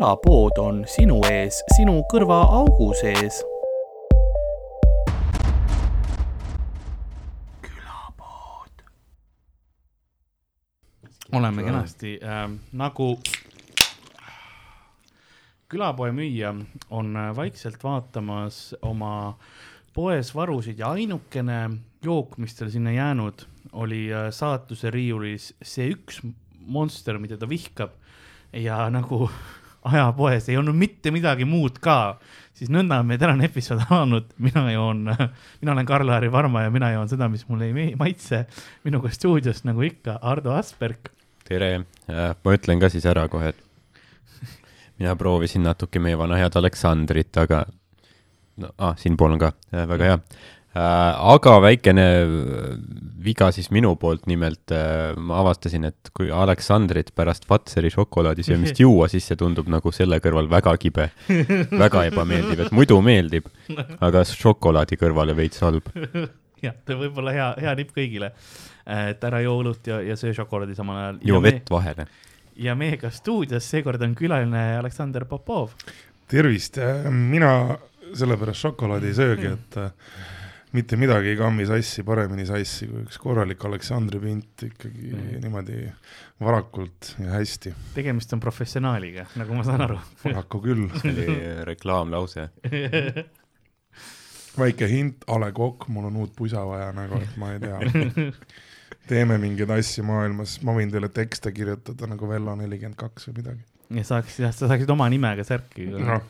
[0.00, 3.42] külapood on sinu ees, sinu kõrvaaugu sees.
[7.60, 8.80] külapood.
[11.36, 13.10] oleme kenasti äh, nagu
[15.68, 16.54] külapoe müüja
[16.88, 19.36] on äh, vaikselt vaatamas oma
[19.92, 21.60] poes varusid ja ainukene
[22.00, 26.24] jook, mis tal sinna jäänud, oli äh, saatuse riiulis see üks
[26.64, 28.00] monster, mida ta vihkab
[28.56, 29.26] ja nagu
[29.84, 32.18] ajapoes ei olnud mitte midagi muud ka,
[32.56, 35.06] siis nõnda on meie tänane episood alanud, mina joon,
[35.62, 38.44] mina olen Karl-Lari Varma ja mina joon seda, mis mulle ei maitse.
[38.84, 41.10] minuga stuudios nagu ikka Ardo Asperg.
[41.48, 44.50] tere, ma ütlen ka siis ära kohe, et
[44.98, 47.64] mina proovisin natuke meie vana head Aleksandrit, aga
[48.60, 50.50] no ah, siinpool on ka, väga hea äh,.
[50.74, 52.74] Aga väikene äh,
[53.24, 58.80] viga siis minu poolt, nimelt äh, ma avastasin, et kui Aleksandrit pärast Fatseri šokolaadi söömist
[58.84, 61.10] juua, siis see tundub nagu selle kõrval väga kibe,
[61.74, 63.50] väga ebameeldiv, et muidu meeldib,
[63.98, 65.90] aga šokolaadi kõrvale veits halb.
[66.66, 68.32] jah, ta võib olla hea, hea nipp kõigile,
[68.86, 71.22] et ära joo õlut ja, ja söö šokolaadi samal ajal.
[71.32, 72.06] joo vett vahele
[72.60, 75.70] ja meiega stuudios seekord on külaline Aleksandr Popov.
[76.28, 76.76] tervist,
[77.10, 77.78] mina
[78.14, 79.90] sellepärast šokolaadi ei söögi, et äh,
[80.72, 85.42] mitte midagi ei kammi sassi paremini sassi kui üks korralik Aleksandri pint ikkagi mm.
[85.42, 85.78] niimoodi
[86.40, 87.74] varakult ja hästi.
[87.94, 89.98] tegemist on professionaaliga, nagu ma saan aru.
[90.22, 90.86] paraku küll.
[91.02, 91.28] see oli
[91.68, 92.42] reklaamlause
[94.60, 97.78] väike hint, A Le Coq, mul on uut pusa vaja nagu, et ma ei tea
[99.10, 103.62] teeme mingeid asju maailmas, ma võin teile tekste kirjutada nagu Vello nelikümmend kaks või midagi.
[103.98, 106.20] ja saaks, jah, sa saaksid oma nimega särki no..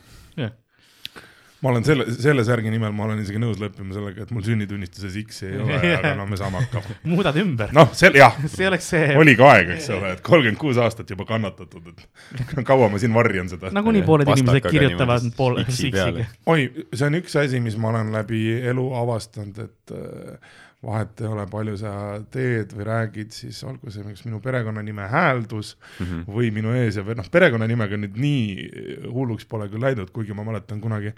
[1.61, 5.17] Ma olen selle, selle särgi nimel, ma olen isegi nõus leppima sellega, et mul sünnitunnistuses
[5.21, 6.95] X ei ole, aga no me saame hakkama.
[7.11, 7.73] muudad ümber.
[7.77, 9.11] noh, see jah see oleks see.
[9.21, 13.13] oli ka aeg, eks ole, et kolmkümmend kuus aastat juba kannatatud, et kaua ma siin
[13.13, 13.69] varjan seda.
[13.77, 16.09] nagunii pooled inimesed kirjutavad pool X-iga.
[16.49, 18.41] oi, see on üks asi, mis ma olen läbi
[18.73, 21.93] elu avastanud, et äh, vahet ei ole, palju sa
[22.33, 26.25] teed või räägid, siis olgu see näiteks minu perekonnanime hääldus mm -hmm.
[26.25, 30.47] või minu ees ja, või noh, perekonnanimega nüüd nii hulluks pole küll läinud, kuigi ma
[30.47, 31.13] mäletan kunagi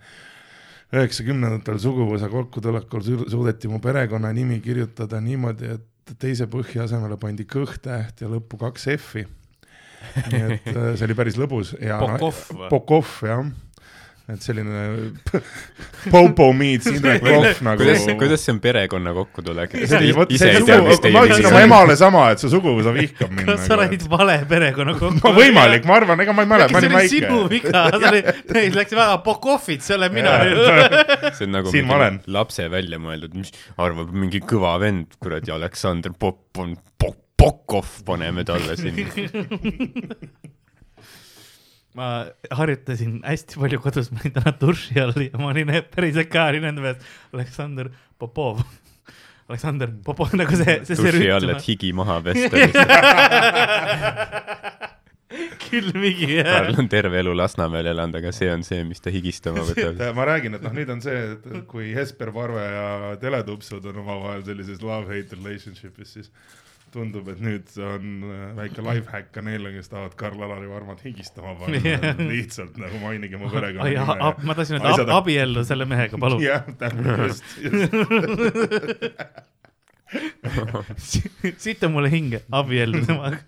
[0.94, 8.30] üheksakümnendatel suguvõsa kokkutulekul suudeti mu perekonnanimi kirjutada niimoodi, et teise põhja asemele pandi kõht-täht ja
[8.32, 9.26] lõppu kaks F-i.
[10.30, 11.74] nii et äh, see oli päris lõbus.
[11.82, 13.46] Ja Pokov, Pokov jah
[14.32, 14.84] et selline
[16.12, 17.88] Popo meets Indrek Kohv nagu.
[18.22, 19.74] kuidas, see on perekonna kokkutulek?
[19.76, 23.50] see see ma ütlesin oma emale sama, et su suguvõsa vihkab mind.
[23.50, 24.12] kas sa olid nagu.
[24.14, 25.20] vale perekonna kokku?
[25.20, 27.12] no võimalik, ma arvan, ega ma ei mäleta, ma olin väike.
[27.18, 27.84] sinu viga,
[28.56, 30.38] neil läks väga Pokovit, see olen mina.
[31.36, 31.76] see on nagu
[32.40, 38.48] lapse välja mõeldud, mis arvab mingi kõva vend, kuradi Aleksandr Popp on Pok-, Pokov, paneme
[38.48, 39.04] talle siin
[41.98, 42.10] ma
[42.52, 46.70] harjutasin hästi palju kodus, ma olin täna duši all ja ma olin päriselt ka olin
[46.72, 46.98] enda peas
[47.36, 48.64] Aleksandr Popov.
[49.50, 52.56] Aleksandr Popov nagu see, see, see duši all, et higi maha pesta
[55.64, 56.50] külmigi, jah.
[56.50, 60.02] Karl on terve elu Lasnamäel elanud, aga see on see, mis ta higistama võtab.
[60.18, 64.46] ma räägin, et noh, nüüd on see, et kui Jesper Parve ja teletupsud on omavahel
[64.48, 66.32] sellises love-hate relationship'is, siis
[66.94, 71.56] tundub, et nüüd on äh, väike life hack ka neile, kes tahavad Karl-Alari Varmat higistama
[71.60, 71.80] panna
[72.32, 74.34] lihtsalt nagu mainige mu perekonnanime.
[74.48, 76.44] ma tahtsin öelda ab, abiellu selle mehega, palun.
[76.50, 77.44] jah, täpselt, just,
[81.02, 83.40] just siit on mulle hinge, abiellu temaga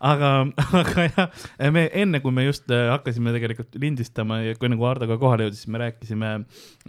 [0.00, 0.30] aga,
[0.80, 5.08] aga jah, me enne, kui me just äh, hakkasime tegelikult lindistama ja kui nagu Hardo
[5.08, 6.32] ka kohale jõudis, siis me rääkisime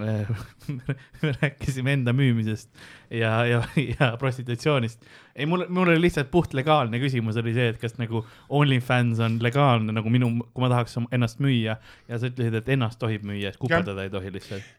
[0.04, 0.32] äh,
[1.24, 2.70] me rääkisime enda müümisest
[3.14, 5.06] ja, ja, ja prostitutsioonist.
[5.36, 9.40] ei, mul, mul oli lihtsalt puht legaalne küsimus oli see, et kas nagu OnlyFans on
[9.44, 13.54] legaalne nagu minu, kui ma tahaks ennast müüa ja sa ütlesid, et ennast tohib müüa,
[13.54, 14.76] et kupeldada ei tohi lihtsalt.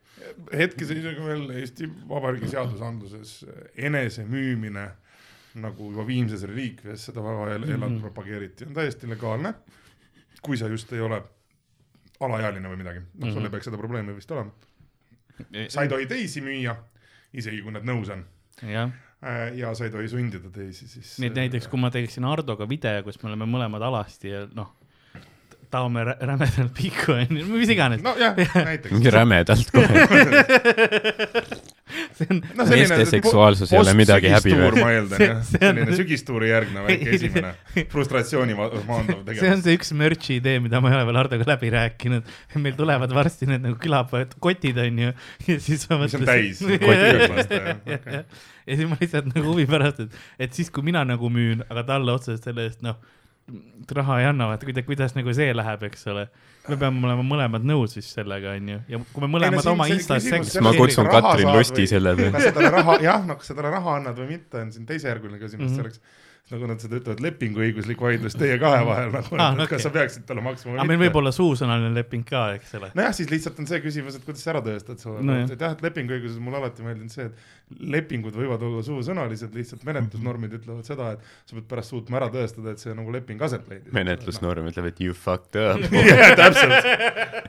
[0.53, 3.38] hetkeseisuga veel Eesti Vabariigi seadusandluses
[3.88, 4.88] enesemüümine
[5.55, 8.00] nagu juba Viimses reliikvias seda väga elanud mm -hmm.
[8.00, 9.55] propageeriti, on täiesti legaalne.
[10.43, 11.23] kui sa just ei ole
[12.21, 14.50] alaealine või midagi, noh mm -hmm., sul ei peaks seda probleemi vist olema.
[15.69, 16.77] sa ei tohi teisi müüa,
[17.33, 18.25] isegi kui nad nõus on.
[18.62, 18.91] jah
[19.25, 21.19] äh, ja sa ei tohi sundida teisi siis.
[21.19, 24.78] nii et näiteks, kui ma teeksin Hardoga video, kus me oleme mõlemad alasti ja noh,
[25.70, 28.03] taome rämedalt pikku onju, mis iganes.
[28.05, 28.37] nojah,
[28.70, 28.93] näiteks.
[28.94, 30.06] mingi rämedalt kohe
[32.31, 34.82] on no, meeste seksuaalsus ei ole midagi häbiväärset.
[34.82, 37.53] ma eeldan jah, selline sügistuuri järgne väike esimene
[37.93, 39.41] frustratsiooni maandav tegevus.
[39.43, 42.32] see on see üks merch'i idee, mida ma ei ole veel Hardoga läbi rääkinud.
[42.56, 45.12] meil tulevad varsti need nagu külapoed, kotid onju
[45.49, 46.25] ja siis ma mõtlesin.
[46.25, 47.55] mis on täis kotiõõglast
[47.99, 48.25] okay..
[48.67, 50.19] ja siis ma lihtsalt nagu huvi pärast, et,
[50.49, 52.99] et siis, kui mina nagu müün, aga talle otseselt selle eest noh
[53.99, 56.29] raha ei anna, vaata kuidas, kuidas nagu see läheb, eks ole.
[56.69, 59.97] me peame olema mõlemad nõus siis sellega, onju, ja kui me mõlemad siin oma see
[59.97, 62.35] Instas seks- ma kutsun Katrin Lusti selle peale.
[62.37, 64.89] kas sa talle raha, jah, noh, kas sa talle raha annad või mitte, on siin
[64.89, 65.77] teisejärguline küsimus mm.
[65.77, 65.77] -hmm.
[65.77, 69.75] see oleks nagu nad seda ütlevad, lepinguõiguslik vaidlus teie kahe vahel nagu Ah, ah,, okei.
[69.75, 72.91] kas sa peaksid talle maksma aga meil võib olla suusõnaline leping ka, eks ole.
[72.99, 75.25] nojah, siis lihtsalt on see küsimus, et kuidas sa ära tõestad Nojah.
[75.25, 75.39] no,.
[75.55, 80.55] et jah, et lepinguõiguses mulle alati meeldinud see, et lepingud võivad olla suusõnalised, lihtsalt menetlusnormid
[80.59, 83.93] ütlevad seda, et sa pead pärast suutma ära tõestada, et see nagu leping aset leidis.
[83.97, 85.83] menetlusnorm ütleb, et you fucked up.
[86.09, 86.89] jah, täpselt.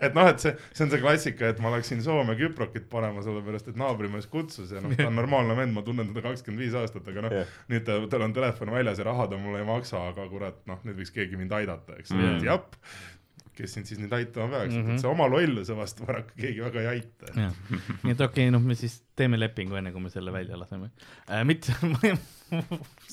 [0.02, 3.72] et noh, et see, see on see klassika, et ma läksin Soome küprokit panema, sellepärast
[3.72, 7.07] et naabrimees kutsus ja noh, ta on normaalne vend, ma tunnen teda kakskümmend viis aastat,
[7.12, 7.56] aga noh Jah.
[7.72, 10.81] nüüd ta, tal on telefon väljas ja raha ta mulle ei maksa, aga kurat, noh,
[10.88, 12.25] nüüd võiks keegi mind aidata, eks Mm.
[12.25, 12.62] mm., jah.
[13.59, 14.83] kes sind siis nüüd aitama peaks mm.
[14.86, 14.95] -hmm.
[14.95, 17.33] et see oma lolluse vastu paraku keegi väga ei aita.
[17.36, 20.91] nii et okei okay,, noh, me siis teeme lepingu enne, kui me selle välja laseme
[21.27, 21.44] äh,.
[21.44, 21.75] mitte,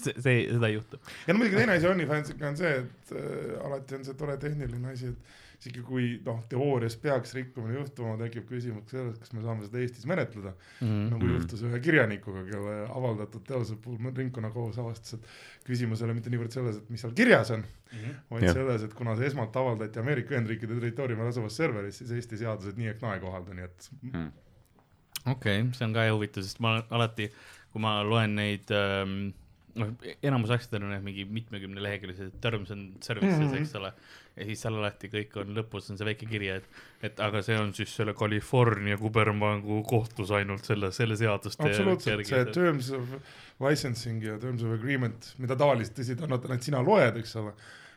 [0.02, 1.00] see, see, seda ei juhtu.
[1.26, 4.93] ja no muidugi teine asi OnlyFansiga on see, et äh, alati on see tore tehniline
[4.93, 9.67] asi, et isegi kui noh, teoorias peaks rikkumine juhtuma, tekib küsimus sellest, kas me saame
[9.67, 10.87] seda Eestis menetleda mm.
[10.87, 11.06] -hmm.
[11.14, 16.32] nagu juhtus ühe kirjanikuga, kelle avaldatud teose puhul ringkonnakohus avastas, et küsimus ei ole mitte
[16.32, 18.19] niivõrd selles, et mis seal kirjas on mm, -hmm.
[18.31, 18.50] vaid Jah.
[18.50, 18.58] ja.
[18.61, 22.93] selles, et kuna see esmalt avaldati Ameerika Ühendriikide territooriumil asuvas serveris, siis Eesti seadused nii
[22.93, 24.31] ehk naa ei kohaldu, nii et Hmm.
[25.26, 27.31] okei okay,, see on ka huvitav, sest ma alati,
[27.73, 29.32] kui ma loen neid ähm,
[29.81, 29.93] noh,
[30.25, 33.61] enamus asjadel on need mingi mitmekümne leheküljelised terms and services mm, -hmm.
[33.61, 33.93] eks ole.
[34.37, 36.67] Ja siis seal alati kõik on lõpus on see väike kiri, et,
[37.09, 42.44] et aga see on siis selle California kubermangu kohtus ainult selle, selle seaduste absoluutselt, see
[42.53, 43.17] terms of
[43.65, 47.56] licensing ja terms of agreement, mida tavaliselt tõsi, on, et sina loed, eks ole.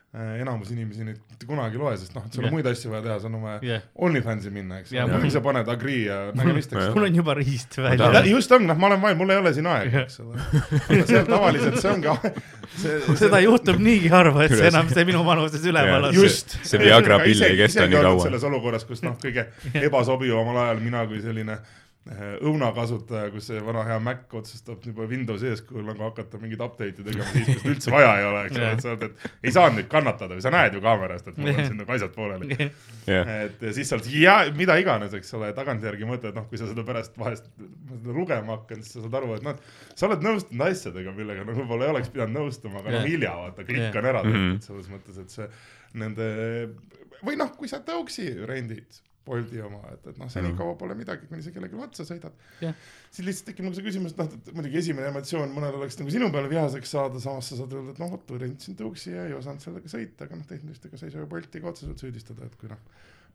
[0.10, 2.54] Enamus inimesi neid mitte kunagi ei loe, sest noh, et sul on Jah.
[2.56, 5.68] muid asju vaja teha, sul on vaja jah, OnlyFansi minna, eks ole, mul- ise paned
[5.70, 8.24] agree ja nägemist, eks mul on juba riist välja.
[8.26, 10.42] just on, noh, ma olen valmis, mul ei ole siin aega, eks ole.
[10.80, 12.34] aga seal tavaliselt see ongi,
[12.74, 16.18] see, seda juhtub niigi harva, et see enam see minu vanuses üleval on.
[16.18, 16.58] just.
[16.66, 18.26] see Viagra pill ei kesta nii kaua.
[18.26, 19.46] selles olukorras, kus noh, kõige
[19.78, 25.50] ebasobivamal ajal mina kui selline eh, õunakasutaja, kus see vana hea Mac otsustab juba Windowsi
[25.52, 28.86] eeskujul nagu hakata mingeid update'e tegema siis, seda üldse vaja ei ole, eks ole, et
[28.86, 31.60] sa oled, et ei saanud nüüd kannatada või sa näed ju kaamerast, et mul on
[31.60, 32.58] siin nagu asjad pooleli.
[33.12, 36.62] jah, et ja siis sa oled ja mida iganes, eks ole, tagantjärgi mõtled, noh, kui
[36.62, 37.52] sa seda pärast vahest
[38.08, 39.60] lugema hakkad, siis sa saad aru, et noh,
[39.94, 43.04] sa oled nõustunud asjadega, millega nagu võib-olla ei oleks pidanud nõustuma, aga Jah.
[43.04, 44.00] noh, hilja vaata, klikk Jah.
[44.02, 45.52] on ära tehtud selles mõttes, et see
[46.00, 46.32] nende
[47.22, 51.44] või noh, kui sa tõuksi rendid Bolti oma, et, et noh, senikaua pole midagi, kuni
[51.46, 52.34] sa kellelegi otsa sõidad
[52.64, 52.74] Jah..
[53.12, 56.14] siis lihtsalt tekib nagu see küsimus, et noh, et muidugi esimene emotsioon mõnel oleks nagu
[56.16, 59.36] sinu peale vihaseks saada, samas sa saad öelda, et noh, vot rentsin tõuksi ja ei
[59.38, 62.48] osanud sellega sõita, aga noh, tehniliselt ega sa ei saa ju Bolti ka otseselt süüdistada,
[62.50, 62.82] et kui noh,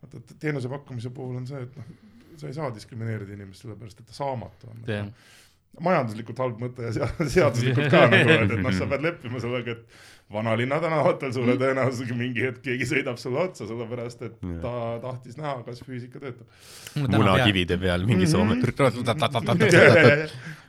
[0.02, 1.94] vaata, et teenuse pakkumise puhul on see, et noh,
[2.40, 5.06] sa ei saa diskrimineerida inimest sellepärast, et ta saamatu on Jah.
[5.84, 9.76] majanduslikult halb mõte ja sea- seaduslikult ka nagu, et, et noh, sa pead leppima sellega,
[9.78, 11.34] et vanalinna tänavatel Mm.
[11.34, 16.20] suure tõenäosusega mingi hetk keegi sõidab sulle otsa, sellepärast et ta tahtis näha, kas füüsika
[16.20, 16.46] töötab.
[16.96, 18.58] munakivide peal mingi Soome.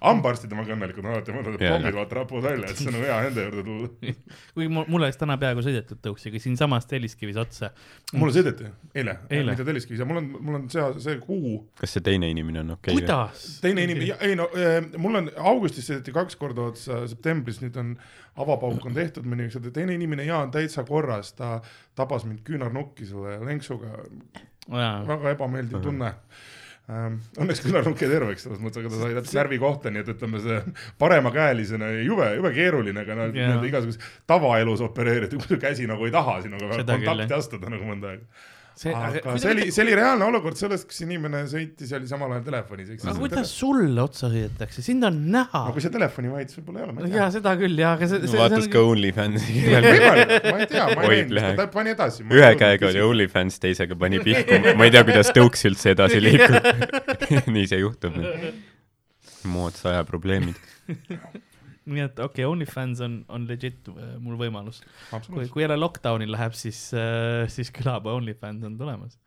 [0.05, 3.19] hambaarstid on väga õnnelikud, alati mõtlevad, et pommid vaata rapuvad välja, et see on hea
[3.29, 3.89] enda juurde tulla.
[4.55, 7.71] kuigi mul, mul oleks täna peaaegu sõidetud tõuksiga siinsamas Telliskivis otsa.
[8.13, 9.53] mulle sõideti eile, Eile?
[9.53, 12.75] mitte Telliskivis ja mul on, mul on see, see kuu kas see teine inimene on
[12.77, 13.01] okei okay,?
[13.01, 13.47] kuidas?
[13.63, 17.95] teine inimene, ei no äh, mul on augustis sõideti kaks korda otsa, septembris nüüd on
[18.41, 21.57] avapauk on tehtud mõni, eks ole, teine inimene ja on täitsa korras, ta
[21.95, 23.95] tabas mind küünarnukki selle lenksuga,
[24.69, 26.11] väga ebameeldiv tunne
[26.91, 27.19] ähm,.
[27.41, 30.41] Õnneks küünarnukk jäi terveks selles mõttes, aga ta sai täpselt närvi kohta, nii et ütleme,
[30.43, 30.59] see
[31.01, 36.13] paremakäelisena jube, jube keeruline, aga noh, nii-öelda igasuguses tavaelus opereerida, kui su käsi nagu ei
[36.13, 37.39] taha sinuga küll, kontakti jah.
[37.39, 38.51] astuda nagu mõnda aega.
[38.75, 42.33] see, aga see oli, see oli reaalne olukord sellest, kus inimene sõitis ja oli samal
[42.35, 43.05] ajal telefonis, eks.
[43.07, 46.87] aga kuidas sulle otsa sõidetakse, sind on näha no kui see telefoni vaidlus võib-olla ei
[46.87, 50.35] ole, tea jaa, seda küll jaa, aga see, see, vaatas see ka on OnlyFansi võimalik,
[50.49, 52.27] ma ei tea, ma ei näinud ta pani edasi.
[52.35, 56.71] ühe käega oli OnlyFans, teisega pani pihku, ma ei tea, kuidas tõuks üldse edasi liigub.
[57.55, 58.19] nii see juhtub.
[59.55, 60.59] moodsa aja probleemid.
[61.85, 64.81] nii et okei okay,, OnlyFans on, on legit äh, mul võimalus.
[65.27, 69.19] kui, kui jälle lockdown'i läheb, siis äh,, siis külapoe OnlyFans on tulemas.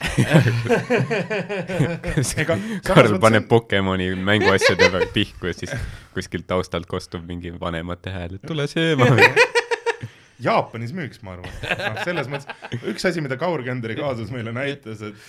[2.40, 2.56] ega
[2.86, 5.72] Karl paneb Pokemoni mänguasjade peal pihku ja siis
[6.14, 9.06] kuskilt taustalt kostub mingi vanemate hääl, et tule sööma.
[10.40, 11.52] Jaapanis müüks, ma arvan.
[11.52, 12.48] noh, selles mõttes,
[12.88, 15.20] üks asi, mida Kaur Kenderi kaasus meile näitas, et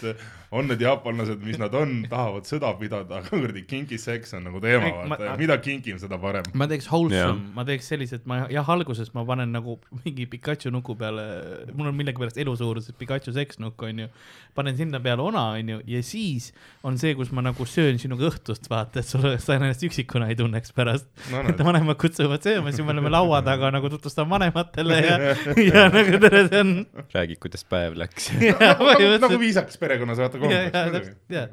[0.51, 4.59] on need jaapanlased, mis nad on, tahavad sõda pidada, aga kuradi kinky seks on nagu
[4.63, 6.43] teema, Ma- vaata, mida kinkim, seda parem.
[6.59, 10.95] ma teeks wholesome, ma teeks sellised, ma jah, alguses ma panen nagu mingi Pikachu nuku
[10.99, 11.23] peale,
[11.71, 14.09] mul on millegipärast elusuuruses Pikachu seksnukk onju,
[14.57, 16.49] panen sinna peale ona onju ja siis
[16.83, 20.35] on see, kus ma nagu söön sinuga õhtust, vaata, et sul, sa ennast üksikuna ei
[20.39, 21.07] tunneks pärast.
[21.31, 25.17] no et vanemad kutsuvad sööma, siis me oleme laua taga nagu tutvustan vanematele ja,
[25.71, 26.75] ja nagu tere, see on,
[27.15, 28.31] räägi, kuidas päev läks.
[29.23, 31.45] nagu, viisakas perekonnas vaata Jaa.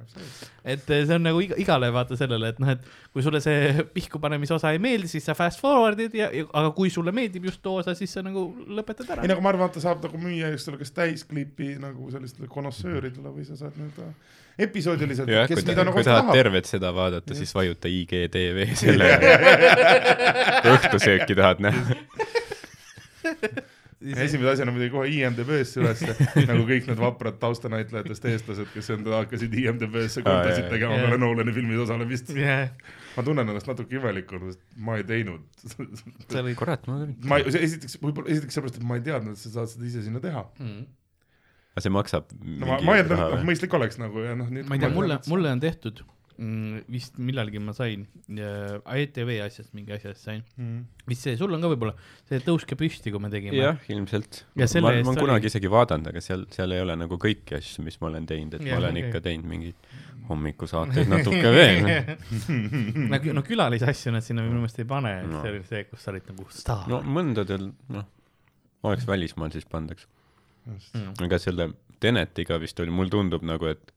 [0.69, 4.21] et see on nagu iga, igale vaata sellele, et noh, et kui sulle see pihku
[4.23, 7.63] panemise osa ei meeldi, siis sa fast forward'id ja, ja, aga kui sulle meeldib just
[7.65, 9.33] too osa, siis sa nagu lõpetad ära ei.
[9.33, 13.33] nagu ma arvan, et ta saab nagu müüa, eks ole, kas täisklipi nagu sellistele konnoissööridele
[13.33, 14.11] või sa saad nii-öelda
[14.59, 19.13] episoodiliselt, jah, kui ta, nagu kui tahad tervet seda vaadata, siis vajuta IGTV selle
[20.75, 21.99] õhtusööki tahad näha.
[23.99, 26.15] esimese asjana muidugi kohe IMDB-sse ülesse,
[26.51, 31.07] nagu kõik need vaprad taustanäitlejatest eestlased, kes enda hakkasid IMDB-sse kontasid tegema jaa.
[31.07, 32.31] peale Nolani filmis osalemist.
[32.39, 32.71] jah,
[33.17, 35.43] ma tunnen ennast natuke imelikuna, sest ma ei teinud.
[36.31, 37.17] see oli kurat, ma küll.
[37.31, 40.05] ma ei, esiteks, võib-olla esiteks sellepärast, et ma ei teadnud, et sa saad seda ise
[40.07, 40.45] sinna teha.
[40.63, 40.87] mm..
[41.75, 44.55] aga see maksab no ma, ma eeldan, et mõistlik oleks nagu ja noh.
[44.63, 46.07] ma ei tea, mulle, mulle on tehtud
[46.39, 50.81] mm,, vist millalgi ma sain, ETV asjast, mingi asjast sain, mm..
[51.11, 51.95] vist see, sul on ka võib-olla,
[52.31, 53.57] see Tõuske püsti, kui me tegime.
[53.59, 54.45] jah, ilmselt.
[54.59, 57.19] Ja ma ma eest olen oli- kunagi isegi vaadanud, aga seal, seal ei ole nagu
[57.21, 59.09] kõiki asju, mis ma olen teinud, et Jah, ma olen okei.
[59.11, 59.91] ikka teinud mingeid
[60.29, 61.87] hommikusaateid natuke veel.
[63.15, 65.43] nagu no külalisasju nad sinna minu meelest ei pane, et No.
[65.43, 68.05] see oli see, kus sa olid nagu staar no mõndadel, noh,
[68.89, 70.07] oleks välismaal, siis pandaks.
[70.69, 71.15] mm..
[71.27, 73.89] aga selle Tenetiga vist oli, mulle tundub nagu, et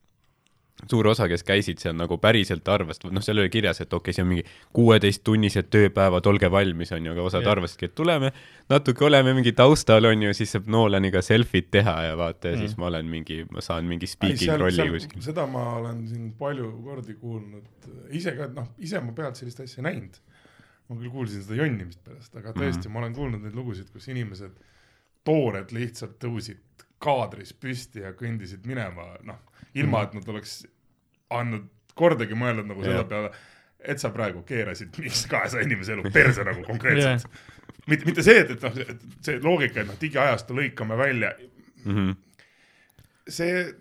[0.89, 4.15] suur osa, kes käisid seal nagu päriselt arvasid, noh, seal oli kirjas, et okei okay,,
[4.15, 7.51] see on mingi kuueteisttunnised tööpäevad, olge valmis, on ju, aga osad Jah.
[7.51, 8.31] arvasidki, et tuleme
[8.71, 12.67] natuke oleme mingi taustal, on ju, siis saab Nolaniga selfit teha ja vaata ja Mm.
[12.67, 15.21] siis ma olen mingi, ma saan mingi speaking rolli kuskil.
[15.21, 19.83] seda ma olen siin palju kordi kuulnud, ise ka, noh, ise ma pealt sellist asja
[19.85, 20.19] näinud.
[20.89, 22.93] ma küll kuulsin seda jonnimist pärast, aga tõesti mm, -hmm.
[22.93, 24.57] ma olen kuulnud neid lugusid, kus inimesed,
[25.23, 26.59] toored lihtsalt tõusid
[27.01, 29.39] kaadris püsti ja kõndisid minema, noh,
[29.77, 30.61] ilma et nad oleks
[31.31, 33.31] andnud kordagi mõelnud nagu selle peale,
[33.81, 37.47] et sa praegu keerasid mingi kahesaja inimese elu perse nagu konkreetselt Jah.
[37.89, 38.75] mitte, mitte see, et, et noh,
[39.25, 41.33] see loogika, et noh, digiajastu lõikame välja,
[41.81, 42.15] Mm -hmm.
[43.29, 43.73] see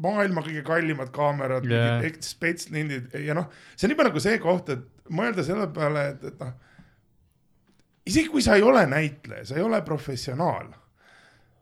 [0.00, 5.10] maailma kõige kallimad kaamerad yeah., spetslindid ja noh, see on juba nagu see koht, et
[5.10, 6.54] mõelda selle peale, et, et noh,
[8.06, 10.70] isegi kui sa ei ole näitleja, sa ei ole professionaal,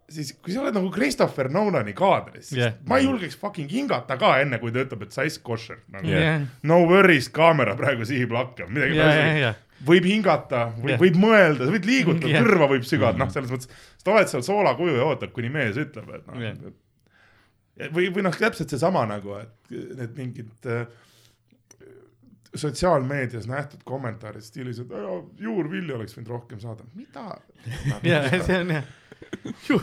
[0.08, 2.58] siis kui sa oled nagu Christopher Nolani kaadris Jah.
[2.70, 6.08] yeah., ma ei julgeks fucking hingata ka enne, kui ta ütleb, et size kosher nagu.
[6.08, 6.24] Jah.
[6.24, 9.40] jah, no worries, kaamera praegu sihib lakke, midagi ja, yeah.
[9.42, 9.50] ja,
[9.88, 10.96] võib hingata, võib Jah.
[10.96, 12.38] yeah., võib mõelda, sa võid liigutada Jah.
[12.38, 15.76] yeah., kõrva võib sügada, noh, selles mõttes, sa oled seal soolakuju ja ootad, kuni mees
[15.80, 16.62] ütleb, et noh Jah.
[16.64, 17.92] yeah.
[17.92, 20.86] või, või noh, täpselt seesama nagu, et need mingid äh,
[22.58, 27.36] sotsiaalmeedias nähtud kommentaarid stiilis, et "Aa, juurvilju oleks võinud rohkem saada, mida?
[28.08, 28.88] ja see on jah,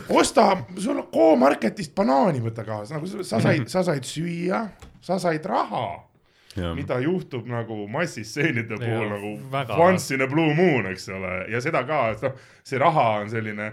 [0.08, 4.64] osta, sul on Go-Marketist banaani võta kaasa, nagu sa- sa said, sa said süüa,
[5.00, 6.02] sa said raha
[6.74, 9.76] mida juhtub nagu massistseenide puhul Jaa, nagu väga.
[9.76, 12.32] once in a blue moon, eks ole, ja seda ka, et noh,
[12.64, 13.72] see raha on selline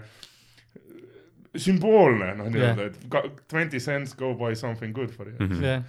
[1.56, 5.48] sümboolne, noh nii-öelda, et ka- twenty cents go buy something good for you mm.
[5.48, 5.64] -hmm.
[5.64, 5.82] jah,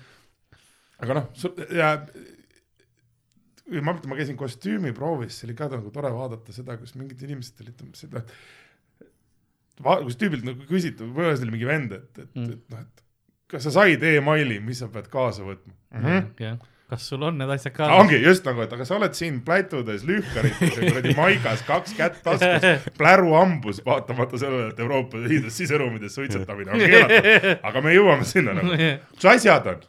[1.04, 1.28] aga noh,
[1.76, 1.90] ja
[3.82, 7.62] ma mõtlen, ma käisin kostüümiproovis, see oli ka nagu tore vaadata seda, kus mingid inimesed
[7.66, 8.26] olid seda, va-,
[9.84, 12.54] kus tüübilt nagu küsiti, või ühes oli mingi vend, et, et Mm.
[12.54, 13.04] et noh, et
[13.52, 16.06] kas sa said emaili, mis sa pead kaasa võtma mm?
[16.06, 16.58] -hmm jah,
[16.90, 17.88] kas sul on need asjad ka?
[17.98, 22.22] ongi just nagu, et aga sa oled siin plätudes lühkarites ja kuradi maigas, kaks kätt
[22.24, 27.60] taskus, pläru hambus, vaatamata sellele, et Euroopa Liidus siseruumides suitsetamine on keelatud.
[27.64, 29.82] aga me jõuame sinna nagu, mis asjad on?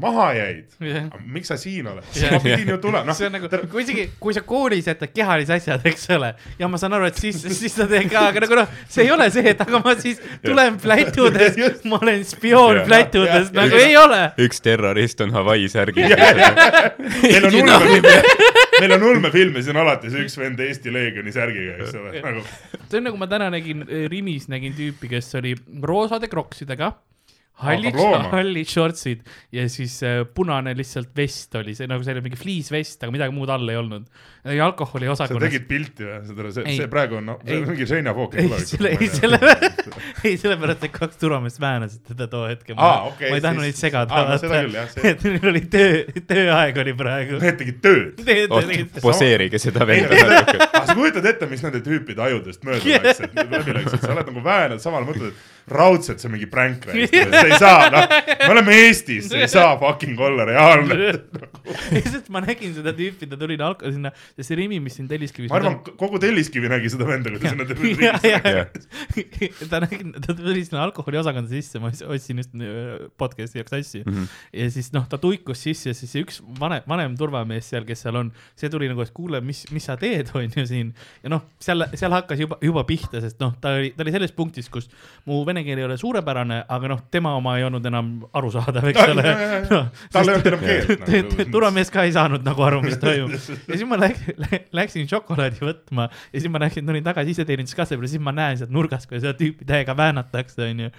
[0.00, 2.04] Maha jäid, jah, miks sa siin oled?
[2.16, 2.32] Jah.
[2.32, 5.84] ma pidin ju tulema, see on nagu, kui isegi, kui sa koolis jätad kehalisi asjad,
[5.90, 8.72] eks ole, ja ma saan aru, et siis, siis sa teed ka, aga nagu noh,
[8.88, 12.88] see ei ole see, et aga ma siis tulen plätudes, ma olen spioon Jah.
[12.88, 14.22] plätudes, nagu ei ole.
[14.46, 16.08] üks terrorist on Hawaii särgis.
[17.22, 18.10] meil on ulmefilm,
[18.80, 22.16] meil on ulmefilm ja siis on alati see üks vend Eesti Leegioni särgiga, eks ole,
[22.24, 22.44] nagu.
[22.88, 26.94] See on nagu ma täna nägin Rimis nägin tüüpi, kes oli roosade kroksidega,
[27.62, 27.96] hallid
[28.32, 29.22] hallid shortsid
[29.54, 33.34] ja siis äh, punane lihtsalt vest oli see nagu see oli mingi fliisvest, aga midagi
[33.36, 34.08] muud all ei olnud.
[34.48, 36.78] ja alkoholi sa tegid pilti või, see, see, Ei.
[36.80, 37.62] see praegu on, noh, see Ei.
[37.62, 38.34] on mingi seinafook.
[38.40, 39.38] ei, selle, ei selle,
[40.26, 42.76] ei sellepärast, et kaks turvameest väänasid teda too hetkel.
[42.78, 46.02] Aa, okei, ma ei tahtnud neid segada no seda küll, jah, et neil oli töö,
[46.32, 47.38] tööaeg oli praegu.
[47.42, 48.98] Need tegid tööd.
[49.04, 53.96] poseerige seda aga sa kujutad ette, mis nende tüüpide ajudest mööda läks, et läbi läks,
[53.96, 57.06] et sa oled nagu väänad, samal mõtled, et raudselt see on mingi pränk, see
[57.46, 58.06] ei saa, noh,
[58.42, 60.96] me oleme Eestis, see ei saa fucking olla reaalne.
[61.94, 65.60] lihtsalt ma nägin seda tüüpi, ta tuli alko-, sinna, see Rimi, mis siin Telliskivis ma
[65.60, 67.94] arvan, kogu Telliskivi nägi seda venda, kui ta sinna tuli.,
[69.70, 74.24] ta nägi, ta tuli sinna alkoholiosakonda sisse, ma ostsin just äh, podcast'i jaoks asju Mhm.
[74.56, 78.02] ja siis noh, ta tuikus sisse ja siis see üks vanem, vanem turvamees seal, kes
[78.04, 80.92] seal on, see tuli nagu, et kuule, mis, mis sa teed, on ju siin.
[81.22, 84.34] ja noh, seal, seal hakkas juba, juba pihta, sest noh, ta oli, ta oli selles
[84.36, 84.88] punktis, kus
[85.28, 89.02] mu vene keel ei ole suurepärane, aga noh, tema oma ei olnud enam arusaadav, eks
[89.12, 89.24] ole
[90.12, 91.48] tal ei olnud enam keelt nagu.
[91.54, 93.34] turvamees ka ei saanud nagu aru, mis toimub.
[93.68, 97.98] ja siis ma läk, lä- läksin šokolaadi võtma ja siis ma läksin, tulin tagasi iseteeninduskasse
[97.98, 100.90] peale, siis ma näen sealt nurgast, kuidas seda tüüpi täiega väänatakse, onju.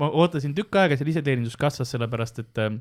[0.00, 2.78] ma ootasin tükk aega seal iseteeninduskassas, sellepärast et äh,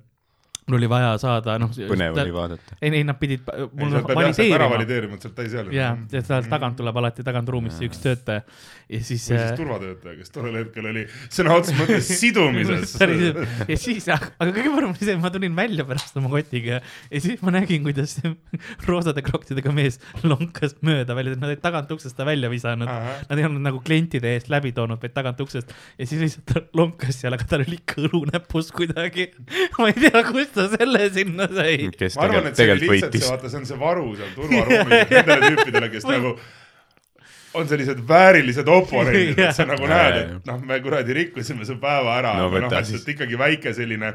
[0.67, 1.71] mul oli vaja saada, noh.
[1.71, 2.75] põnev oli vaadata.
[2.81, 3.45] ei, ei nad pidid,
[3.77, 4.71] mul jah, sealt ära valideerima.
[4.74, 5.75] valideerima, et sealt täis ei ole.
[5.75, 9.24] ja, ja sealt tagant tuleb alati tagantruumist see üks töötaja ja siis.
[9.31, 12.97] või siis turvatöötaja, kes tollel hetkel oli sõna otseses mõttes sidumises.
[13.00, 17.24] ja siis, aga kõige parem oli see, et ma tulin välja pärast oma kotiga ja
[17.24, 18.17] siis ma nägin, kuidas
[18.89, 22.89] roosade krokkidega mees lonkas mööda välja, nad olid tagant uksest ta välja visanud.
[23.27, 26.63] Nad ei olnud nagu klientide eest läbi toonud, vaid tagant uksest ja siis lihtsalt ta
[26.75, 29.29] lonkas seal, aga tal oli ikka õlu näpus kuidagi.
[29.79, 31.89] ma ei tea, kust ta selle sinna sai.
[31.95, 35.11] kes ma arvan, et see oli lihtsalt see, vaata, see on see varu seal turvaruumis
[35.15, 36.37] nendele tüüpidele, kes nagu
[37.57, 42.17] on sellised väärilised oponendid, et sa nagu näed, et noh, me kuradi rikkusime su päeva
[42.19, 44.11] ära No aga noh, et et ikkagi väike selline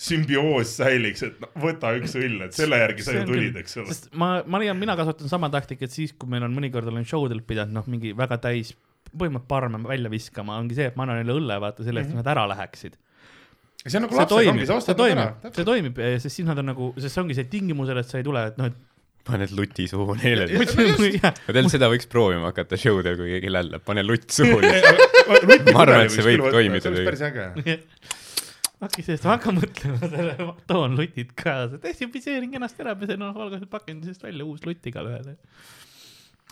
[0.00, 3.78] sümbioos säiliks, et no, võta üks õll, et selle järgi sa ju on tulid, eks
[3.82, 3.96] ole.
[4.20, 7.42] ma, ma leian, mina kasutan sama taktikat siis, kui meil on mõnikord olen show del
[7.46, 8.74] pidanud, noh, mingi väga täis,
[9.14, 12.20] põhimõtteliselt parme välja viskama, ongi see, et ma annan neile õlle, vaata selle eest, et
[12.20, 12.98] nad ära läheksid.
[13.92, 15.54] See on nagu see lapsega ongi, toimib, sa see ostad ära toimib,.
[15.58, 18.26] see toimib, sest siis nad on nagu, sest see ongi see tingimusel, et sa ei
[18.26, 18.82] tule, et noh, et
[19.24, 20.44] paned luti suhu neile.
[21.56, 24.58] Teil seda võiks proovima hakata show del, kui keegi lällab, pane lutt suhu.
[25.30, 25.38] ma
[25.72, 27.46] Ma arvan, et see võib toimida see oleks päris äge.
[28.84, 30.34] okei, sellest ma hakkan mõtlema selle,
[30.68, 35.36] toon lutid kaasa, desinfitseerin kenasti ära, pesen noh, valgused pakendisest välja, uus lutt igalühele.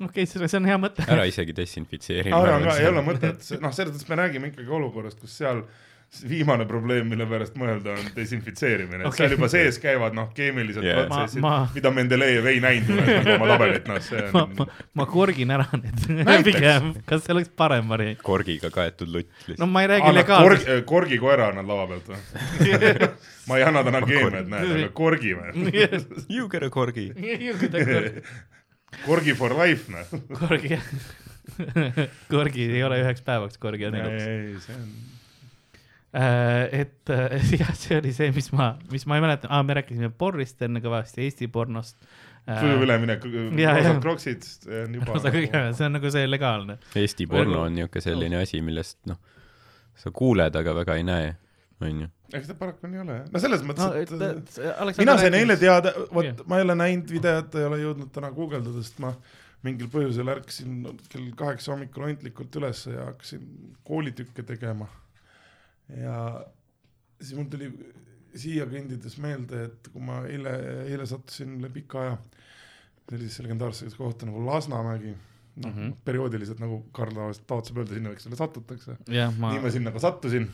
[0.09, 1.05] okei, see see on hea mõte.
[1.13, 2.33] ära isegi desinfitseeri.
[2.33, 5.67] ma arvan ka, ei ole mõtet, noh, selles mõttes me räägime ikkagi olukorrast, kus seal
[5.69, 5.91] s-
[6.33, 9.17] viimane probleem, mille pärast mõelda, on desinfitseerimine, Okei.
[9.23, 11.07] seal juba sees käivad noh, keemilised Jaa.
[11.07, 14.67] protsessid Ma- ma-, mida Mendelejev ei näinud nagu oma tabelit, noh, see ma, on ma,
[15.01, 18.21] ma korgin ära need pigem, kas see oleks parem variant?
[18.27, 19.73] korgiga kaetud lutt no lihtsalt.
[19.73, 22.93] ma ei räägi annad legaalselt korgi, korgikoera annad lava pealt või?
[23.49, 25.49] ma ei anna täna keemiat, näed, aga korgime.
[26.29, 27.09] You get a korgi.
[29.07, 30.13] korgi for life, noh.
[30.37, 30.77] korgi,
[32.29, 34.29] korgi ei ole üheks päevaks, korgi on eluks.
[34.29, 35.22] ei, see on Äh,
[36.13, 40.11] et äh, jah, see oli see, mis ma, mis ma ei mäleta ah,, me rääkisime
[40.19, 41.97] porrist enne kõvasti, Eesti pornost.
[42.47, 43.25] sujuv üleminek,
[44.03, 46.77] kroksid, see on juba kõige, see on nagu see legaalne.
[47.01, 49.21] Eesti porno on niisugune selline asi, millest noh,
[49.97, 51.33] sa kuuled, aga väga ei näe,
[51.81, 52.11] onju.
[52.33, 53.31] eks ta paraku nii ole, jah.
[53.33, 56.67] no selles no mõttes, et et äh, Aleksander mina sain eile teada, vot ma ei
[56.67, 59.15] ole näinud videot, ei ole jõudnud täna guugeldada, sest ma
[59.65, 63.47] mingil põhjusel ärkasin kell kaheksa hommikul ontlikult üles ja hakkasin
[63.87, 64.89] koolitükke tegema.
[65.89, 66.17] Ja
[67.21, 67.71] siis mul tuli
[68.39, 70.55] siia kõndides meelde, et kui ma eile,
[70.87, 72.15] eile sattusin üle pika aja
[73.11, 75.77] sellisesse legendaarsesse kohta nagu Lasnamägi, noh mm.
[75.77, 75.97] -hmm.
[76.05, 78.97] perioodiliselt nagu Karl tavaliselt taotleb öelda, sinna võiks selle satutakse.
[79.09, 80.49] jah, ma nii ma sinna ka sattusin.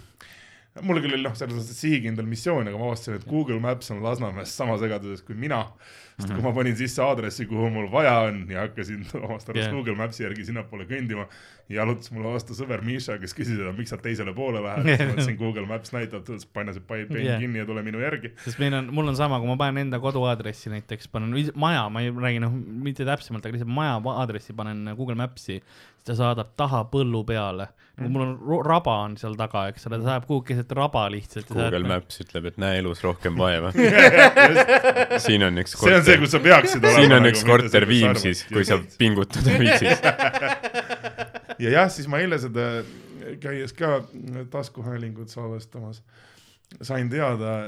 [0.83, 4.03] Mul küll oli noh, selles mõttes sihikindel missioon, aga ma avastasin, et Google Maps on
[4.05, 5.65] Lasnamäes sama segaduses kui mina.
[6.19, 9.71] sest kui ma panin sisse aadressi, kuhu mul vaja on ja hakkasin omast arust Jah.
[9.75, 11.29] Google Maps'i järgi sinnapoole kõndima,
[11.71, 15.15] jalutas mulle vastu sõber Miša, kes küsis, et miks sa teisele poole lähed, siis ma
[15.15, 17.39] ütlesin Google Maps näitab, ta ütles, pane see pai- pein Jah.
[17.39, 18.33] kinni ja tule minu järgi.
[18.43, 22.03] sest meil on, mul on sama, kui ma panen enda koduaadressi näiteks, panen maja, ma
[22.03, 22.57] ei räägi noh,
[22.89, 25.61] mitte täpsemalt, aga lihtsalt maja aadressi panen Google Maps'i,
[26.09, 27.69] ta saadab taha põllu peale
[27.99, 28.13] mm..
[28.13, 31.51] mul on raba on seal taga, eks ole, ta saab kuhugi keset raba lihtsalt.
[31.53, 33.73] Google Maps ütleb, et näe elus rohkem vaeva.
[35.27, 37.03] siin on üks see on see, korter, kus sa peaksid olema.
[37.03, 40.09] siin on üks korter Viimsis, kui sa pingutada viitsid.
[41.65, 42.71] ja jah, siis ma eile seda
[43.43, 44.01] käies ka
[44.53, 46.03] taskuhäälingut salvestamas
[46.85, 47.61] sain teada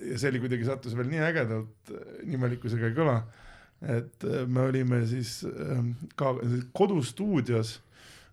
[0.00, 1.90] ja see oli kuidagi sattus veel nii ägedalt,
[2.24, 3.16] nimelikkusega ei kõla,
[3.96, 6.34] et me olime siis ähm, ka
[6.76, 7.76] kodustuudios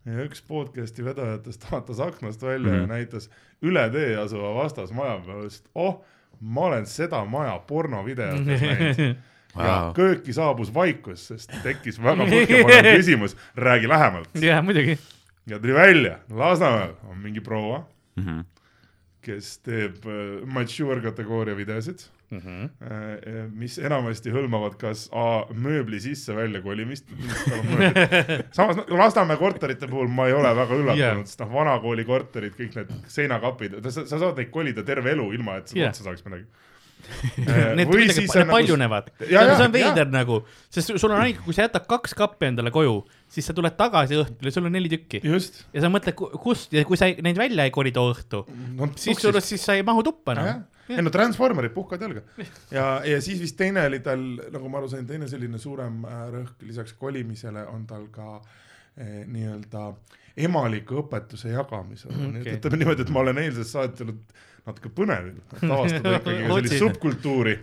[0.06, 2.82] ja üks podcast'i vedajatest vaatas aknast välja mm -hmm.
[2.82, 2.92] Mhm.
[2.92, 3.30] ja näitas
[3.62, 6.04] üle tee asuva vastasmaja peale, ütles, et oh,
[6.42, 9.16] ma olen seda maja pornovideotes näinud ja
[9.56, 9.92] Wow.
[9.94, 14.30] kööki saabus vaikus, sest tekkis väga põhjapanev küsimus, räägi lähemalt.
[14.42, 14.98] jah, muidugi.
[15.48, 18.40] ja tuli välja, Lasnamäel on mingi proua, Mhm.
[19.22, 22.00] kes teeb äh, mature kategooria videosid
[22.34, 22.70] Mhm.
[22.82, 27.10] äh,, mis enamasti hõlmavad kas A mööbli sisse-välja kolimist,
[28.58, 32.58] samas no, Lasnamäe korterite puhul ma ei ole väga üllatunud yeah., sest noh, vanakooli korterid,
[32.58, 35.94] kõik need seinakapid, sa, sa saad neid kolida terve elu, ilma et sa yeah.
[35.94, 36.48] otsa saaks midagi.
[37.76, 39.10] Need kuidagi need paljunevad.
[39.28, 40.38] Ja, see on veider nagu,
[40.72, 42.94] sest sul on ainult, kui sa jätad kaks kappi endale koju,
[43.28, 45.20] siis sa tuled tagasi õhtul ja sul on neli tükki.
[45.76, 48.46] ja sa mõtled, kust ja kui sa ei- neid välja ei koli too õhtu,
[48.78, 52.22] no siis sul, siis sa ei mahu tuppa enam., ei no Transformerid puhkavad jalga
[52.72, 56.26] ja, ja siis vist teine oli tal, nagu ma aru sain, teine selline suurem äh,
[56.34, 58.36] rõhk lisaks kolimisele on tal ka
[58.98, 59.86] eh, nii-öelda
[60.44, 62.58] emaliku õpetuse jagamisel Mhm, okay..
[62.58, 64.22] ütleme niimoodi, et ma olen eilsest saati olnud
[64.66, 67.58] natuke põnevil, et avastada ikkagi ka sellist subkultuuri.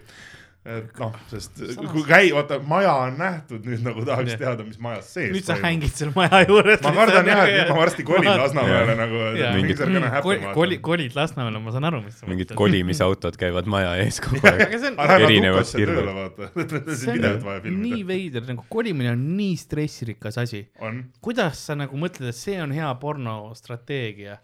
[0.60, 4.40] Et noh, sest kui käi-, vaata maja on nähtud, nüüd nagu tahaks Jah.
[4.42, 6.82] teada, mis majas sees nüüd sa hängid seal maja juures.
[6.84, 11.16] ma kardan jah, et nüüd ma varsti kolin Lasnamäele nagu, et happen koli, koli, kolid
[11.16, 12.52] Lasnamäele, ma saan aru, mis sa mingid.
[12.60, 14.76] kolimisautod käivad maja ees kogu aeg.
[15.16, 15.72] Erinevad
[16.20, 16.50] vaata,
[16.92, 18.04] see on nii filmida.
[18.12, 20.66] veider, nagu kolimine on nii stressirikas asi.
[20.84, 24.36] on, kuidas sa nagu mõtled, et see on hea pornostrateegia?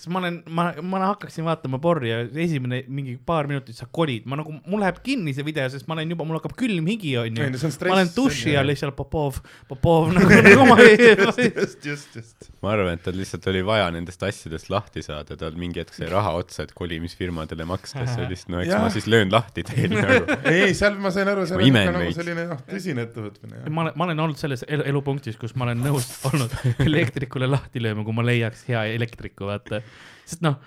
[0.00, 4.24] Sest ma olen, ma, ma hakkaksin vaatama porri ja esimene mingi paar minutit sa kolid,
[4.30, 7.12] ma nagu, mul läheb kinni see video, sest ma olen juba, mul hakkab külm higi,
[7.20, 12.48] onju Ei, ma olen duši all lihtsalt Popov, Popov nagu, nagu ma just, just, just.
[12.64, 16.08] ma arvan, et tal lihtsalt oli vaja nendest asjadest lahti saada, tal mingi hetk sai
[16.12, 18.84] raha otsa, et kolimisfirmadele maksta, siis oli lihtsalt, no eks Jah.
[18.86, 20.38] ma siis löön lahti teil nagu.
[20.48, 23.62] ei, seal ma sain aru, seal imen ikka nagu selline noh, tõsine ettevõtmine.
[23.68, 26.56] ma olen, ma olen olnud selles elu, elupunktis, kus ma olen nõus olnud
[26.88, 29.82] elektrikule lahti lööma, kui ma leiaks hea elektriku, vaata.
[30.30, 30.60] Sest noh,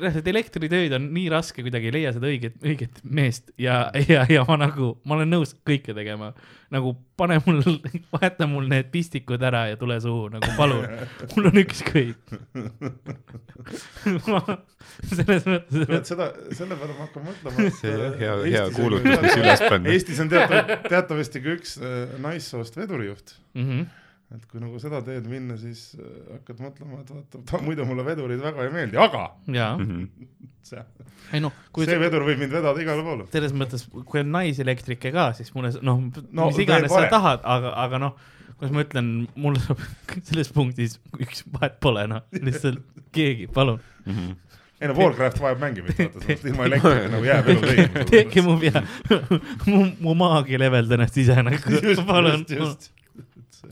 [0.00, 4.46] et elektritöid on nii raske, kuidagi ei leia seda õiget, õiget meest ja, ja, ja
[4.48, 6.30] ma nagu, ma olen nõus kõike tegema.
[6.72, 7.60] nagu pane mul,
[8.14, 10.86] vaheta mul need pistikud ära ja tule suhu, nagu palun,
[11.36, 12.16] mul on ükskõik.
[15.10, 17.68] selles mõttes, tead seda, selle peale ma hakkan mõtlema.
[17.76, 19.92] See jah, hea- hea kuulutus, mis üles panna.
[19.94, 23.36] Eestis on teatav, teatavasti ka üks äh, naissoost vedurijuht.
[23.58, 23.88] et.
[24.30, 28.04] Et kui nagu seda teed minna, siis äh, hakkad mõtlema, et vaata, ta muidu mulle
[28.06, 29.24] vedurid väga ei meeldi, aga
[29.56, 29.72] jaa,
[30.70, 30.84] see,
[31.34, 33.30] ei kui see vedur võib mind vedada igale poole.
[33.34, 37.42] selles mõttes, kui on naiselektrike ka, siis mulle noh no,, No mis iganes sa tahad,
[37.42, 38.14] aga, aga noh,
[38.52, 43.82] kuidas ma ütlen, mulle sobib selles punktis üks vahet pole noh, lihtsalt keegi, palun,
[44.80, 48.46] ei no Warcraft vajab mängimist, vaata, sest ilma elektrita nagu jääb elu tehke tegema.
[48.46, 48.84] mu pea,
[49.66, 52.46] mu, mu maagi levelda ennast ise nagu, palun.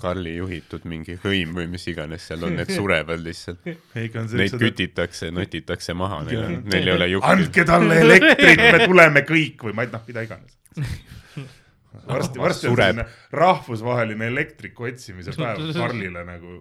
[0.01, 3.65] Karli juhitud mingi hõim või mis iganes seal on, need surevad lihtsalt.
[3.95, 7.31] Neid kütitakse, notitakse maha, neil neil ei ole juhti.
[7.33, 10.59] andke talle elektrit, me tuleme kõik või ma ei noh, mida iganes.
[12.09, 16.61] varsti, varsti on selline rahvusvaheline elektriku otsimise päev Karlile nagu.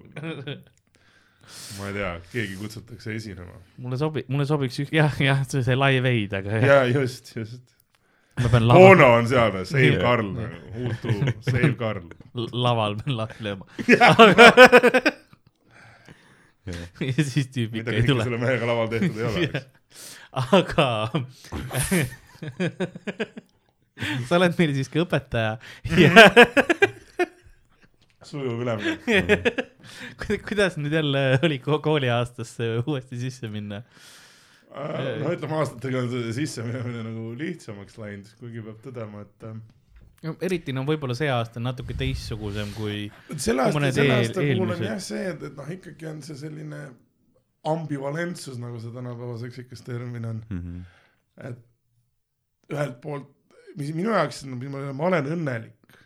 [1.78, 3.60] ma ei tea, keegi kutsutakse esinema.
[3.78, 7.36] mulle sobib, mulle sobiks üks, jah, jah, see, see live aid, aga jah, ja just,
[7.36, 7.77] just.
[8.42, 9.98] Ma pean laval, Bono on seal, save.
[10.02, 10.30] Karl
[10.84, 11.14] uutu,
[11.48, 12.06] save Karl.
[12.54, 13.66] laval pean lahti lööma.
[16.68, 18.24] ja siis tüüp mida ikka ei tule.
[18.28, 19.62] selle mehega laval tehtud ei ole.
[20.58, 20.88] aga
[24.28, 25.54] sa oled meil siiski õpetaja
[25.98, 26.12] ja
[28.28, 29.00] sujuv üleminek.
[30.20, 33.80] Kuida- kuidas nüüd jälle oli ko- kooliaastasse uuesti sisse minna?
[35.22, 40.74] No ütleme, aastatega on see sisseminemine nagu lihtsamaks läinud, kuigi peab tõdema, et äh, eriti
[40.76, 45.02] no võib-olla see aasta on natuke teistsugusem kui, selle aasta, selle aasta puhul on jah
[45.04, 46.84] see, et, et noh, ikkagi on see selline
[47.68, 50.78] ambivalentsus, nagu see tänapäeva seksikas termin on, Mhm.
[51.50, 51.66] et
[52.74, 53.28] ühelt poolt,
[53.80, 56.00] mis minu jaoks, ma, ma olen õnnelik,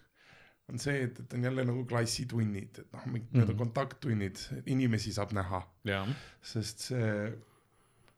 [0.71, 3.41] on see, et, et on jälle nagu klassitunnid, et noh, mingid mm.
[3.43, 3.57] -hmm.
[3.59, 5.61] kontakttunnid, inimesi saab näha,
[6.41, 7.07] sest see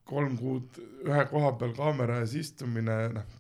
[0.10, 3.40] kolm kuud ühe koha peal kaamera ees istumine, noh,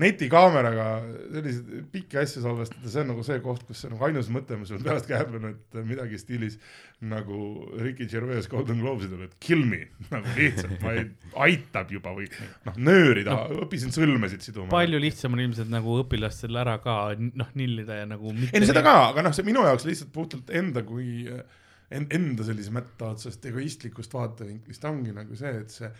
[0.00, 0.86] netikaameraga
[1.30, 4.72] selliseid pikki asju salvestada, see on nagu see koht, kus see nagu ainus mõte, mis
[4.74, 6.56] mul peast käib, on, et midagi stiilis
[7.04, 7.38] nagu
[7.78, 11.06] Ricky Gervais Golden Globesidel, et kill me nagu lihtsalt, ma ei,
[11.46, 12.26] aitab juba või
[12.66, 14.72] noh, nöörida no,, õppisin sõlmesid siduma.
[14.74, 18.82] palju lihtsam on ilmselt nagu õpilastel ära ka noh nillida ja nagu ei no seda
[18.82, 21.46] ka, aga noh, see minu jaoks lihtsalt puhtalt enda kui en,
[21.92, 25.90] enda sellise mättaotsast egoistlikust vaatevinklist ongi nagu see, et see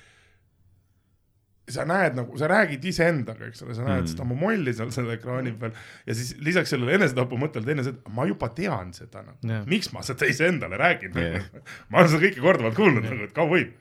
[1.70, 4.10] sa näed nagu, sa räägid iseendaga, eks ole, sa näed mm.
[4.12, 5.72] Seda oma molli seal selle ekraani peal
[6.04, 9.62] ja siis lisaks sellele enesetapu mõttele teine see, et ma juba tean seda nagu Jah.
[9.62, 11.46] yeah., miks ma seda iseendale räägin yeah.
[11.88, 13.72] ma olen seda kõike korduvalt kuulnud nagu, et kaua võib.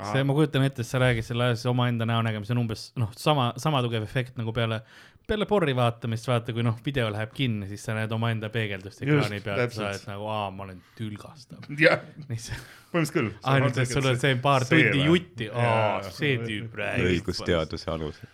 [0.00, 3.50] see, ma kujutan ette, et sa räägid selle asja omaenda näonägemise on umbes noh, sama,
[3.60, 4.80] sama tugev efekt nagu peale,
[5.28, 9.40] peale porri vaatamist, vaata, kui noh, video läheb kinni, siis sa näed omaenda peegeldust ekraani
[9.44, 11.68] pealt, sa oled nagu, aa, ma olen tülgastav.
[11.78, 13.30] jah, põhimõtteliselt küll.
[13.52, 17.12] ainult, et sul on see paar see tundi jutti, aa see tüüp räägib.
[17.12, 18.26] õigusteaduse alusel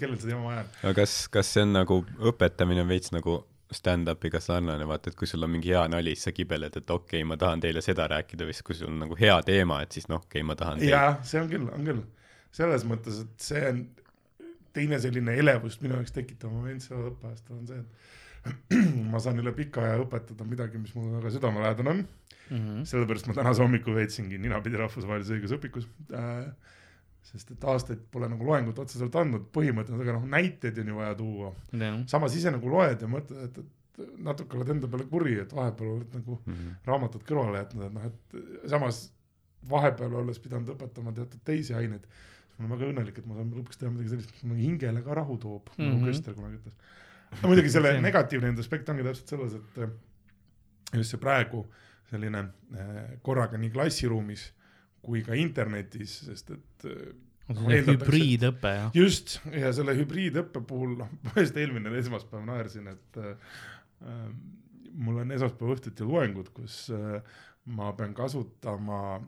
[0.00, 0.76] kellel seda jama jääb.
[0.82, 3.40] aga kas, kas see on nagu, õpetamine on veits nagu
[3.72, 7.22] stand-up'iga sarnane, vaata, et kui sul on mingi hea nali, siis sa kibeled, et okei
[7.22, 9.96] okay,, ma tahan teile seda rääkida või siis kui sul on nagu hea teema, et
[9.96, 10.92] siis noh, okei okay,, ma tahan teile.
[10.92, 12.02] jaa, see on küll, on küll.
[12.52, 13.82] selles mõttes, et see on
[14.72, 18.76] teine selline elevust minu jaoks tekitav moment seal õppeaastal on see, et
[19.12, 22.56] ma saan üle pika aja õpetada midagi, mis mulle väga südamelähedane on mm.
[22.56, 22.84] -hmm.
[22.90, 26.48] sellepärast ma tänase hommiku veetsingi ninapidi rahvusvahelises õigusõpikus äh,
[27.26, 30.98] sest et aastaid pole nagu loengut otseselt andnud, põhimõte on, aga noh, näiteid on ju
[30.98, 31.52] vaja tuua.
[32.10, 35.94] samas ise nagu loed ja mõtled, et, et natuke oled enda peale kuri, et vahepeal
[35.96, 36.76] oled nagu mm -hmm.
[36.88, 39.02] raamatut kõrvale jätnud, et noh, et samas
[39.70, 42.06] vahepeal olles pidanud õpetama teatud teisi aineid,
[42.58, 45.16] ma olen väga õnnelik, et ma saan lõpuks teha midagi sellist, mis mulle hingele ka
[45.18, 45.88] rahu toob mm, -hmm.
[45.88, 46.10] nagu mhm.
[46.10, 46.76] Köster kunagi ütles.
[47.40, 49.92] no muidugi selle negatiivne aspekt ongi täpselt selles, et eh,
[50.98, 51.64] just see praegu
[52.10, 54.48] selline eh, korraga nii klassiruumis
[55.02, 57.12] kui ka internetis, sest et eh,
[57.50, 58.90] no, hübriidõpe jah.
[58.96, 63.56] just, ja selle hübriidõppe puhul, noh, ma just eelmine esmaspäev naersin, et äh,
[64.92, 67.18] mul on esmaspäeva õhtuti loengud, kus äh,
[67.72, 69.20] ma pean kasutama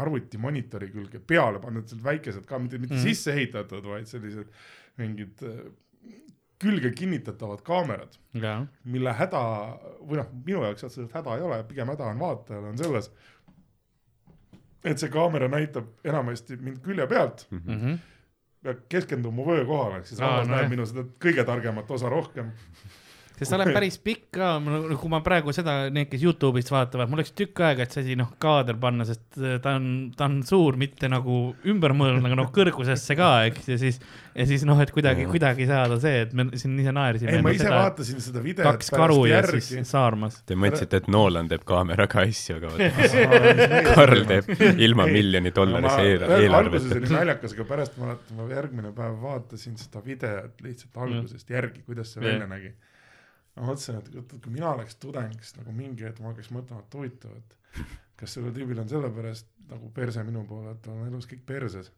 [0.00, 3.04] arvuti monitori külge peale pannud sellised väikesed ka, mitte, mitte mm.
[3.04, 4.50] sisse ehitatud, vaid sellised
[5.00, 5.60] mingid äh,
[6.62, 8.16] külge kinnitatavad kaamerad,
[8.88, 9.42] mille häda
[10.00, 13.10] või noh, minu jaoks otseselt häda ei ole, pigem häda on vaatajal, on selles,
[14.84, 17.62] et see kaamera näitab enamasti mind külje pealt mm.
[17.66, 17.98] -hmm.
[18.68, 22.52] ja keskendub mu vöökohale, ehk siis rahvas näeb minu seda kõige targemat osa rohkem
[23.34, 24.48] sest sa oled päris pikk ka,
[25.00, 28.16] kui ma praegu seda, need, kes Youtube'ist vaatavad, mul läks tükk aega, et see asi
[28.18, 31.38] noh, kaader panna, sest äh, ta on, ta on suur, mitte nagu
[31.70, 33.98] ümber mõelnud, aga noh, kõrgusesse ka, eks, ja siis,
[34.38, 37.34] ja siis noh, et kuidagi, kuidagi saada see, et me siin ise naersime.
[37.34, 38.68] ei, ma ise seda, vaatasin seda videot.
[38.70, 39.64] kaks karu ja järgi.
[39.66, 40.38] siis saarmas.
[40.46, 42.72] Te mõtlesite, et Nolan teeb kaameraga asju, aga
[43.90, 46.62] Karl teeb ilma miljoni dollarise eelarveta.
[46.62, 51.82] alguses oli naljakas, aga pärast mäletan, ma järgmine päev vaatasin seda videot lihtsalt algusest järgi,
[51.82, 52.76] kuidas see välja nägi
[53.56, 56.82] ma mõtlesin, et, et kui mina oleks tudeng, siis nagu mingi hetk ma hakkaks mõtlema,
[56.82, 57.84] et huvitav, et
[58.18, 61.90] kas sellel tüübil on sellepärast nagu perse minu poole, et tal on elus kõik perses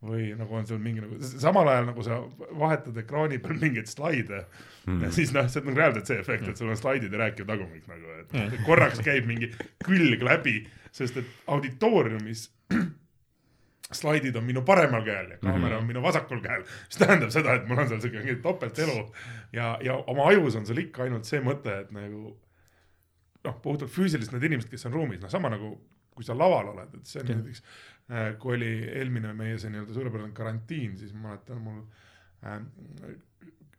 [0.00, 2.16] või nagu on seal mingi nagu, samal ajal nagu sa
[2.56, 4.46] vahetad ekraani peal mingeid slaide
[4.86, 5.02] mm.
[5.04, 7.48] ja siis noh, see on nagu reaalselt see efekt, et sul on slaidid ja rääkiv
[7.50, 8.62] tagumik nagu, et mm.
[8.68, 9.50] korraks käib mingi
[9.84, 10.62] külg läbi,
[10.96, 12.46] sest et auditooriumis
[13.92, 15.80] slaidid on minu paremal käel ja kaamera mm -hmm.
[15.80, 19.14] on minu vasakul käel, mis tähendab seda, et mul on seal siuke topeltelu.
[19.52, 22.38] Ja, ja oma ajus on seal ikka ainult see mõte, et nagu
[23.44, 25.72] noh, puhtalt füüsiliselt need inimesed, kes on ruumis, noh, sama nagu
[26.14, 27.62] kui sa laval oled, et see on näiteks
[28.10, 31.82] äh,, kui oli eelmine meie see nii-öelda suurepärane karantiin, siis ma mäletan, mul
[32.44, 32.58] äh,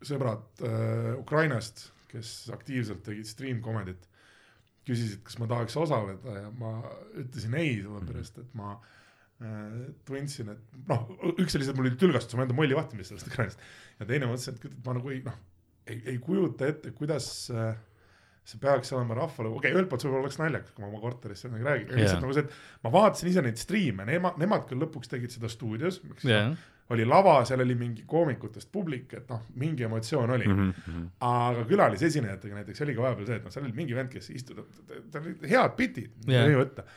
[0.02, 4.08] sõbrad äh, Ukrainast, kes aktiivselt tegid stream comedy't,
[4.88, 6.82] küsisid, kas ma tahaks osaleda ja ma
[7.14, 9.01] ütlesin ei, sellepärast et ma Äh,
[10.06, 13.32] tundsin, et noh, üks oli see, et mul oli tülgastus oma enda molli vahtimist sellest
[13.32, 13.64] ekraanist
[14.00, 15.38] ja teine mõtlesin, et ma nagu ei noh,
[15.90, 17.72] ei, ei kujuta ette, kuidas äh,
[18.48, 21.44] see peaks olema rahvale, okei okay,, ühelt poolt võib-olla oleks naljakas, kui ma oma korteris
[21.46, 24.82] sellega räägin, aga lihtsalt nagu see, et ma vaatasin ise neid striime, nemad, nemad küll
[24.82, 26.56] lõpuks tegid seda stuudios, eks yeah.
[26.94, 30.74] oli lava, seal oli mingi koomikutest publik, et noh, mingi emotsioon oli mm.
[30.74, 31.06] -hmm.
[31.30, 34.82] aga külalisesinejatega näiteks oli ka vahepeal see, et noh, seal oli mingi vend, kes istus,
[35.14, 36.88] tal olid head bitid yeah., mida võtta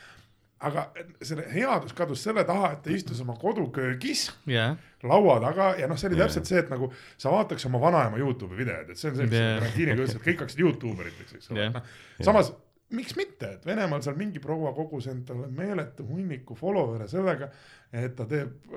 [0.69, 0.85] aga
[1.23, 4.77] selle headus kadus selle taha, et ta istus oma koduköögis yeah.
[5.05, 6.51] laua taga ja noh, see oli täpselt yeah.
[6.51, 9.57] see, et nagu sa vaataks oma vanaema Youtube'i videoid, et see on see, mis yeah.
[9.61, 11.91] karantiiniga ütles, et kõik hakkasid Youtube eriteks, eks ole yeah., noh.
[12.25, 12.53] samas
[12.95, 17.51] miks mitte, et Venemaal seal mingi proua kogus endale meeletu hunniku follower'e sellega,
[17.95, 18.75] et ta teeb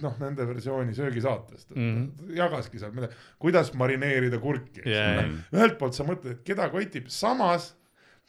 [0.00, 2.32] noh, nende versiooni söögisaatest, et mm -hmm.
[2.36, 7.74] jagaski seal midagi, kuidas marineerida kurki yeah., ühelt poolt sa mõtled, et keda kotib, samas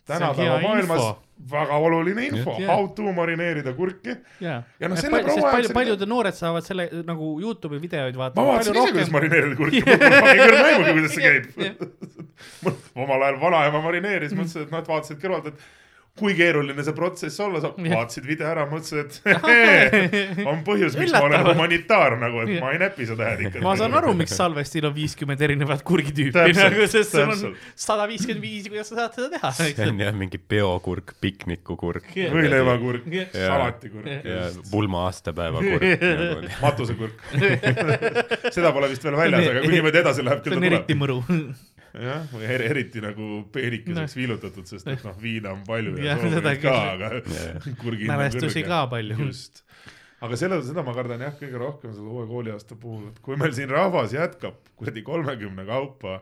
[0.07, 1.21] tänapäeva maailmas info.
[1.51, 4.63] väga oluline info yeah., how to marineerida kurki yeah..
[4.79, 5.73] ja noh, selle proua jaoks.
[5.73, 8.41] paljud noored saavad selle nagu Youtube'i videoid vaadata.
[8.41, 11.45] ma vaatasin ise, kuidas marineerida kurki, mul pole küll aimugi, kuidas see käib.
[13.03, 15.69] omal ajal vanaema marineeris, mõtlesin, et noh, et vaatasid kõrvalt, et
[16.19, 21.13] kui keeruline see protsess olla saab, vaatasid video ära, mõtlesid, et hee, on põhjus, miks
[21.15, 23.61] ma olen humanitaar nagu, et ma ei näpi seda äädikat.
[23.63, 28.43] ma saan aru, miks Salvestil on viiskümmend erinevat kurgitüüpi, nagu, sest sul on sada viiskümmend
[28.43, 29.53] viis, kuidas sa saad seda teha.
[29.61, 32.11] see on jah mingi peokurk, piknikukurk.
[32.35, 34.11] võileivakurk, salatikurk.
[34.27, 36.53] ja pulma aastapäevakurk nagu.
[36.59, 37.27] matusekurk
[38.55, 40.67] seda pole vist veel väljas, aga kui niimoodi edasi läheb, küll ta tuleb.
[40.67, 41.21] see on eriti mõru
[41.93, 44.19] jah, või er, eriti nagu peenikeseks no.
[44.21, 47.09] viilutatud, sest et noh, viina on palju ja, ja soovinud ka, aga
[47.81, 49.17] kurgid mälestusi ka palju.
[49.25, 49.63] just,
[50.23, 53.55] aga selle, seda ma kardan jah, kõige rohkem selle uue kooliaasta puhul, et kui meil
[53.57, 56.21] siin rahvas jätkab kuradi kolmekümne kaupa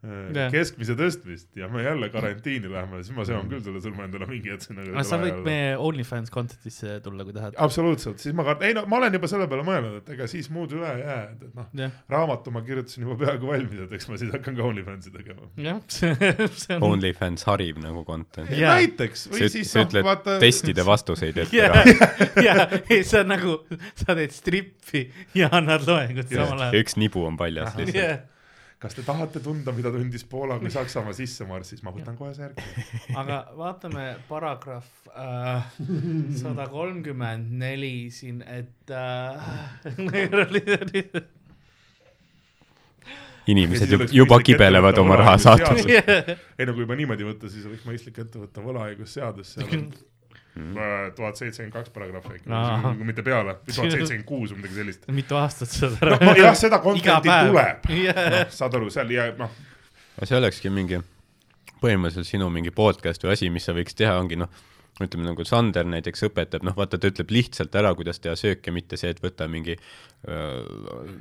[0.00, 0.48] Jah.
[0.48, 4.48] keskmise tõstmist ja me jälle karantiini läheme, siis ma seon küll selle sõrme endale mingi
[4.48, 4.86] hetk sinna.
[4.94, 7.52] aga sa võid meie OnlyFans content'isse tulla, kui tahad.
[7.60, 10.48] absoluutselt, siis ma kardan, ei no ma olen juba selle peale mõelnud, et ega siis
[10.54, 13.92] muud üle ei jää, et, et noh, jah, raamatu ma kirjutasin juba peaaegu valmis, et
[13.98, 15.50] eks ma siis hakkan ka OnlyFansi tegema.
[15.68, 16.88] jah, see on.
[16.94, 18.48] OnlyFans harib nagu content.
[18.56, 18.78] Jaa.
[18.80, 20.38] näiteks sa või üt- siis sa noh, ütled vaata.
[20.40, 21.84] testide vastuseid ette ja ära.,
[22.40, 22.56] ja
[23.04, 23.58] see on nagu,
[24.00, 25.04] sa teed strippi
[25.36, 26.80] ja annad loengut samal ja ajal.
[26.80, 28.00] üks nibu on paljas lihtsalt.
[28.00, 28.20] jah,
[28.80, 32.64] kas te tahate tunda, mida tundis Poola, kui Saksamaa sisse marssis, ma võtan kohe särgi.
[33.20, 35.66] aga vaatame paragrahv äh,
[36.40, 39.36] sada kolmkümmend neli siin, et äh.
[43.50, 46.36] inimesed juba, juba kibelevad oma raha saatmisega.
[46.58, 49.88] ei no kui juba niimoodi võtta, siis oleks mõistlik ette võtta võlaõigusseadus, seal on
[51.16, 55.06] tuhat seitsekümmend kaks paragrahvi äkki kui mitte peale, tuhat seitsekümmend kuus või midagi sellist.
[55.20, 58.46] mitu aastat seda no jah, seda content'i tuleb, yeah..
[58.50, 59.50] saad aru, seal ja noh,
[60.16, 61.00] aga see olekski mingi,
[61.80, 64.50] põhimõtteliselt sinu mingi podcast või asi, mis sa võiks teha, ongi noh,
[65.00, 68.98] ütleme nagu Sander näiteks õpetab, noh vaata, ta ütleb lihtsalt ära, kuidas teha sööke, mitte
[69.00, 69.76] see, et võta mingi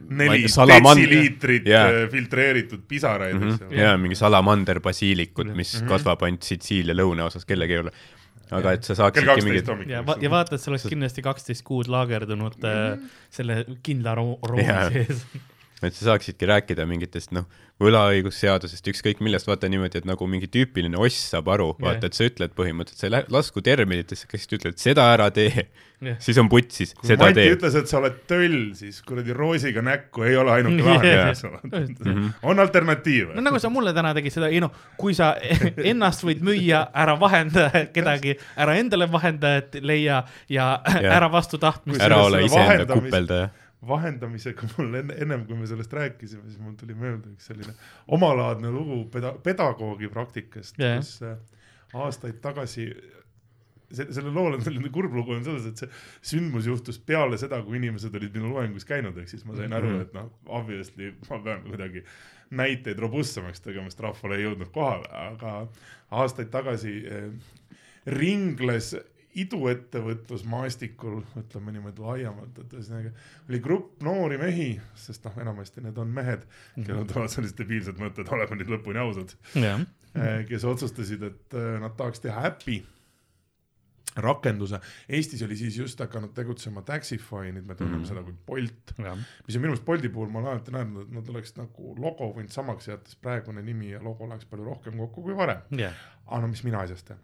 [0.10, 1.90] neli salamand- detsiliitrit Jaa.
[1.92, 2.10] yeah.
[2.12, 3.70] filtreeritud pisaraid mm, mm -hmm.
[3.70, 3.80] -hmm.
[3.80, 5.86] ja mingi salamander basiilikut, mis mm Mhm.
[5.86, 5.90] -hmm.
[5.90, 7.92] kasvab ainult Sitsiilia lõunaosas, kellegi ei ole.
[8.52, 9.94] Aga et sa kell saaksidki kaksteist mingit, hommikul.
[9.94, 13.14] ja, ja vaata, et sa oleks kindlasti kaksteist kuud laagerdunud mm -hmm.
[13.30, 15.26] selle kindla ro- roomi sees.
[15.84, 17.46] et sa saaksidki rääkida mingitest noh,
[17.80, 21.86] võlaõigusseadusest, ükskõik millest, vaata niimoodi, et nagu mingi tüüpiline oss saab aru, Jah.
[21.86, 25.68] vaata, et sa ütled põhimõtteliselt, sa ei lä- lasku terminitesse, kes ütled, seda ära tee,
[26.04, 26.18] Jah.
[26.20, 27.54] siis on putsis, seda Mati tee.
[27.56, 31.62] ütles, et sa oled töll, siis kuradi roosiga näkku ei ole ainuke lahendus, eks ole.
[31.64, 32.28] Mhm.
[32.44, 33.42] on alternatiive no.
[33.48, 35.34] nagu sa mulle täna tegid seda, ei noh, kui sa
[35.92, 41.16] ennast võid müüa, ära vahenda kedagi, ära endale vahendajat leia ja Jah.
[41.16, 42.02] ära vastu tahtmist.
[42.04, 43.50] ära ole iseenda kupeldaja.
[43.88, 47.74] Vahendamisega mul enne, ennem kui me sellest rääkisime, siis mul tuli meelde üks selline
[48.16, 51.38] omalaadne lugu peda-, pedagoogi praktikast yeah., kus äh,
[51.96, 52.90] aastaid tagasi
[53.90, 55.90] see, selle lool on selline kurb lugu on selles, et see
[56.36, 59.90] sündmus juhtus peale seda, kui inimesed olid minu loengus käinud, ehk siis ma sain aru,
[59.96, 60.02] Mhm.
[60.06, 60.28] et noh,
[60.60, 62.04] obviously ma pean kuidagi
[62.60, 65.56] näiteid robustsemaks tegema, sest rahvale ei jõudnud kohale, aga
[66.20, 67.32] aastaid tagasi eh,
[68.10, 68.92] ringles
[69.38, 73.12] iduettevõtlusmaastikul, ütleme niimoodi laiemalt, et ühesõnaga
[73.50, 76.46] oli grupp noori mehi, sest noh, enamasti need on mehed,
[76.80, 79.84] kellel tulevad sellised debiilsed mõtted, oleme nüüd lõpuni ausad, jah,
[80.50, 82.82] kes otsustasid, et eh, nad tahaks teha äpi
[84.24, 84.80] rakenduse,
[85.10, 88.10] Eestis oli siis just hakanud tegutsema Taxify, nüüd me tunneme mm.
[88.10, 91.34] seda kui Bolt, mis on minu meelest Bolti puhul ma olen alati näinud, et nad
[91.34, 95.26] oleks nagu logo võinud samaks jätta, sest praegune nimi ja logo läheks palju rohkem kokku
[95.28, 95.62] kui varem.
[95.80, 95.96] jah,
[96.30, 97.22] aga no mis mina asjast tean.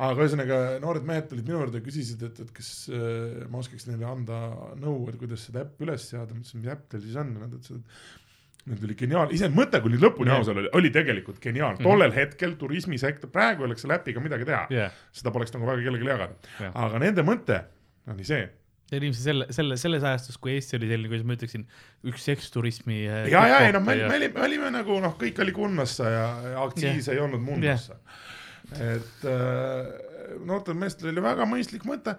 [0.00, 3.86] aga ühesõnaga noored mehed tulid minu juurde ja küsisid, et, et kas äh, ma oskaks
[3.90, 4.40] neile anda
[4.80, 7.44] nõu, et kuidas seda äppi üles seada, ma ütlesin, mis äpp teil siis on ja
[7.44, 8.19] nad ütlesid, et
[8.68, 10.42] Neil tuli geniaalne, ise mõte, kui nüüd lõpuni Jah.
[10.42, 14.66] aus olla, oli tegelikult geniaalne, tollel hetkel turismisektor, praegu ei oleks selle äpiga midagi teha,
[14.74, 14.98] jah.
[15.16, 17.62] seda poleks nagu väga kellelegi jagada Jah., aga nende mõte
[18.12, 18.42] oli see,
[18.90, 21.64] see oli ilmselt selle, selle, selles ajastus, kui Eesti oli selline, kuidas ma ütleksin,
[22.10, 23.00] üks seksturismi.
[23.06, 26.28] ja, ja ei noh, me, me olime, me olime nagu noh, kõik oli kunnasse ja,
[26.52, 27.16] ja aktsiis Jah.
[27.16, 27.96] ei olnud munnasse.
[28.76, 29.90] et äh,
[30.44, 32.18] noortel meestel oli väga mõistlik mõte,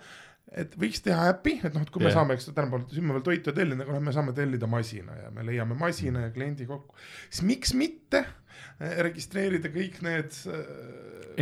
[0.51, 2.17] et võiks teha äpi, et noh, et kui me Jah.
[2.19, 5.45] saame, eks tänapäeval me veel toitu tellida, aga noh, me saame tellida masina ja me
[5.47, 6.95] leiame masina ja kliendi kokku,
[7.29, 10.63] siis miks mitte äh, registreerida kõik need äh,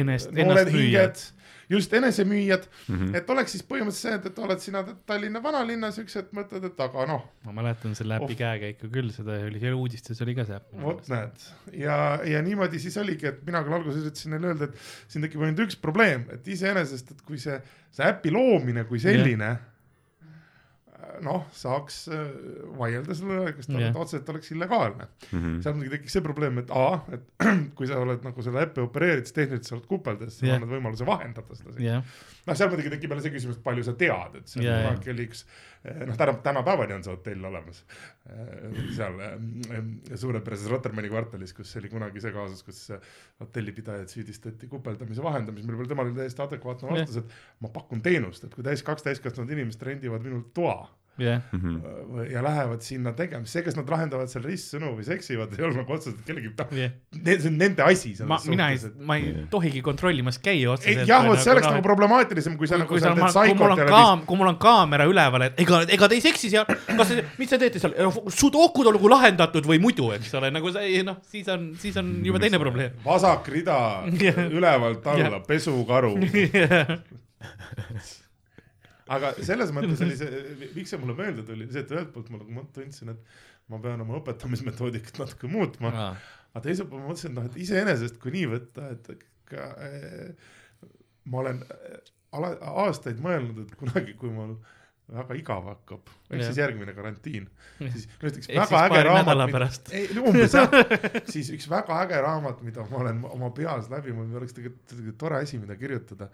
[0.04, 1.24] Ennast- noored hinged,
[1.70, 2.96] just enesemüüjad mm.
[2.96, 3.18] -hmm.
[3.18, 6.84] et oleks siis põhimõtteliselt see, et, et oled sina Tallinna vanalinnas, üks hetk mõtled, et
[6.86, 8.38] aga noh, ma mäletan selle äpi Oh.
[8.42, 10.76] käekäiku küll, seda oli, seal uudistes oli ka see äpp.
[10.84, 11.48] vot näed
[11.86, 15.46] ja, ja niimoodi siis oligi, et mina küll alguses üritasin neile öelda, et siin tekib
[15.46, 17.60] ainult üks probleem, et iseenesest, et kui see,
[17.96, 19.69] see äpi loomine kui selline yeah.
[21.26, 22.26] noh, saaks äh,
[22.80, 23.96] vaielda selle üle, kas ta yeah.
[24.00, 25.10] otseselt oleks illegaalne.
[25.32, 25.60] Mhm.
[25.66, 29.28] seal muidugi tekkis see probleem, et A, et kui sa oled nagu selle äppi opereerid,
[29.28, 30.52] siis tehniliselt sa oled kupeldes, sa Jah.
[30.52, 30.62] yeah.
[30.62, 32.14] annad võimaluse vahendada seda jah,
[32.50, 35.02] noh, seal muidugi tekib jälle see küsimus, et palju sa tead, et see Jaa, on
[35.14, 35.44] oli üks,
[35.86, 37.82] noh, täna, tänapäevani on see hotell olemas.
[38.96, 39.82] seal eh,
[40.20, 42.84] suurepärases Rotermanni kvartalis, kus oli kunagi see kaasus, kus
[43.42, 48.46] hotellipidajat süüdistati kupeldamise vahendamises, mille peale temal oli täiesti adekvaatne vastus, et ma pakun teenust,
[48.46, 50.84] et kui täis, kaks täiskasvanud inimest rendivad minult toa
[51.24, 51.76] jah, Mhm.
[52.20, 55.78] äh, ja lähevad sinna tegema, see, kas nad lahendavad seal ristsõnu või seksivad, ei ole
[55.82, 56.92] nagu otseselt kellegi, noh, jah.
[57.26, 58.14] see on nende asi.
[58.28, 61.08] ma, mina ei, ma ei tohigi kontrollimas käia otseselt.
[61.10, 63.76] jah, vot see oleks nagu problemaatilisem, kui sa kui, nagu kui, teed ma, kui mul
[63.76, 67.14] on kaam-, kui mul on kaamera üleval, et ega, ega te ei seksi seal, kas,
[67.40, 67.96] mis te teete seal,
[68.34, 72.40] sudokud olgu lahendatud või muidu, eks ole, nagu see, noh, siis on, siis on juba
[72.44, 72.98] teine probleem.
[73.06, 73.80] vasak rida
[74.58, 76.16] ülevalt alla pesukaru.
[79.10, 80.44] aga selles mõttes oli see,
[80.76, 83.40] miks see mulle meelde tuli, see, et ühelt poolt ma nagu tundsin, et
[83.70, 85.94] ma pean oma õpetamismetoodikat natuke muutma
[86.54, 90.50] aga teiselt poolt ma mõtlesin, et noh, et iseenesest kui nii võtta, et ka, äh,
[91.30, 91.96] ma olen äh,
[92.38, 92.54] ala,
[92.86, 94.58] aastaid mõelnud, et kunagi, kui mul
[95.10, 97.48] väga igav hakkab, ehk siis järgmine karantiin,
[97.80, 100.76] siis näiteks ehk väga äge raamat, ei umbes jah,
[101.34, 105.42] siis üks väga äge raamat, mida ma olen oma peas läbi mõelnud, oleks tegelikult tore
[105.42, 106.30] asi, mida kirjutada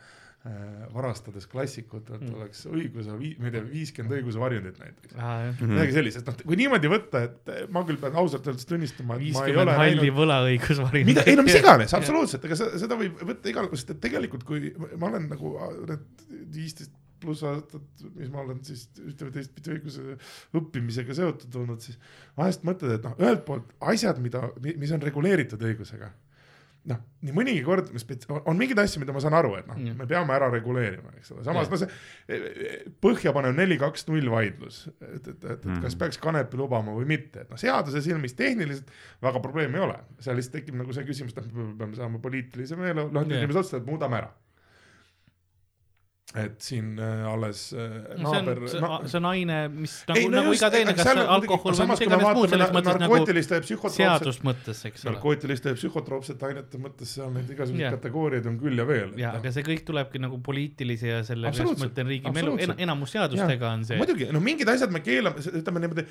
[0.94, 2.28] varastades klassikutelt Mm.
[2.30, 2.36] mm.
[2.38, 5.16] oleks õiguse, ma ei tea, viiskümmend õiguse varjundit näiteks.
[5.16, 5.72] Mhm.
[5.72, 9.20] midagi sellist, et noh, kui niimoodi võtta, et ma küll pean ausalt öeldes tunnistama, et
[9.20, 11.10] ma ei viiskümmend ole halli näinud võlaõigusvaringut.
[11.10, 14.46] mida, ei no mis iganes, absoluutselt, ega seda, seda võib võtta igal, sest et tegelikult
[14.46, 15.56] kui ma olen nagu
[15.90, 16.94] need viisteist
[17.26, 20.18] pluss aastat, mis ma olen siis ühte või teistpidi õiguse
[20.60, 21.98] õppimisega seotud olnud, siis
[22.38, 26.12] vahest mõtled, et noh, ühelt poolt asjad, mida, mis on reguleeritud õigusega,
[26.86, 29.76] noh, nii mõnigi kord me spets-, on mingeid asju, mida ma saan aru, et noh
[29.80, 29.96] Mm.
[29.98, 31.72] me peame ära reguleerima, eks ole, samas Jah.
[31.72, 35.82] no see põhjapanev neli, kaks, null vaidlus, et, et, et, et Mm.
[35.82, 38.90] kas peaks kanepi lubama või mitte, et noh, seaduse silmis tehniliselt
[39.26, 42.22] väga probleemi ei ole, seal lihtsalt tekib nagu see küsimus, et noh, me peame saama
[42.24, 43.40] poliitilise meele, noh, Jah.
[43.42, 44.30] inimesed otsustavad, muudame ära.
[46.36, 50.20] Et siin äh, alles äh, see on naaber, see no,, see on aine, mis nagu
[50.20, 53.00] Ei,, no nagu just, iga teine, kas seal alkohol või mis iganes muud selles mõttes
[53.02, 55.14] nagu ja seadust mõttes, eks ole.
[55.14, 57.96] narkootiliste ja psühhotroopsete ainete mõttes seal neid igasuguseid Jah.
[57.98, 59.16] kategooriaid on küll ja veel.
[59.22, 62.86] ja, aga see kõik tulebki nagu poliitilise ja selle, kuidas ma ütlen, riigimeelu, absoluutselt.
[62.88, 64.00] enamus seadustega on see.
[64.02, 66.08] muidugi, no mingid asjad me keelame, ütleme niimoodi,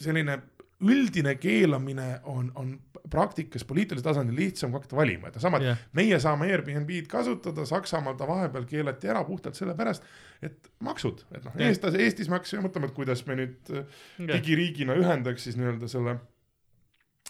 [0.00, 0.40] selline
[0.82, 2.72] üldine keelamine on, on
[3.10, 7.64] praktikas poliitilisel tasandil lihtsam kui hakata valima, et sama, et jah, meie saame Airbnb-d kasutada,
[7.68, 10.02] Saksamaal ta vahepeal keelati ära puhtalt sellepärast,
[10.42, 11.68] et maksud, et noh, Jah.
[11.70, 13.84] eestlased, Eestis me hakkasime mõtlema, et kuidas me nüüd äh,
[14.32, 16.18] digiriigina ühendaks siis nii-öelda selle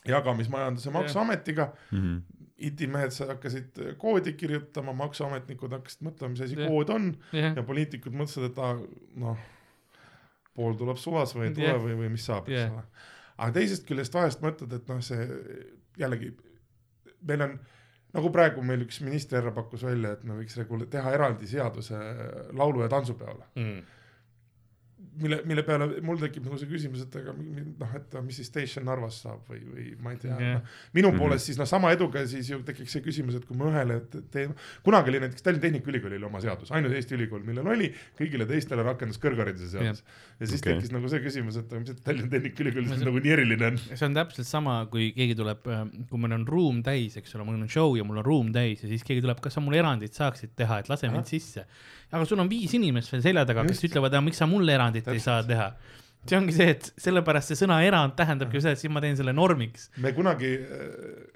[0.08, 2.16] jagamismajanduse maksuametiga Mhm.
[2.58, 6.68] itimehed hakkasid koodi kirjutama, maksuametnikud hakkasid mõtlema, mis asi Jah.
[6.70, 8.76] kood on jah, ja poliitikud mõtlesid, et aa,
[9.16, 9.38] noh,
[10.54, 11.80] pool tuleb suvas või ei tule Jah.
[11.82, 12.84] või, või mis saab, eks ole.
[13.38, 15.26] Aga teisest küljest vahest mõtled, et noh, see
[15.98, 16.32] jällegi
[17.26, 17.58] meil on
[18.14, 21.98] nagu praegu meil üks minister pakkus välja, et me võiks regule-, teha eraldi seaduse
[22.52, 23.82] laulu- ja tantsupeole, Mm.
[25.20, 28.84] mille, mille peale mul tekib nagu see küsimus, et aga noh, et mis siis Station
[28.88, 30.58] Narvas saab või, või ma ei tea Jah.
[30.60, 31.18] no,, minu Mhm.
[31.20, 34.22] poolest siis noh, sama eduga siis ju tekiks see küsimus, et kui me ühele te-
[34.34, 34.54] teeme,
[34.86, 39.18] kunagi oli näiteks Tallinna Tehnikaülikoolil oma seadus, ainus Eesti ülikool, millel oli, kõigile teistele rakendus
[39.22, 40.02] kõrghariduse seadus.
[40.40, 40.74] ja siis okay.
[40.74, 43.78] tekkis nagu see küsimus, et mis Tallinna Tehnikaülikool No nagu nii eriline on.
[43.78, 45.62] see on täpselt sama, kui keegi tuleb,
[46.10, 48.82] kui meil on ruum täis, eks ole, mul on show ja mul on ruum täis
[48.82, 51.64] ja siis keegi tuleb, kas sa mulle erandit saaksid teha, et lase mind sisse.
[52.14, 55.18] Aga sul on viis inimest veel selja taga, kes ütlevad, miks sa mulle erandit ei
[55.18, 55.24] Täpselt.
[55.26, 55.68] saa teha.
[56.24, 59.34] see ongi see, et sellepärast see sõna erand tähendabki seda, et siis ma teen selle
[59.36, 59.90] normiks.
[60.00, 61.26] me kunagi äh,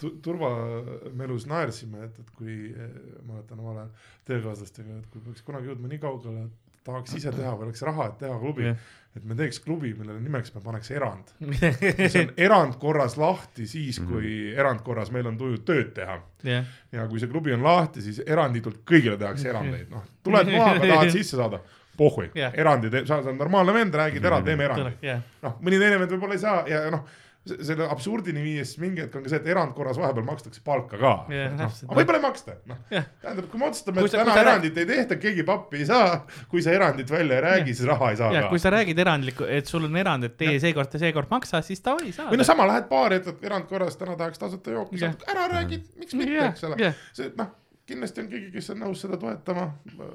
[0.00, 2.88] tu- turvamelus naersime, et, et kui äh,
[3.26, 3.92] ma mäletan omal ajal
[4.30, 8.10] töökaaslastega, et kui peaks kunagi jõudma nii kaugele, et tahaks ise teha või oleks raha,
[8.10, 8.66] et teha klubi,
[9.14, 11.30] et me teeks klubi, millele nimeks me paneks erand.
[12.00, 16.18] mis on erandkorras lahti siis, kui erandkorras meil on tuju tööd teha.
[16.44, 20.76] Jah, ja kui see klubi on lahti, siis eranditult kõigile tehakse erandeid, noh, tuled maha,
[20.82, 21.62] tahad sisse saada,
[21.96, 22.28] pohhui.
[22.34, 25.18] Jah., erandi, sa oled normaalne vend, räägid ära, teeme erandi.
[25.44, 27.06] noh, mõni teine vend võib-olla ei saa ja noh,
[27.44, 31.50] selle absurdini viies mingi hetk on ka see, et erandkorras vahepeal makstakse palka ka Jah,
[31.52, 31.66] no,.
[31.68, 32.78] aga võib-olla ei maksta, noh.
[32.92, 33.08] Jah.
[33.20, 36.14] tähendab, kui me otsustame, Kui et täna kui erandit ei tehta, keegi pappi ei saa,
[36.50, 38.64] kui sa erandit välja ei räägi, siis raha ei saa ja kui ka.
[38.64, 42.14] sa räägid erandlikku, et sul on erand, et teie seekord ja seekord maksa, siis davai,
[42.16, 42.30] saad.
[42.32, 46.16] või no sama, lähed baari, ütled erandkorras, täna tahaks tasuta jooki saada, ära räägi, miks
[46.16, 46.80] mitte, jah eks, ole.
[46.80, 47.52] jah, see noh,
[47.88, 49.66] kindlasti on keegi, kes on nõus seda toetama.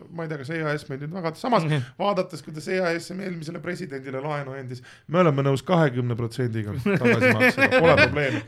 [0.10, 1.84] ma ei tea, kas EAS meid nüüd väga, samas Jah.
[2.00, 7.96] vaadates, kuidas EAS eelmisele presidendile laenu andis, me oleme nõus kahekümne protsendiga tagasi maksma, pole
[8.06, 8.42] probleemi.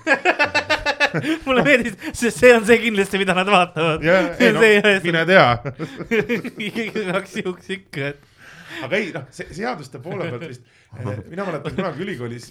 [1.45, 4.01] mulle meeldis, sest see on see kindlasti, mida nad vaatavad.
[4.01, 4.65] no
[5.05, 5.47] mine tea,
[6.71, 10.63] igaks juhuks ikka, et aga ei noh, see seaduste poole pealt vist,
[11.29, 12.49] mina mäletan kunagi ülikoolis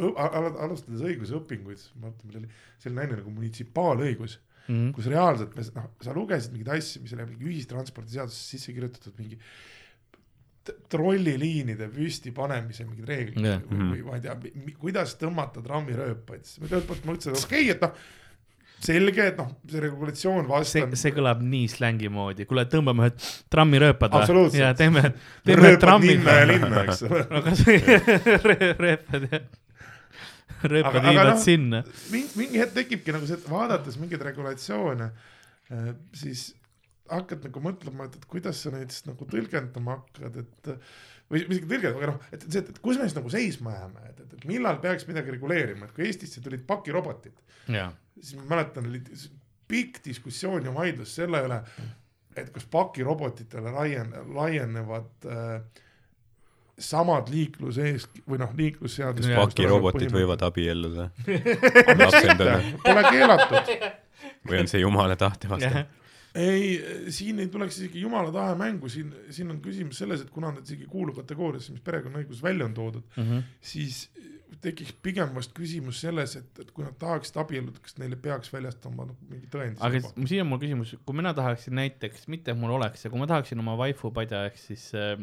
[0.00, 4.38] al- alustades õigusõpinguid, ma mõtlen, meil oli selline aine nagu munitsipaalõigus,
[4.70, 4.94] mm.
[4.96, 9.40] kus reaalselt me, noh, sa lugesid mingeid asju, mis oli mingi ühistranspordiseadusesse sisse kirjutatud, mingi
[10.90, 13.60] trolliliinide püsti panemise mingid reeglid yeah.
[13.66, 17.62] või, või ma ei tea, kuidas tõmmata trammirööpaid, siis ma ühelt poolt mõtlesin, et okei
[17.64, 17.94] okay,, et noh,
[18.80, 20.94] selge, et noh, see regulatsioon vastab,.
[21.00, 24.62] see kõlab nii slängi moodi, kuule tõmbame ühed trammirööpad Absoluutselt.
[24.62, 25.14] ja teeme,
[25.48, 26.14] teeme rööpad trammid.
[26.14, 27.24] linna ja linna, eks ole.
[27.40, 27.98] aga see
[28.46, 29.48] rööpad jah,
[30.64, 31.82] rööpad viivad noh, sinna.
[32.12, 35.10] mingi, mingi hetk tekibki nagu see, et vaadates mingeid regulatsioone,
[36.16, 36.50] siis
[37.10, 40.72] hakkad nagu mõtlema, et, et kuidas sa neid siis nagu tõlgendama hakkad, et
[41.30, 44.24] või isegi tõlgendama, aga noh, et see, et kus me siis nagu seisma jääme, et,
[44.24, 49.02] et, et millal peaks midagi reguleerima, et kui Eestisse tulid pakirobotid, siis ma mäletan, oli
[49.70, 51.60] pikk diskussioon ja vaidlus selle üle,
[52.38, 55.84] et kas pakirobotitele laien-, laienevad äh,
[56.80, 59.28] samad liiklusees- või noh, liiklusseadus.
[59.36, 61.08] pakirobotid võivad abielluda
[62.84, 63.72] pole keelatud.
[64.48, 65.84] või on see jumala tahte vastu?
[66.34, 66.78] ei,
[67.10, 70.62] siin ei tuleks isegi jumala tahe mängu, siin, siin on küsimus selles, et kuna nad
[70.66, 73.38] isegi ei kuulu kategooriasse, mis perekonnaõiguses välja on toodud, Mhm.
[73.60, 74.08] siis
[74.60, 79.06] tekiks pigem vast küsimus selles, et, et kui nad tahaksid abielluda, kas neile peaks väljastama
[79.08, 79.78] nagu mingi tõend.
[79.80, 83.10] aga s- siin on mul küsimus, kui mina tahaksin näiteks, mitte et mul oleks, aga
[83.14, 85.14] kui ma tahaksin oma waifu padja ehk siis äh,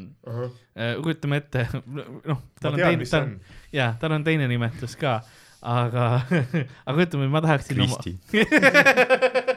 [0.75, 1.67] äh, kujutame ette,
[2.31, 3.39] noh, tal on tean, teine, tal on.
[3.73, 5.19] jaa, tal on teine nimetus ka,
[5.61, 6.07] aga,
[6.89, 8.17] aga ütleme, ma tahaksin Kristi.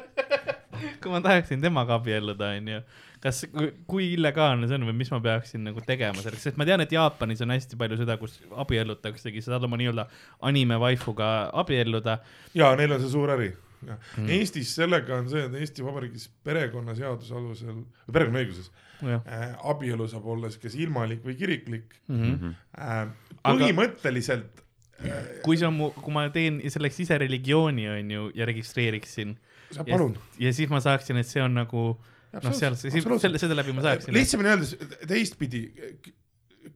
[1.03, 2.83] kui ma tahaksin temaga abielluda, onju,
[3.25, 3.43] kas,
[3.91, 6.93] kui illegaalne see on või mis ma peaksin nagu tegema selleks, sest ma tean, et
[6.95, 10.07] Jaapanis on hästi palju seda, kus abiellutaksegi, sa saad oma nii-öelda
[10.51, 12.21] anime waifuga abielluda.
[12.57, 13.53] ja neil on see suur äri.
[13.81, 14.29] Mm.
[14.29, 17.79] Eestis sellega on see, et Eesti Vabariigis perekonnaseaduse alusel,
[18.13, 18.69] perekonnaõiguses
[19.09, 22.19] äh, abielu saab olla siis kas ilmalik või kiriklik mm.
[22.27, 22.59] -hmm.
[22.77, 23.07] äh,.
[23.41, 24.61] Aga- põhimõtteliselt
[25.01, 29.39] äh, kui see on mu, kui ma teen selleks ise religiooni, onju, ja registreeriksin
[29.71, 30.17] sa ja, palun.
[30.43, 34.15] ja siis ma saaksin, et see on nagu noh, seal, selle, selle läbi ma saaksin.
[34.15, 34.75] lihtsamini öeldes
[35.09, 35.63] teistpidi,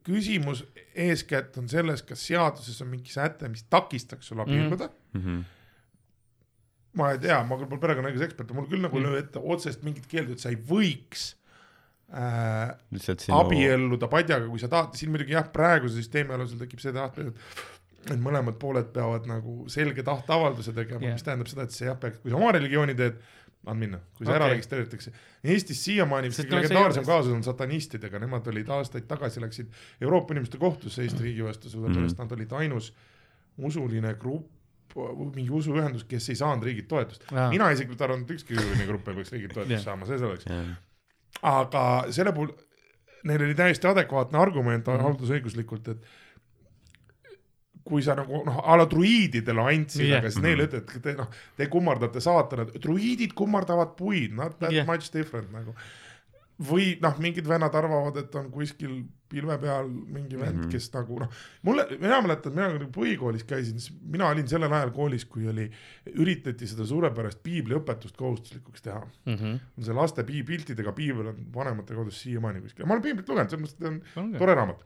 [0.05, 0.63] küsimus
[0.95, 5.21] eeskätt on selles, kas seaduses on mingi säte, mis takistaks sul abielluda mm.
[5.21, 5.45] Mhm.
[6.99, 9.09] ma ei tea, ma küll pole perekonnaõiguse ekspert, mul küll nagu ei Mm.
[9.09, 11.33] löö ette otsest mingit keeldu, et sa ei võiks
[12.13, 12.71] äh,
[13.35, 17.74] abielluda padjaga, kui sa tahad, siin muidugi jah, praeguse süsteemi alusel tekib see tahte, et
[18.11, 21.97] et mõlemad pooled peavad nagu selge tahteavalduse tegema yeah., mis tähendab seda, et see jah,
[21.99, 23.17] peaks, kui sa oma religiooni teed,
[23.65, 24.39] anna minna, kui see okay.
[24.41, 25.11] ära registreeritakse.
[25.43, 29.71] Eestis siiamaani vist kõige legendaarsem kaasus on satanistidega, nemad olid aastaid tagasi, läksid
[30.05, 32.21] Euroopa Inimeste Kohtusse Eesti riigi vastu, sellepärast Mhm.
[32.27, 32.91] nad olid ainus
[33.57, 34.51] usuline grupp,
[35.35, 37.25] mingi usuühendus, kes ei saanud riigilt toetust.
[37.49, 39.83] mina isiklikult arvan, et ükski usuline grupp ei peaks riigilt toetust Jah.
[39.83, 40.45] saama, see selleks.
[40.45, 40.75] jah.
[41.41, 42.53] aga selle puhul
[43.25, 45.01] neil oli täiesti adekvaatne argument Mhm.
[45.07, 46.05] haldusõiguslikult, et
[47.85, 51.13] kui sa nagu noh, a la druiididele andsid yeah., aga siis neile ütled, et te
[51.19, 51.27] noh,
[51.57, 54.87] te kummardate saatanat, druiidid kummardavad puid, not that yeah.
[54.89, 55.75] much different nagu.
[56.65, 60.63] või noh, mingid vennad arvavad, et on kuskil pilve peal mingi vend mm, Mhm.
[60.63, 60.71] -hmm.
[60.71, 61.29] kes nagu noh,
[61.67, 65.65] mulle, mina mäletan, mina kui põhikoolis käisin, siis mina olin sellel ajal koolis, kui oli,
[66.15, 69.35] üritati seda suurepärast piibliõpetust kohustuslikuks teha mm.
[69.35, 69.59] -hmm.
[69.83, 73.65] see laste pii- piltidega piibel on vanemate kodus siiamaani kuskil, ma olen piiblit lugenud, selles
[73.65, 73.79] mõttes, et
[74.13, 74.85] see on on tore raamat.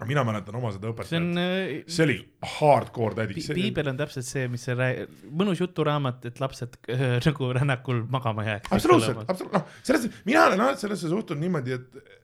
[0.00, 2.16] Aga mina mäletan oma seda see on õpetajat, äh, see oli
[2.56, 7.18] hardcore tädi Pi-, piibel on täpselt see, mis see rääg-, mõnus juturaamat, et lapsed äh,
[7.26, 8.72] nagu rännakul magama jääks.
[8.72, 12.18] absoluutselt, absoluutselt, noh, selles, mina olen alati sellesse suhtunud niimoodi, et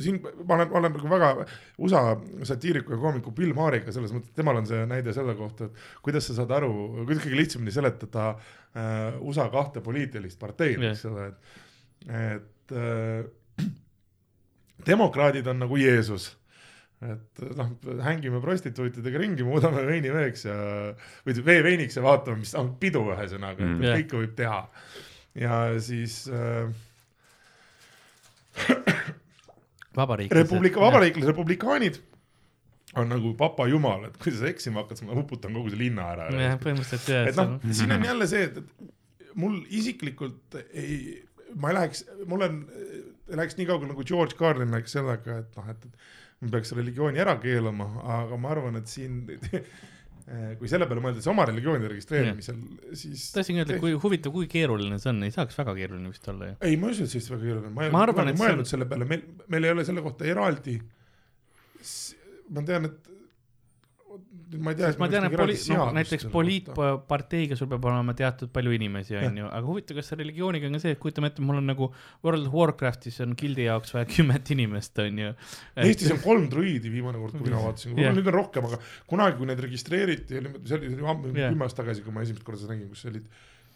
[0.00, 0.16] siin
[0.48, 1.30] ma olen, olen nagu väga
[1.84, 2.02] USA
[2.48, 6.04] satiiriku ja koomiku Bill Maher'iga selles mõttes, et temal on see näide selle kohta, et
[6.08, 11.04] kuidas sa saad aru, kuidas kõige lihtsamini seletada äh, USA kahte poliitilist parteid yeah., eks
[11.12, 11.58] ole, et,
[12.24, 13.66] et äh,
[14.92, 16.32] demokraadid on nagu Jeesus
[17.02, 17.70] et noh,
[18.06, 20.56] hängime prostituutidega ringi, muudame veini veeks ja,
[21.26, 23.82] või vee veiniks ja vaatame, mis on pidu ühesõnaga, Mm.
[23.82, 23.98] Jah.
[23.98, 24.60] kõike võib teha.
[25.34, 26.68] ja siis äh,
[29.96, 30.32] vabariik.
[30.32, 32.00] Republika, vabariiklased, republikaanid
[33.00, 36.10] on nagu papa jumal, et kui sa eksima hakkad, siis ma uputan kogu selle linna
[36.12, 36.26] ära.
[36.36, 41.22] jah, põhimõtteliselt jah, et noh, siin on jälle see, et, et mul isiklikult ei,
[41.56, 42.58] ma ei läheks, mul on,
[43.30, 46.72] ei läheks nii kaugele nagu George Carlin läks sellega, et noh, et, et ma peaks
[46.74, 47.86] religiooni ära keelama,
[48.18, 49.20] aga ma arvan, et siin
[50.58, 52.58] kui selle peale mõelda, siis oma religiooni registreerimisel,
[52.98, 56.52] siis tahtsin öelda, kui huvitav, kui keeruline see on, ei saaks väga keeruline vist olla
[56.52, 56.56] ju.
[56.62, 58.36] ei, ma ei usu, et see oleks väga keeruline, ma ei Ma ole arvan, et
[58.36, 59.24] see on- mõelnud selle peale, meil,
[59.54, 60.76] meil ei ole selle kohta eraldi.
[62.54, 63.11] ma tean, et
[64.58, 64.90] ma ei tea.
[65.00, 69.68] ma tean, et poli-, noh näiteks poliitparteiga sul peab olema teatud palju inimesi, onju, aga
[69.68, 71.88] huvitav, kas religiooniga on ka see, et kujutame ette, mul on nagu
[72.24, 75.32] World of Warcraftis on gildi jaoks vaja kümmet inimest, onju.
[75.86, 78.16] Eestis on kolm druiidi viimane kord, kui mina vaatasin, Jah.
[78.16, 78.80] nüüd on rohkem, aga
[79.10, 81.52] kunagi, kui need registreeriti, see oli, ammu Jah.
[81.54, 83.28] kümme aastat tagasi, kui ma esimest korda seda nägin, kus olid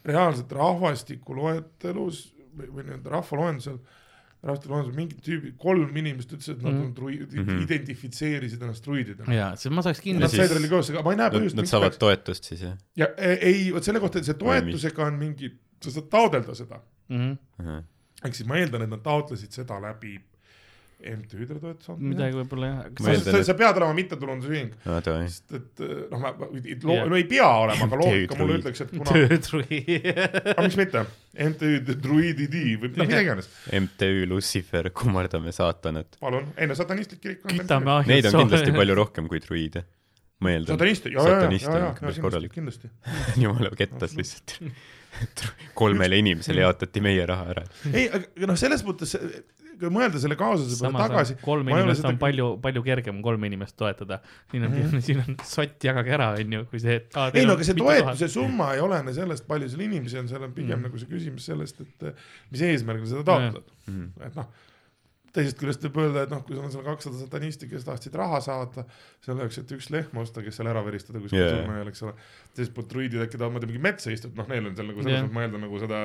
[0.07, 3.81] reaalselt rahvastiku loetelus või, või nii-öelda rahvaloendusel,
[4.71, 6.83] loendusel mingid tüübid, kolm inimest ütlesid, et nad Mhm.
[6.85, 7.41] on Mhm.
[7.41, 7.63] mm, -hmm.
[7.65, 9.35] identifitseerisid ennast druiididena.
[9.35, 11.57] jaa, siis ma saaks Nad kindlasti Ja said religioosse, aga ma ei näe Nad, põhjust,
[11.57, 15.15] nad saavad toetust siis jah ja e- ei, vot selle kohta, et see toetusega on
[15.19, 17.83] mingi, sa saad taodelda seda, mm -hmm.
[18.25, 20.21] ehk siis ma eeldan, et nad taotlesid seda läbi
[20.97, 22.15] MTÜ-dele toetuse andmine.
[22.15, 22.85] midagi võib-olla jah.
[23.05, 27.47] Sa, et- sa pead olema mittetulundusühing, no sest et noh, ma, loo-, no ei pea
[27.47, 29.81] olema, aga loogika mulle MTÜ ütleks, et kuna, töötrui.
[30.55, 31.03] aga miks mitte,
[31.51, 36.17] MTÜ Druididi või noh, mida iganes, MTÜ Lucifer, kummardame saatanat.
[36.23, 37.53] palun, ei no satanistlik kirik on.
[38.09, 39.85] Neid on kindlasti palju rohkem kui druiide.
[40.41, 40.77] ma eeldan.
[40.77, 42.57] sataniste, ja, ja, ja, Sataniste ja, on ja ikka päris kindlasti, korralik.
[42.57, 42.91] kindlasti.
[43.45, 44.57] jumala kettas lihtsalt.
[45.81, 47.63] kolmele inimesele jaotati meie raha ära.
[47.93, 49.15] ei, aga noh, selles mõttes,
[49.81, 53.77] kui mõelda selle kaasuse peale tagasi kolm inimest seda- on palju, palju kergem kolme inimest
[53.81, 54.21] toetada.
[54.51, 55.05] siin on mm, -hmm.
[55.07, 57.01] siin on sott, jagage ära, onju, kui see.
[57.35, 60.55] ei no aga see toetuse summa ei olene sellest, palju seal inimesi on, seal on
[60.57, 60.89] pigem mm.
[60.89, 63.75] nagu see küsimus sellest, et eh, mis eesmärgil seda taotled.
[63.87, 64.09] Mhm.
[64.27, 64.49] et noh,
[65.37, 68.41] teisest küljest võib öelda, et noh, kui sul on seal kakssada satanisti, kes tahtsid raha
[68.45, 68.87] saada
[69.25, 71.53] selle jaoks, et üks lehm osta, kes seal ära veristada kuskil yeah.
[71.55, 72.15] surma ajal, eks ole.
[72.57, 74.91] teiselt poolt druidid äkki tahavad, ma ei tea, mingi metsa istuda, noh, neil on seal
[74.91, 76.01] nagu selles mõttes mõelda nagu seda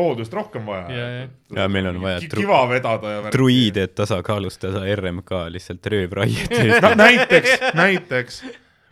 [0.00, 1.32] loodust rohkem vaja Jaa, jaa.
[1.60, 3.24] Jaa, meil on vaja kiva vedada ja.
[3.34, 8.44] druiid, et tasakaalustada RMK lihtsalt röövraiet no näiteks, näiteks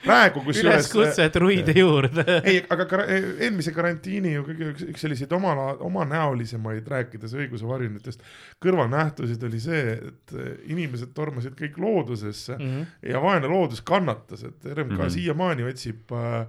[0.05, 2.25] praegu kusjuures üleskutse druide juurde.
[2.51, 5.55] ei, aga kar- eelmise karantiini ju kõige üks, üks selliseid oma,
[5.89, 8.23] omanäolisemaid, rääkides õiguse varjunditest,
[8.65, 12.83] kõrvalnähtusid oli see, et eh, inimesed tormasid kõik loodusesse Mhm.
[13.11, 14.99] ja vaene loodus kannatas, et RMK mm.
[15.01, 15.11] -hmm.
[15.11, 16.47] siiamaani otsib äh,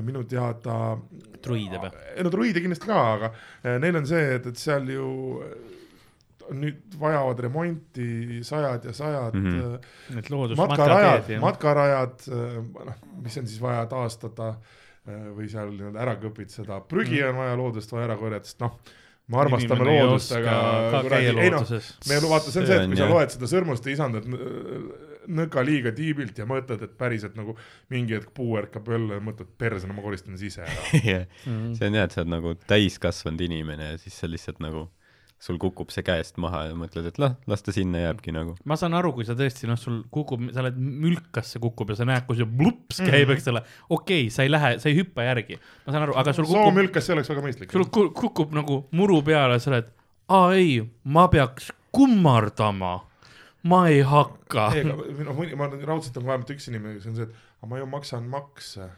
[0.00, 0.96] minu teada
[1.44, 1.90] druide või?
[2.24, 3.32] no druide kindlasti ka, aga
[3.64, 5.08] eh, neil on see, et, et seal ju
[5.44, 5.78] eh,
[6.58, 9.50] nüüd vajavad remonti sajad ja sajad mm.
[9.50, 9.90] -hmm.
[10.14, 12.26] Need matkarajad matkarajad,
[12.86, 14.54] noh, mis on siis vaja taastada
[15.06, 17.30] eh, või seal nii-öelda ära kõpitseda, prügi Mhm.
[17.30, 18.76] on vaja loodust vaja ära korjata, sest noh,
[19.28, 20.58] me armastame loodust, aga
[20.90, 21.96] ka kuradi, ei noh, looduses.
[22.08, 24.28] me vaata, see on See et kui sa loed seda Sõrmuste isandat
[25.30, 27.54] nõka liiga tiibilt ja mõtled, et päriselt nagu
[27.92, 30.82] mingi hetk puu ärkab jälle ja mõtled, perse, no ma koristan siis ise ära.
[31.46, 31.74] Mhm.
[31.78, 34.88] see on jah, et sa oled nagu täiskasvanud inimene ja siis sa lihtsalt nagu,
[35.42, 38.54] sul kukub see käest maha ja mõtled, et lah, las ta sinna jääbki nagu.
[38.68, 42.06] ma saan aru, kui sa tõesti noh, sul kukub, sa oled mülkasse kukub ja sa
[42.06, 43.64] näed, kui see plups käib, eks ole.
[43.88, 46.68] okei okay,, sa ei lähe, sa ei hüppa järgi, ma saan aru, aga sul kukub,
[46.68, 47.74] soomülkas, see oleks väga mõistlik.
[47.74, 49.90] sul ku- kukub nagu muru peale, sa oled,
[50.30, 52.94] aa ei, ma peaks kummardama,
[53.66, 54.70] ma ei hakka.
[54.78, 57.90] ei, aga noh, ma raudselt on vähemalt üks inimene, kes on see, et ma ju
[57.90, 58.92] maksan makse,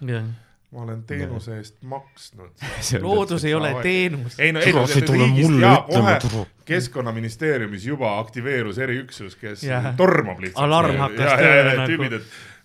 [0.75, 2.51] ma olen teenuse eest maksnud.
[3.07, 4.39] loodus ei ole teenus.
[4.43, 6.47] ei no ei, Tule, see ei tule mulle ütlema, tule.
[6.67, 9.93] keskkonnaministeeriumis juba aktiveerus eriüksus, kes Jah.
[9.97, 10.65] tormab lihtsalt.
[10.67, 11.93] Alarm hakkas tööle nagu.
[11.93, 12.19] tüübid,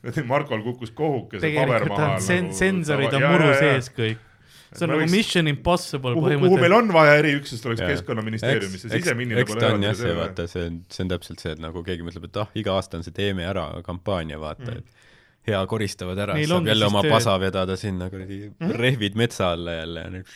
[0.10, 2.16] et Markol kukkus kohukese paber maha.
[2.16, 4.26] on sen-, sensorid on muru sees kõik.
[4.70, 6.78] see on nagu võiks- mission impossible kuhu, kuhu meil põhimõtteliselt.
[6.80, 11.04] on vaja eriüksust, oleks keskkonnaministeeriumisse, siseminile eks ta on jah see, vaata, see on, see
[11.06, 13.70] on täpselt see, et nagu keegi mõtleb, et ah, iga aasta on see Teeme ära
[13.86, 15.08] kampaania, vaata mm., et
[15.50, 17.14] hea koristavad ära, siis saab jälle oma tööd.
[17.18, 18.76] pasa vedada sinna kuradi mm.
[18.80, 20.36] rehvid metsa alla jälle ja nüüd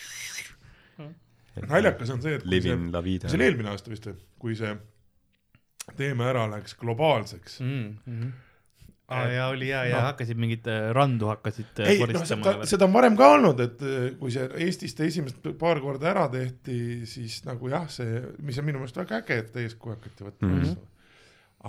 [1.70, 3.38] naljakas on see, et kui see livin vida see.
[3.38, 4.74] oli eelmine aasta vist või, kui see
[5.97, 7.59] Teeme ära läks globaalseks.
[7.59, 7.88] mm.
[8.07, 8.32] -hmm.
[9.14, 10.05] Ah, ja oli ja, ja Noh.
[10.07, 13.59] hakkasid mingit äh, randu hakkasid äh, ei, noh, koristama seda, seda on varem ka olnud,
[13.59, 18.57] et eh, kui see Eestist esimest paar korda ära tehti, siis nagu jah, see, mis
[18.61, 20.55] on minu meelest väga äge, et eeskuju hakati võtma Mhm.
[20.55, 20.72] mm.
[20.72, 20.78] -hmm.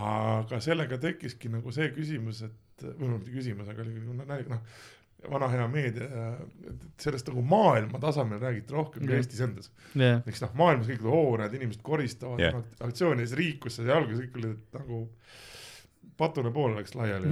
[0.05, 4.49] aga sellega tekkiski nagu see küsimus, et või noh, mitte küsimus, aga oli nagu nali-
[4.51, 4.59] noh,
[5.31, 6.09] vana hea meedia
[6.68, 9.22] et sellest nagu maailma tasemel räägiti rohkem kui Jah.
[9.22, 9.70] Eestis endas.
[9.97, 12.61] jah, eks noh, maailmas kõik, oo, näed, inimesed koristavad yeah.
[12.85, 15.01] aktsiooni ja siis riik, kus see alguses kõik olid nagu
[16.20, 17.31] patune pool läks laiali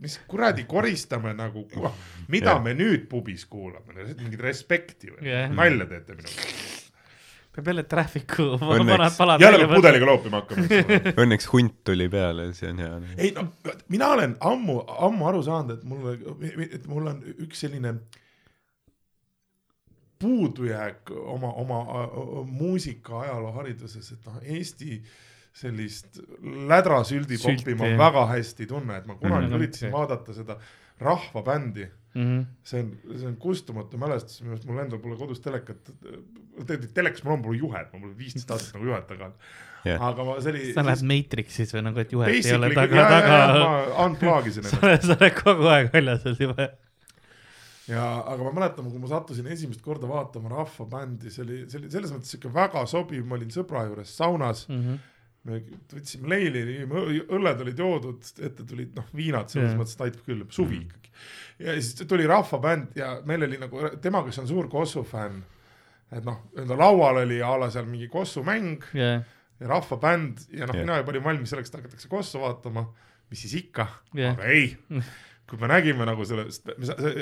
[0.00, 1.66] mis kuradi koristame nagu,
[2.32, 2.62] mida Jah.
[2.64, 5.50] me nüüd pubis kuulame, mingit respekti või Jah.
[5.52, 6.65] nalja teete minuga.
[7.56, 11.14] Peab jälle traffic'u vanad palad jälle peab pudeliga loopima hakkama, eks ole.
[11.24, 13.00] Õnneks hunt tuli peale, see on hea.
[13.16, 13.46] ei no
[13.88, 14.78] mina olen ammu,
[15.08, 17.96] ammu aru saanud, et mul, et mul on üks selline
[20.18, 21.80] puudujääk oma, oma
[22.48, 25.00] muusika ajaloo hariduses, et noh, Eesti
[25.56, 26.20] sellist
[26.68, 29.56] lädrasüldipoppi Sülti, ma väga hästi ei tunne, et ma kunagi Mhm.
[29.60, 30.56] üritasin vaadata seda
[31.00, 31.86] rahvabändi
[32.16, 32.26] mm.
[32.26, 32.42] -hmm.
[32.64, 35.92] see on, see on kustumatu mälestus, minu arust mul endal pole kodus telekat,
[36.64, 39.64] tegelikult telekas mul on, mul on juhet, mul pole viisteist aastat nagu juhet taga olnud
[39.86, 40.02] Jah.
[40.02, 43.38] aga ma, see oli sa lähed Matrixis või nagu, et juhet ei ole taga, taga,
[43.60, 43.70] ma
[44.06, 46.68] unplug isin sa ennast oled, sa oled kogu aeg väljas sealt juba.
[47.86, 51.92] ja, aga ma mäletan, kui ma sattusin esimest korda vaatama rahvabändi, see oli, see oli
[51.92, 54.98] selles mõttes siuke väga sobiv, ma olin sõbra juures saunas Mhm.
[55.46, 55.60] Me
[55.92, 59.78] võtsime leili, õlled olid joodud, ette tulid noh, viinad selles Jah.
[59.80, 61.10] mõttes aitab küll, suvi ikkagi.
[61.62, 65.42] ja siis tuli rahvabänd ja meil oli nagu tema, kes on suur Kossu fänn.
[66.12, 69.22] et noh, enda laual oli a la seal mingi Kossu mäng jah,
[69.60, 70.84] ja rahvabänd ja noh Jah.
[70.84, 72.86] mina juba olin valmis selleks, et hakatakse Kossu vaatama,
[73.30, 74.34] mis siis ikka Jah.
[74.36, 74.76] aga ei,
[75.46, 76.68] kui me nägime nagu sellest,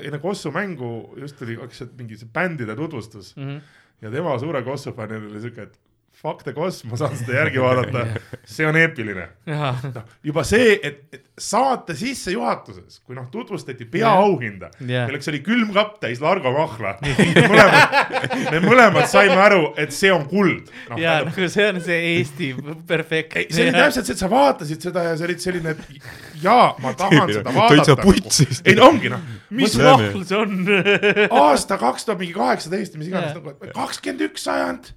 [0.03, 3.59] enne Kossu mängu just oli hakkas mingi see bändide tutvustus Mhm.
[4.03, 5.79] ja tema suure Kossu fännil oli siuke, et
[6.25, 8.07] Fakte Kosm, ma saan seda järgi vaadata,
[8.55, 9.27] see on eepiline.
[9.51, 9.83] noh,
[10.25, 15.09] juba see, et, et saate sissejuhatuses, kui noh, tutvustati peaauhinda Jah.
[15.09, 16.95] milleks oli külmkapp täis Largo Mahla.
[17.03, 18.09] me mõlemad,
[18.55, 20.99] me mõlemad saime aru, et see on kuld no,.
[21.01, 22.51] jaa, nagu see on see Eesti
[22.89, 23.37] perfekt.
[23.41, 26.70] ei, see oli täpselt see, et sa vaatasid seda ja sa olid selline, et jaa,
[26.81, 28.03] ma tahan seda Täitsa vaadata.
[28.07, 28.62] putsis.
[28.64, 30.11] ei no ongi noh, mis Mõtleme.
[30.14, 31.33] vahl see on?
[31.43, 34.95] aasta kaks tuhat mingi kaheksateist, mis iganes nagu kakskümmend üks sajand.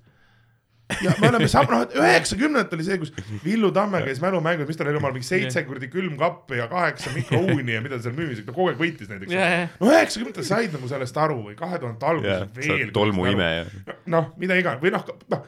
[1.04, 3.12] Ja me oleme sam-, noh, et üheksakümnendatel oli see, kus
[3.44, 7.76] Villu Tamme käis mälumängul, mis tal oli omal mingi seitse kuradi külmkappe ja kaheksa mikrouuni
[7.76, 9.76] ja mida ta seal müüs, ta kogu aeg võitis neid, eks Jah, ju jah..
[9.82, 12.90] no üheksakümnendatel said nagu sellest aru või kahe tuhande alguses veel.
[12.96, 13.68] tolmuime ja.
[14.16, 15.46] noh, mida iganes või noh, noh,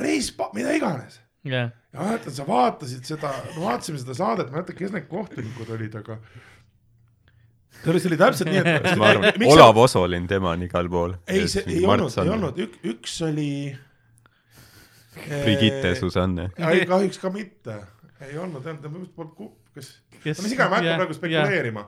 [0.00, 4.76] Reis, mida iganes jah, ja mäletan, sa vaatasid seda, vaatasime seda saadet, ma ei mäleta,
[4.76, 6.20] kes need kohtunikud olid, aga
[7.80, 11.16] see oli, see oli täpselt nii, et ma arvan, Olav Osolin, tema on igal pool.
[11.26, 13.52] ei, see ei olnud, ei olnud, ük-, üks oli.
[15.28, 16.50] Brigitte, Susanne.
[16.58, 17.76] ei, kahjuks ka mitte,
[18.26, 19.90] ei olnud, minu meelest polnud kes,
[20.24, 21.84] mis iganes, ma ei jah, hakka praegu spekuleerima.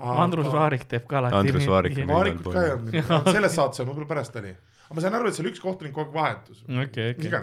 [0.00, 0.48] Andrus.
[0.52, 1.36] Vaarik teeb ka alati.
[1.36, 2.94] Andrus Vaarik on- Vaarikut ka ei olnud,
[3.36, 4.54] selles saates on, võib-olla pärast oli.
[4.86, 6.62] aga ma sain aru, et seal üks kohtunik kogu aeg vahetus.
[6.64, 7.42] okei, mis okei.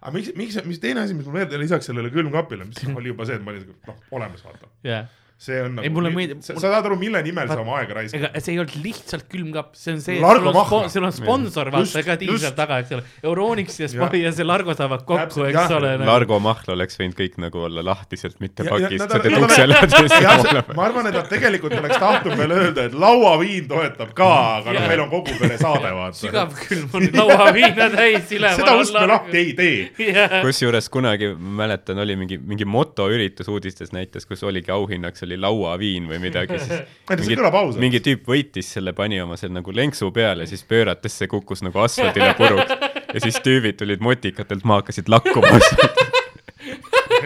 [0.00, 3.26] aga miks, miks, mis teine asi, mis mul meelde lisaks sellele külmkapile, mis oli juba
[3.28, 4.70] see, et ma olin siuke, noh, olemas, vaata.
[4.86, 7.98] jah, see on Ei, mulle meeldib- sa sa saad aru, mille nimel sa oma aega
[7.98, 8.22] raiskad.
[8.22, 11.10] ega see ei olnud lihtsalt külmkapp, see on see, Largo sul on Mahla.
[11.12, 13.04] sponsor, vaata ka tiim seal taga, eks ole.
[13.22, 14.14] Euronix ja Jah.
[14.16, 15.90] ja see Largo saavad kokku, eks ole.
[16.08, 20.86] Largo Mahl oleks võinud kõik nagu olla lahtiselt, mitte pakist, sa teed ukse lahti ma
[20.88, 24.30] arvan, et nad tegelikult oleks tahtnud veel öelda, et lauaviin toetab ka,
[24.62, 26.16] aga noh, meil on kogu pere saade, vaata.
[26.22, 28.56] sügav külm on lauaviina täis üleval.
[28.62, 30.26] seda ust me lahti ei tee.
[30.46, 36.06] kusjuures kunagi ma mäletan, oli mingi, mingi motoüritus uudistes näitas, kus oligi auhinnaks oli lauaviin
[36.10, 37.80] või midagi, siis ausalt.
[37.82, 41.82] mingi tüüp võitis selle, pani oma seal nagu lenksu peale, siis pöörates see kukkus nagu
[41.84, 42.76] asfaldile puruks
[43.14, 45.58] ja siis tüübid tulid motikatelt maha, hakkasid lakkuma.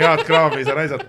[0.00, 1.06] head kraavi ei saa raisata.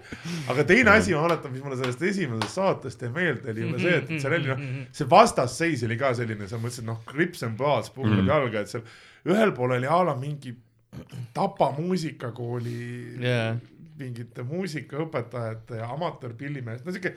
[0.51, 3.93] aga teine asi, ma mäletan, mis mulle sellest esimesest saatest jäi meelde, oli juba see,
[4.01, 4.65] et seal oli noh,
[4.95, 8.27] see vastasseis oli ka selline, sa mõtlesid, noh, krips and baas, puhkab Mhm.
[8.31, 8.83] jalga, et seal
[9.31, 10.55] ühel pool oli a la mingi
[11.33, 12.73] Tapa muusikakooli
[13.23, 13.53] Jaa.
[14.01, 17.15] Mingite muusikaõpetajate ja amatöörpillimehed, no siuke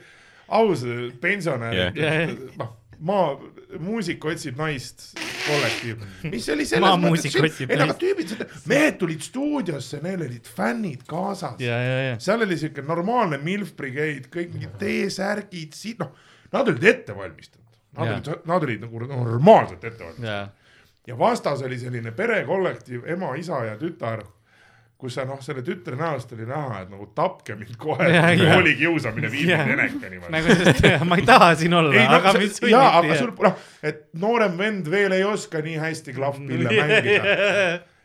[0.55, 0.85] aus
[1.21, 1.95] pensionär Jah.
[1.97, 2.33] Jah.
[2.59, 2.73] noh,
[3.05, 3.33] maa,
[3.81, 5.07] muusik otsib naist
[5.45, 8.33] kollektiiv, mis oli selles otsib ei no aga tüübid,
[8.69, 12.19] mehed tulid stuudiosse, neil olid fännid kaasas ja, ja, ja.
[12.23, 16.13] seal oli siuke normaalne Milf Brigade, kõik mingid T-särgid, siit noh,
[16.53, 17.63] nad olid ette valmistatud.
[17.95, 18.15] Nad Jaa.
[18.19, 20.39] olid, nad olid nagu normaalselt ette valmistatud ja,
[21.07, 24.23] ja vastas oli selline perekollektiiv, ema, isa ja tütar,
[25.05, 28.09] kus sa noh, selle tütre näost oli näha, et nagu tapke mind kohe
[28.57, 29.63] oli kiusamine viib Jaa.
[29.63, 30.21] mind enekani.
[30.33, 33.65] nagu sest ma ei taha siin olla, no aga see- mind jaa, aga sul noh,
[33.85, 37.35] et noorem vend veel ei oska nii hästi klahvpille mängida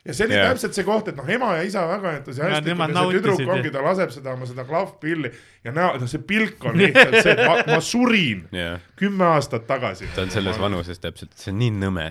[0.04, 0.48] ja see oli yeah.
[0.48, 3.52] täpselt see koht, et noh, ema ja isa väga Ja entusiastlikud nemad ja see tüdruk
[3.54, 5.32] ongi, ta laseb seda oma seda klahvpilli
[5.66, 9.66] ja näo, noh, see pilk on lihtsalt see, et ma, ma surin jah, kümme aastat
[9.68, 10.08] tagasi.
[10.16, 12.08] ta on selles vanuses täpselt, see on nii nõme.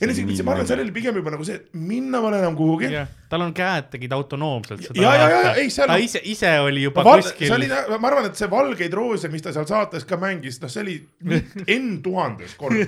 [0.00, 2.56] Ei no see, ma arvan, seal oli pigem juba nagu see, et minna pole enam
[2.58, 2.90] kuhugi.
[3.32, 5.00] tal on käed tegid autonoomselt seda.
[5.00, 7.70] Ja- ja- ja- ei, seal ta ise, ise oli juba ma vaatan, kuskil see oli,
[7.98, 10.96] ma arvan, et see Valgeid roose, mis ta seal saates ka mängis, noh, see oli
[11.80, 12.76] N tuhandes kord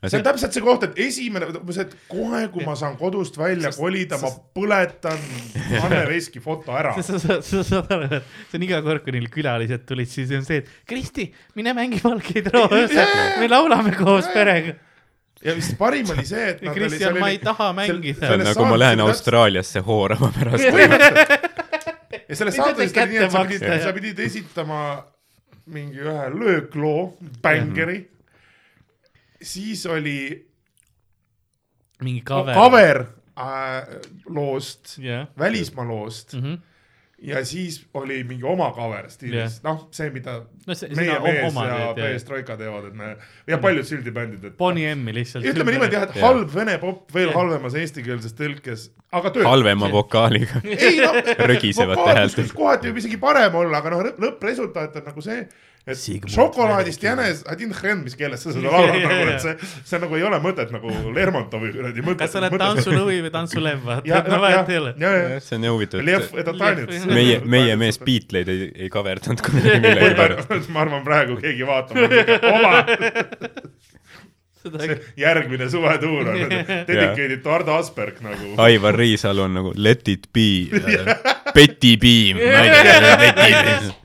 [0.00, 0.08] no..
[0.08, 3.72] see on täpselt see koht, et esimene, see, et kohe, kui ma saan kodust välja
[3.76, 5.20] kolida, ma põletan
[5.82, 6.94] Anne Veski foto ära.
[7.04, 10.62] sa saad aru, et see on iga kord, kui neil külalised tulid, siis on see,
[10.64, 13.04] et Kristi, mine mängi valgeid roose,
[13.40, 14.78] me laulame koos perega.
[15.44, 18.26] Ja vist parim oli see, et Kristjan, ma ei taha mängida.
[18.26, 20.64] see on nagu ma lähen oli Austraaliasse hoorama pärast.
[22.28, 24.80] ja selles saates oli nii, et sa pidid sa pidid esitama
[25.70, 28.00] mingi ühe löökloo, bängeri.
[29.42, 30.18] siis oli
[32.02, 32.54] mingi cover.
[32.54, 33.04] cover
[33.38, 35.26] äh, loost, jah.
[35.38, 36.54] välismaa loost Mhm.
[37.22, 41.66] Ja siis oli mingi oma cover stiilis, noh, see, mida no see, meie mees oma
[41.68, 43.10] ja teed ja PS Troika teevad, et me
[43.50, 45.44] ja paljud sildibändid, et Bonnie M-i lihtsalt.
[45.50, 46.26] ütleme niimoodi jah, et Jah.
[46.28, 47.36] halb vene popp veel Jah.
[47.36, 49.50] halvemas eestikeelses tõlkes, aga töötab.
[49.52, 50.62] halvema vokaaliga.
[50.64, 51.20] ei noh,
[52.08, 52.54] häältega.
[52.56, 55.44] kohati võib isegi parem olla, aga noh, lõppresultaat on nagu see,
[55.88, 60.00] et Sigmund šokolaadist jänes, adin hren, mis keeles sa seda laulad nagu, et see, see
[60.02, 62.24] nagu ei ole mõtet nagu Lermontovi kuradi mõtet.
[62.24, 64.94] kas sa oled tantsulõvi või tantsulev, vaata, ja, et no ja, vahet ei ole.,
[65.44, 67.06] see on nii huvitav, Lev et Edatanits.
[67.10, 68.00] meie, meie mees.
[68.00, 70.70] Beatleid ei, ei kaverdanud kunagi millegipärast.
[70.72, 72.00] ma arvan, praegu keegi vaatab,
[72.52, 72.84] oma
[74.60, 76.42] seda see järgmine suvetuur on
[76.88, 78.52] dedicated to Ardo Asperg nagu.
[78.60, 80.68] Aivar Riisalu on nagu let it be,
[81.56, 83.96] Betty Beam, ma ei tea, Betty Beam.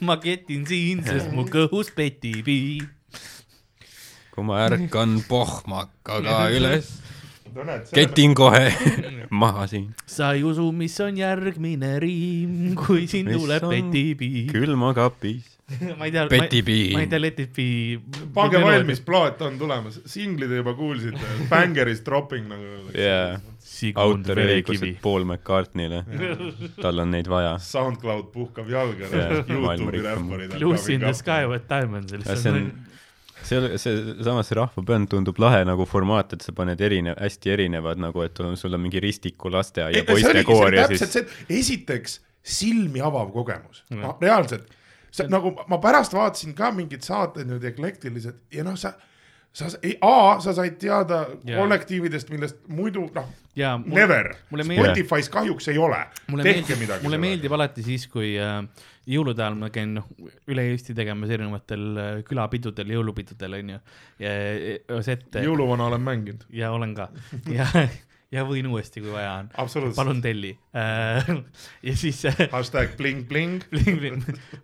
[0.00, 2.80] Ma ketin siin, sest mu kõhus petibi.
[4.30, 6.90] kui ma ärkan pohmakaga üles.
[7.94, 8.70] ketin kohe
[9.42, 9.90] maha siin.
[10.06, 14.48] sa ei usu, mis on järgmine riim, kui siin Mis tuleb petipiim.
[14.52, 15.59] külmakapis.
[15.98, 16.98] ma ei tea, ma petipiim.
[16.98, 17.66] ei tea, Letipi.
[18.34, 21.20] pange valmis, plaat on tulemas, singlid juba kuulsite,
[21.52, 23.40] Banger is dropping nagu öeldakse jaa,
[24.02, 24.98] autoriõigused.
[25.04, 26.02] Paul McCartney'le,
[26.80, 27.56] tal on neid vaja.
[27.62, 30.56] SoundCloud puhkab jalga Jaa, Youtube'i räpparid.
[30.62, 32.12] Lucy in the sky with diamonds.
[32.26, 32.72] see on,
[33.42, 33.94] see, see,
[34.26, 38.42] samas see Rahvabänd tundub lahe nagu formaat, et sa paned erinev, hästi erinevad nagu, et
[38.42, 44.68] on- sul on mingi Ristiku lasteaia poistekoor ja siis esiteks silmi avav kogemus no,, reaalselt.
[45.10, 48.92] See nagu ma pärast vaatasin ka mingeid saateid nüüd eklektilised ja noh, sa,
[49.52, 49.70] sa,
[50.06, 51.58] A, sa said teada Jaa.
[51.58, 53.30] kollektiividest, millest muidu noh,
[53.82, 54.30] mulle never,
[54.84, 55.98] Spotify's kahjuks ei ole.
[56.42, 57.02] tehke midagi.
[57.06, 58.60] mulle meeldib alati siis, kui äh,
[59.10, 60.06] jõulude ajal ma käin noh,
[60.50, 63.80] üle Eesti tegemas erinevatel äh, külapidudel, jõulupidudel onju.
[64.22, 64.36] ja
[64.78, 67.10] ja sette jõuluvana olen mänginud, ja olen ka
[67.58, 67.66] ja,
[68.30, 69.48] ja võin uuesti, kui vaja on.
[69.96, 70.52] palun telli.
[70.74, 73.64] ja siis äh, hashtag bling bling.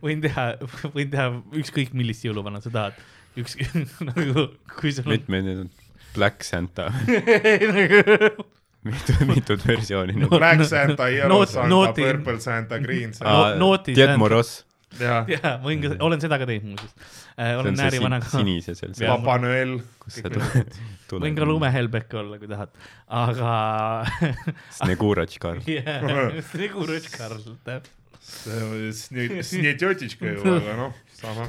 [0.03, 0.49] võin teha,
[0.95, 1.31] võin teha
[1.63, 3.01] ükskõik millist jõuluvana sa tahad.
[3.37, 3.59] üks
[4.11, 4.47] nagu,
[4.79, 5.73] kui sul on mitmed need on
[6.17, 6.89] Black Santa,
[7.77, 8.47] nagu
[8.87, 10.29] mitu, mitut versiooni No.
[10.31, 10.39] no..
[10.39, 13.55] Black Santa, Yellow Santa, Purple Santa, Green no- Santa.
[13.61, 14.17] nooti Diet
[14.87, 16.95] Moros, jah, jaa, võin ka, olen seda ka teinud muuseas.
[17.35, 19.81] see olen näärivana ka, sinise seal Papa Noel.
[20.03, 20.79] kus sa tuled.
[21.25, 22.73] võin ka lumehelbek olla, kui tahad,
[23.11, 23.51] aga
[24.79, 25.63] Sneguratš Karl.
[25.67, 27.93] jah, Sigurd Karl, täpselt.
[29.47, 30.89] Snetjotitška ju, aga
[31.27, 31.47] hakkama.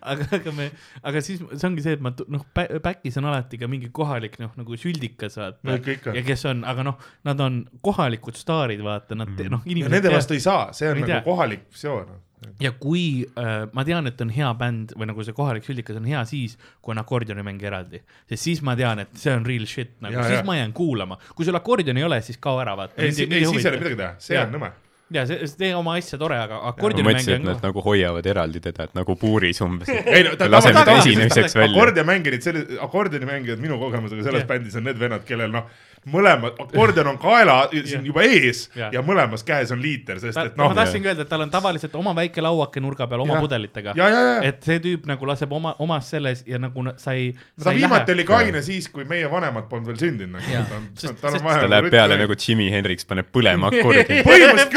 [0.00, 0.68] aga, aga me,
[1.02, 4.52] aga siis see ongi see, et ma noh, back'is on alati ka mingi kohalik noh,
[4.58, 5.78] nagu süldikas no vaata.
[5.96, 6.24] ikka ja.
[6.26, 10.36] kes on, aga noh, nad on kohalikud staarid, vaata, nad te, noh, ja nende vastu
[10.36, 11.24] ei saa, see on nagu tea.
[11.26, 12.14] kohalik visioon.
[12.60, 16.06] ja kui äh, ma tean, et on hea bänd või nagu see kohalik süldikas on
[16.08, 19.96] hea siis, kui on akordionimäng eraldi, sest siis ma tean, et see on real shit
[20.04, 20.46] nagu, Ja, siis ja.
[20.46, 23.00] ma jään kuulama, kui sul akordioni ei ole, siis kao ära vaata.
[23.00, 24.46] ei, ei, siis ei ole midagi teha, see Jaa.
[24.48, 24.74] on nõme.
[25.14, 28.28] Ja see, tee oma asja tore, aga ma akordionimäng mõtlesin, et on nad nagu hoiavad
[28.34, 29.90] eraldi teda, et nagu puuris umbes.
[30.14, 31.72] ei no ta laseme ta esinemiseks välja.
[31.72, 34.50] akordionimängijad, sellised akordionimängijad minu kogemusega selles Jah.
[34.50, 35.70] bändis on need vennad, kellel noh,
[36.12, 37.56] mõlemad, akordion on kaela
[37.88, 38.92] siin juba ees Jah.
[38.92, 41.50] ja mõlemas käes on liiter, sest ta, et noh ma, tahtsingi öelda, et tal on
[41.52, 43.94] tavaliselt oma väike lauake nurga peal oma pudelitega.
[43.96, 47.12] ja, ja, ja, et see tüüp nagu laseb oma, omas selles ja nagu na- sa
[47.16, 47.32] ei.
[47.62, 51.60] ta viimati oli kaine siis, kui meie vanemad polnud veel sündinud nagu sest- vaja.
[51.64, 54.20] ta läheb peale nagu Jimi Hendrix paneb põlema akordi.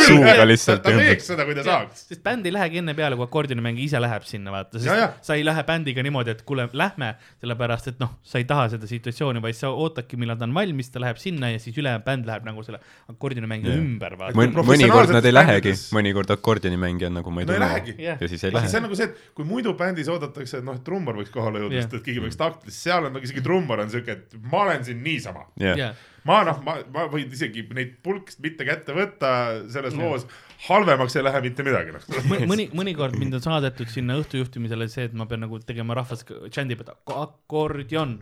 [0.08, 2.06] Suuga ta lihtsalt ta teeks seda, kui ta saaks.
[2.12, 5.08] sest bänd ei lähegi enne peale, kui akordionimängija ise läheb sinna, vaata, Ja, ja.
[5.18, 8.68] sest sa ei lähe bändiga niimoodi, et kuule, lähme, sellepärast et noh, sa ei taha
[8.76, 12.06] seda situatsiooni, vaid sa ootadki, millal ta on valmis, ta läheb sinna ja siis ülejäänud
[12.06, 12.80] bänd läheb nagu selle
[13.12, 13.84] akordionimängija Jah.
[13.84, 14.18] ümber.
[14.34, 17.96] Kui mõnikord nad ei lähegi mõnikord akordionimängija on nagu ma ei no ei tunne.
[18.08, 18.22] Jah.
[18.22, 18.88] ja siis ei ja siis see lähe on.
[18.88, 21.88] nagu see, et kui muidu bändis oodatakse, et noh, et trummar võiks kohale jõuda yeah.,
[21.88, 24.86] sest et keegi peaks taktis, seal on nagu isegi trummar on siuke, et ma olen
[24.88, 25.48] siin niisama.
[25.62, 25.94] jaa,
[26.28, 29.32] ma noh, ma, ma võin isegi neid pulkst mitte kätte võtta
[29.72, 30.04] selles Jah.
[30.04, 30.26] loos,
[30.68, 32.08] halvemaks ei lähe mitte midagi noh.
[32.50, 36.84] mõni, mõnikord mind on saadetud sinna õhtujuhtimisele see, et ma pean nagu tegema rahvas džändib,
[36.84, 38.18] et ak- akordion,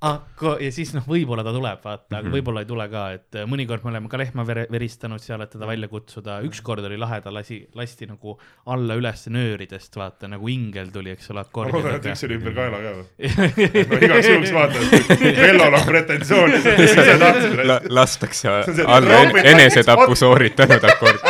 [0.00, 3.38] akordion, ako- ja siis noh, võib-olla ta tuleb, vaata, aga võib-olla ei tule ka, et
[3.40, 6.98] äh, mõnikord me oleme ka lehma vere, veristanud seal, et teda välja kutsuda, ükskord oli
[7.00, 8.36] lahe, ta lasi, lasti nagu
[8.66, 12.56] alla üles nööridest, vaata nagu ingel tuli, eks ole, ma loodan, et üks oli ümber
[12.58, 13.06] kaela ka või?
[13.94, 18.50] no igaks juhuks vaata, et Vellol on pretensioone, siis ise tahtsid La-, lastakse
[18.84, 21.24] alla enesetapu sooritanud akord,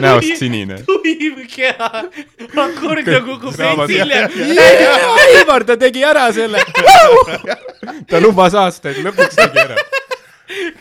[0.00, 0.78] näost sinine.
[0.86, 1.90] tuim keha,
[2.64, 4.30] akordion kukub veits hiljem.
[5.26, 6.62] Aivar, ta tegi ära selle.
[8.10, 9.78] ta lubas aastaid, lõpuks tegi ära.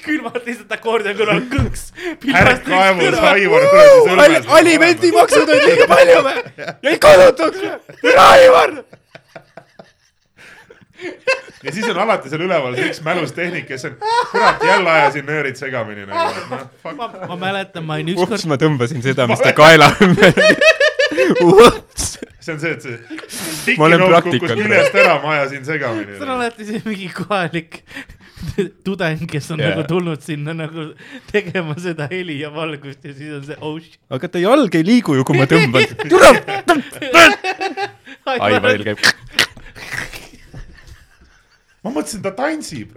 [0.04, 1.86] külmad lihtsalt akordion kõrval kõks.
[2.34, 4.52] härg kaevus, Aivar kuradi sõlmes.
[4.60, 6.44] alimentimaksud on liiga palju või?
[6.90, 7.64] jäi kodutuks
[8.04, 8.18] või?
[8.28, 8.76] Aivar.
[11.64, 13.98] Ja siis on alati seal üleval see üks mälustehnik, kes on,
[14.32, 16.98] kurat, jälle ajasin nöörid segamini nagu, et noh, fuck.
[16.98, 20.34] ma, ma mäletan, ma olin ups, ükskord, ma tõmbasin seda, mis ta kaela ümber.
[21.44, 22.10] ups.
[22.40, 24.60] see on see, et see Ma olen praktikant.
[24.60, 26.18] küljest ära, ma ajasin segamini.
[26.18, 27.82] see on alati see mingi kohalik
[28.84, 29.72] tudeng, kes on yeah.
[29.72, 30.90] nagu tulnud sinna nagu
[31.32, 34.00] tegema seda heli ja valgust ja siis on see oh shit.
[34.14, 35.88] aga ta jalg ei liigu ju, kui ma tõmban.
[36.12, 36.34] tule.
[38.24, 39.02] Aivaril käib.
[41.84, 42.96] Ma mõtlesin, ta tantsib.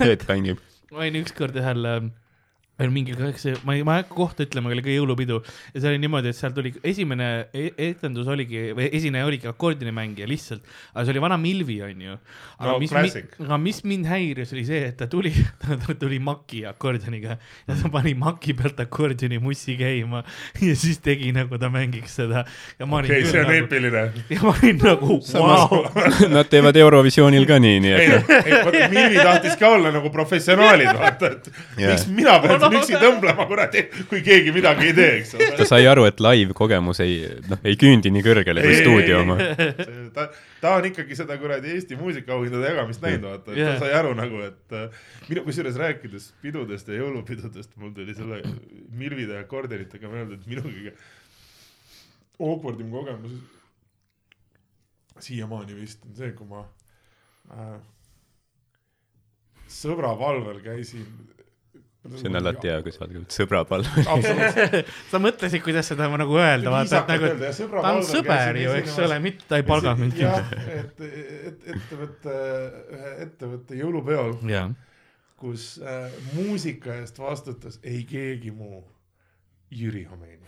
[0.00, 0.62] Head mängib.
[0.92, 1.90] ma olin ükskord ühel
[2.78, 5.38] oli mingi, see, ma ei, ma ei hakka kohta ütlema, aga oli ka jõulupidu
[5.72, 10.28] ja see oli niimoodi, et seal tuli esimene e etendus oligi või esineja oligi akordionimängija
[10.28, 12.18] lihtsalt, aga see oli vana Milvi, onju.
[12.58, 13.30] aga No mis, classic.
[13.40, 17.88] aga mis mind häiris, oli see, et ta tuli, ta tuli Maki akordioniga ja ta
[17.92, 20.20] pani Maki pealt akordioni mussi käima
[20.60, 22.44] ja siis tegi nagu ta mängiks seda
[22.78, 24.04] ja ma olin okei, see on nagu, eepiline.
[24.34, 25.80] ja ma olin nagu vau,
[26.36, 30.12] Nad teevad Eurovisioonil ka nii, nii ei et, ei vaata Miivi tahtis ka olla nagu
[30.12, 31.50] professionaalid, vaata, et
[31.80, 31.94] Jaa.
[31.96, 35.66] miks mina pean siin üksi tõmblema, kuradi, kui keegi midagi ei tee, eks ole ta.
[35.68, 37.18] sai aru, et live-kogemus ei,
[37.50, 39.38] noh, ei küündi nii kõrgele kui stuudio oma.
[40.16, 40.28] ta,
[40.62, 44.76] ta on ikkagi seda kuradi Eesti muusikaauhindade jagamist näinud, vaata, ta sai aru nagu, et
[44.76, 48.42] äh, minu kusjuures rääkides pidudest ja jõulupidudest, mul tuli selle
[48.96, 50.96] Milvide akordionitega meelde, et minu kõige
[52.36, 53.36] awkwardim kogemus
[55.20, 56.62] siiamaani vist on see, kui ma
[57.52, 57.78] äh,
[59.70, 61.06] sõbra valvel käisin.
[62.14, 64.08] See on alati hea, kui sa oled sõbra palvel.
[64.14, 64.90] absoluutselt.
[65.12, 67.30] sa mõtlesid, kuidas seda nagu öelda, vaata, et nagu,
[67.76, 70.18] ta on sõber ju, eks ole, mitte ta ei palga mind.
[70.20, 71.04] jah, et,
[71.52, 72.40] et ettevõtte,
[72.96, 74.36] ühe ettevõtte jõulupeol,
[75.36, 78.84] kus äh, muusika eest vastutas ei keegi muu,
[79.76, 80.46] Jüri Homeini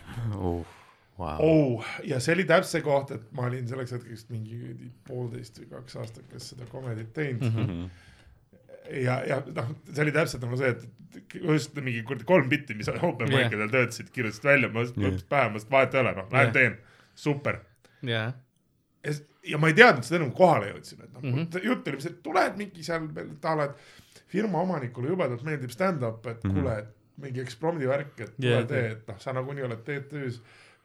[1.18, 1.38] wow.
[1.40, 1.84] oh,.
[2.04, 5.98] ja see oli täpselt see koht, et ma olin selleks hetkeks mingi poolteist või kaks
[6.02, 7.64] aastat, kes seda komedit teinud mm.
[7.64, 7.88] Mhm.
[9.04, 12.90] ja, ja noh, see oli täpselt nagu see, et just mingi kuradi kolm bitti, mis
[12.92, 13.46] open Jah.
[13.48, 14.92] mic idel töötasid, kirjutasid välja, ma Jah.
[14.96, 16.54] mõtlesin pähe, ma ütlesin vahet ei ole, noh, lähen Jah.
[16.58, 16.76] teen,
[17.18, 17.60] super
[18.06, 18.28] jaa,
[19.04, 19.16] ja,
[19.52, 21.34] ja ma ei teadnud seda enne, kui kohale jõudsin, et noh mm.
[21.34, 25.74] -hmm., jutt oli, et tuled mingi seal veel a la, et firma omanikule jubedalt meeldib
[25.74, 26.50] stand-up, et mm.
[26.50, 26.54] -hmm.
[26.54, 30.40] kuule, et mingi ekspromdi värk, et tule yeah, tee, et noh, sa nagunii oled TTÜ-s,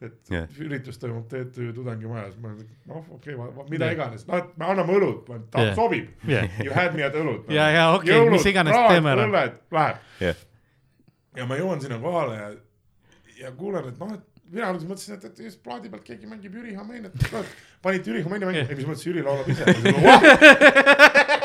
[0.08, 0.60] et yeah.
[0.60, 3.95] üritus toimub TTÜ tudengimajas, ma olin, noh, okei okay,, mida yeah.
[3.97, 5.70] iganes, noh, et me anname õlut, ta Jah.
[5.70, 5.78] yeah.
[5.78, 7.49] sobib jah, you had me at õlut.
[7.54, 9.30] ja, ja okei okay,, mis iganes teeme ära.
[9.30, 10.45] õlled, läheb jah,
[11.39, 12.51] ja ma jõuan sinna kohale ja,
[13.41, 16.54] ja kuulen, et noh, et mina alguses mõtlesin, et, et just plaadi pealt keegi mängib
[16.58, 19.66] Jüri Homeini, et kurat, panite Jüri Homeini mängima, ei mis mõttes Jüri laulab ise.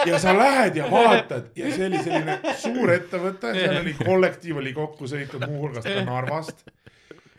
[0.09, 4.75] ja sa lähed ja vaatad ja see oli selline suur ettevõte, seal oli kollektiiv oli
[4.77, 6.63] kokku sõitnud muuhulgas ka Narvast.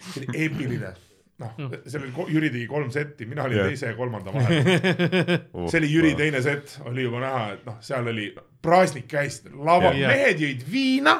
[0.09, 0.93] see oli eepiline,
[1.39, 3.71] noh, seal oli, Jüri tegi kolm setti, mina olin Jah.
[3.71, 4.69] teise ja kolmanda vahel.
[5.71, 8.29] see oli Jüri teine sett, oli juba näha, et noh, seal oli
[8.63, 10.11] praasnik käis, laval Jah.
[10.11, 11.19] mehed jõid viina,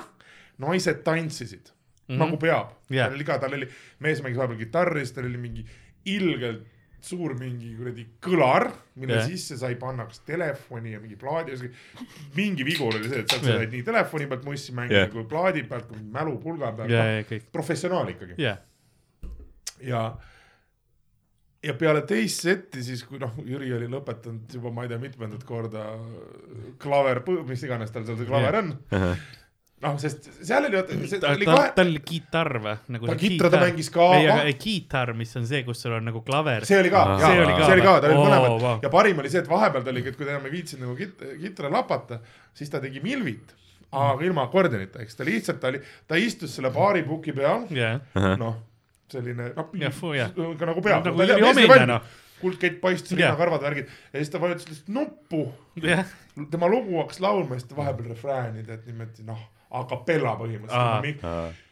[0.59, 2.19] naised tantsisid mm -hmm.
[2.19, 3.07] nagu peab Jah.
[3.07, 5.65] tal oli ka, tal oli, mees mängis vahepeal kitarri, siis tal oli mingi
[6.05, 6.67] ilgelt
[7.01, 8.67] suur mingi kuradi kõlar,
[8.99, 9.27] mille yeah.
[9.27, 11.55] sisse sai panna kas telefoni ja mingi plaadi,
[12.35, 13.61] mingi vigur oli see, et sealt sa Jah.
[13.61, 15.11] said nii telefoni pealt mussi mängida yeah.
[15.13, 18.59] kui plaadi pealt kui mälupulga pealt ja, yeah., ja kõik, professionaal ikkagi jah,
[19.85, 20.03] ja
[21.63, 25.43] ja peale teist setti siis, kui noh, Jüri oli lõpetanud juba ma ei tea mitmendat
[25.47, 25.89] korda
[26.79, 27.19] klaver,
[27.49, 28.69] mis iganes tal seal see klaver on,
[29.83, 32.75] noh, sest seal oli, see ta, oli ta, kohe, tal oli kitarr või?
[32.95, 35.97] nagu ta kitra ta mängis ka, ei, aga ei, kitarr, mis on see, kus sul
[35.99, 36.67] on nagu klaver.
[36.69, 38.75] see oli ka, see See oli ka, see oli ka, tal oli Oo, mõlemad vau.
[38.87, 40.95] ja parim oli see, et vahepeal ta oligi, et kui ta enam ei viitsinud nagu
[40.99, 42.21] kit-, kitra lapata,
[42.55, 43.51] siis ta tegi milvit,
[43.91, 47.99] aga ilma akordionita, eks ta lihtsalt, ta oli, ta istus selle baaripuki peal, jah,
[48.39, 48.63] noh,
[49.11, 51.05] selline noh jah., ka nagu peab.
[51.09, 52.09] nagu Jüri Homina noh,
[52.41, 53.87] kuldkett paistis, rinnakarvad, värgid.
[54.13, 55.45] Ja siis ta vajutas lihtsalt nuppu,
[56.51, 59.41] tema lugu hakkas laulma ja siis ta vahepeal refrääni tead niimoodi noh,
[59.71, 61.65] a capella põhimõtteliselt,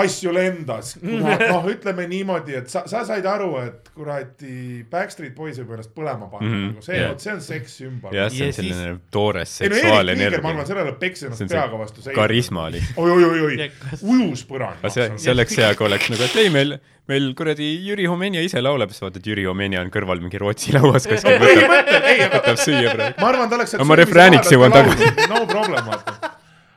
[0.00, 5.74] asju lendas, noh, ütleme niimoodi, et sa, sa said aru, et kuradi Backstreet Boys võib
[5.76, 7.10] ennast põlema panna Mhm, mm -hmm., see jah.
[7.10, 8.14] vot see on sekssümbol.
[8.14, 10.66] jah, see Ja on siis- selline toores ei no ma arvan, seksuaalenergia.
[10.66, 12.16] sellele peksis ennast peaga vastu seina.
[12.20, 12.98] karisma lihtsalt.
[12.98, 13.70] oi, oi, oi, oi
[14.02, 14.78] ujus põrand.
[14.82, 16.78] aga see, see oleks hea, kui oleks nagu, et ei, meil,
[17.08, 21.06] meil kuradi Jüri Homenja ise laulab, siis vaatad, Jüri Homenja on kõrval mingi Rootsi lauas
[21.06, 23.20] kuskil, võtab, võtab süüa praegu.
[23.20, 23.74] ma arvan, ta oleks.
[23.84, 25.04] Ma refrääniks jõuan tagasi.
[25.28, 26.30] no problem, vaata.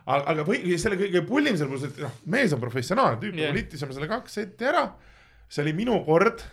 [0.05, 3.55] aga, aga või selle kõige pullim seal puhul, et noh, mees on professionaal, tüüp yeah.
[3.55, 4.87] litisime selle kaks setti ära.
[5.49, 6.43] see oli minu kord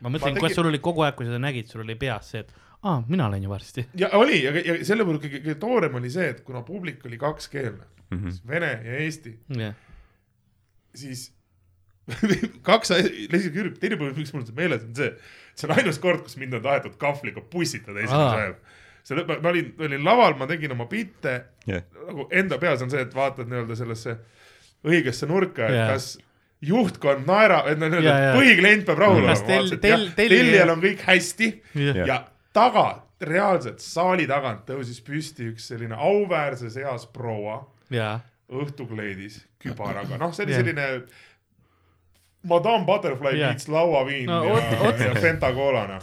[0.00, 2.32] ma mõtlen, tegin- kuidas sul oli kogu aeg, kui sa seda nägid, sul oli peas
[2.32, 3.86] see, et aa, mina olen ju varsti.
[4.00, 7.18] ja oli ja, ja selle puhul kõige, kõige toorem oli see, et kuna publik oli
[7.20, 8.18] kakskeelne mm.
[8.18, 8.38] -hmm.
[8.48, 9.74] vene ja eesti, jah,
[10.94, 11.30] siis
[12.68, 15.10] kaks asja, lihtsalt Jüri, teine põhjus, miks mul see meeles on see,
[15.58, 18.58] see on ainus kord, kus mind on tahetud kahvliga pussitada esimesel ajal.
[19.06, 21.36] see, ma, ma olin, olin laval, ma tegin oma bitte
[21.70, 24.16] jah, nagu enda peas on see, et vaatad nii-öelda sellesse
[24.86, 25.88] õigesse nurka, et Jaa.
[25.94, 26.08] kas
[26.66, 28.36] juhtkond naerab, et no nii-öelda Jaa, jaa.
[28.38, 31.50] põhiklient peab rahul olema jah, tellija- tellijal on kõik hästi
[31.86, 32.02] Jah.
[32.10, 32.18] ja
[32.56, 32.86] taga,
[33.20, 38.18] reaalselt saali tagant tõusis püsti üks selline auväärses eas proua jaa,
[38.52, 40.60] õhtukleidis kübaraga, noh, see oli Jah.
[40.64, 40.86] selline
[42.46, 43.52] Madame Butterfly Jah.
[43.54, 46.02] meets lauaviin No, ja, ja Fenta Cola, noh.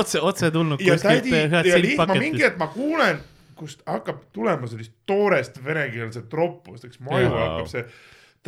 [0.00, 1.30] otse, otse tulnud ja tädi
[1.68, 3.18] ja lihtma mingi hetk ma kuulen,
[3.58, 7.40] kust hakkab tulema sellist toorest venekeelset roppust, eks mu aju Jaa.
[7.48, 7.84] hakkab see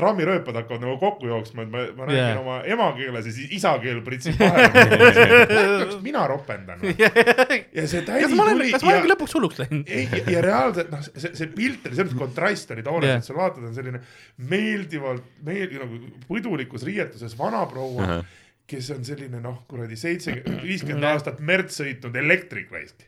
[0.01, 2.41] trammirööpad hakkavad nagu kokku jooksma, et ma, ma räägin yeah.
[2.41, 4.85] oma emakeeles ja siis isakeel pritsib vahele.
[5.85, 6.97] kas mina ropendan või?
[6.99, 9.93] ja see tädi tuli kas ma ja olengi lõpuks hulluks läinud?
[9.93, 13.37] ei, ja reaalselt noh, see, see pilt oli selles kontrast oli toores yeah., et sa
[13.37, 14.03] vaatad, on selline
[14.51, 18.37] meeldivalt, meel-, nagu pudulikus riietuses vanaproua uh, -huh.
[18.71, 23.07] Kes on selline noh, kuradi seitsekümmend, viiskümmend aastat merd sõitnud elektrik raisk.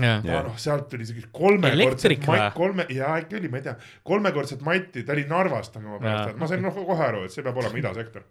[0.00, 3.76] jah, ja noh, sealt tuli siuke kolmekordset matt, kolme, jaa äkki oli, ma ei tea,
[4.08, 6.02] kolmekordset matti, ta oli Narvast, aga ma Jaa.
[6.02, 8.26] pärast, ma sain noh kohe aru, et see peab olema idasektor.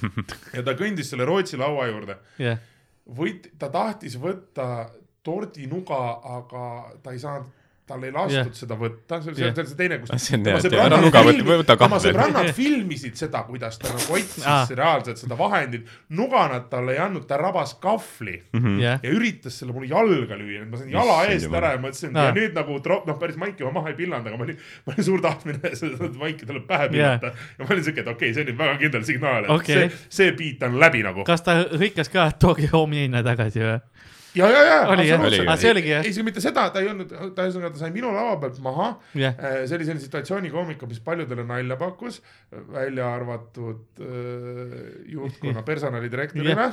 [0.56, 2.60] ja ta kõndis selle Rootsi laua juurde, jah,
[3.18, 4.68] võit-, ta tahtis võtta
[5.24, 6.02] tordinuga,
[6.38, 6.68] aga
[7.02, 8.50] ta ei saanud, tal ei lastud yeah.
[8.54, 9.54] seda võtta, see oli Jah.
[9.56, 11.02] see, see teine, kus on tema sõbrannad
[11.34, 11.46] filmi-
[12.04, 14.60] sõbrannad filmisid seda, kuidas ta nagu otsis Ah.
[14.62, 14.70] ah.
[14.78, 18.78] reaalselt seda vahendit, nuga nad talle ei andnud, ta rabas kahvli Mhm.
[18.80, 21.58] jah, ja üritas selle mulle jalga lüüa, ma sain jala eest jumal.
[21.62, 22.24] ära ja mõtlesin Aa.
[22.30, 24.94] ja nüüd nagu trop-, noh, päris maiki ma maha ei pillanud, aga ma olin, ma
[24.94, 27.44] olin suur tahtmine seda maiki talle pähe pillata yeah.
[27.58, 29.88] ja ma olin siuke, et okei okay,, see on nüüd väga kindel signaal, et okay.
[29.90, 31.24] see, see beat on läbi nagu.
[31.26, 33.78] kas ta hõikas ka, et tooge homiina tagasi või?
[34.36, 34.78] ja, ja, ja.
[34.92, 35.92] oli jah, aa see oligi.
[35.92, 38.88] jah, isegi mitte seda, ta ei olnud, ta ühesõnaga, ta sai minu lava pealt maha.
[39.18, 42.20] jah, see oli selline situatsioonikoomika, mis paljudele nalja pakkus,
[42.72, 44.78] välja arvatud äh,
[45.12, 46.70] juhtkonna personalidirektorile,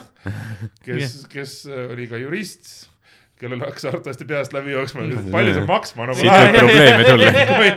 [0.86, 2.90] kes, kes äh, oli ka jurist,
[3.40, 7.30] kellel hakkas arvatavasti peast läbi jooksma, palju see maksma nagu siit võib probleeme tulla.
[7.60, 7.70] kui,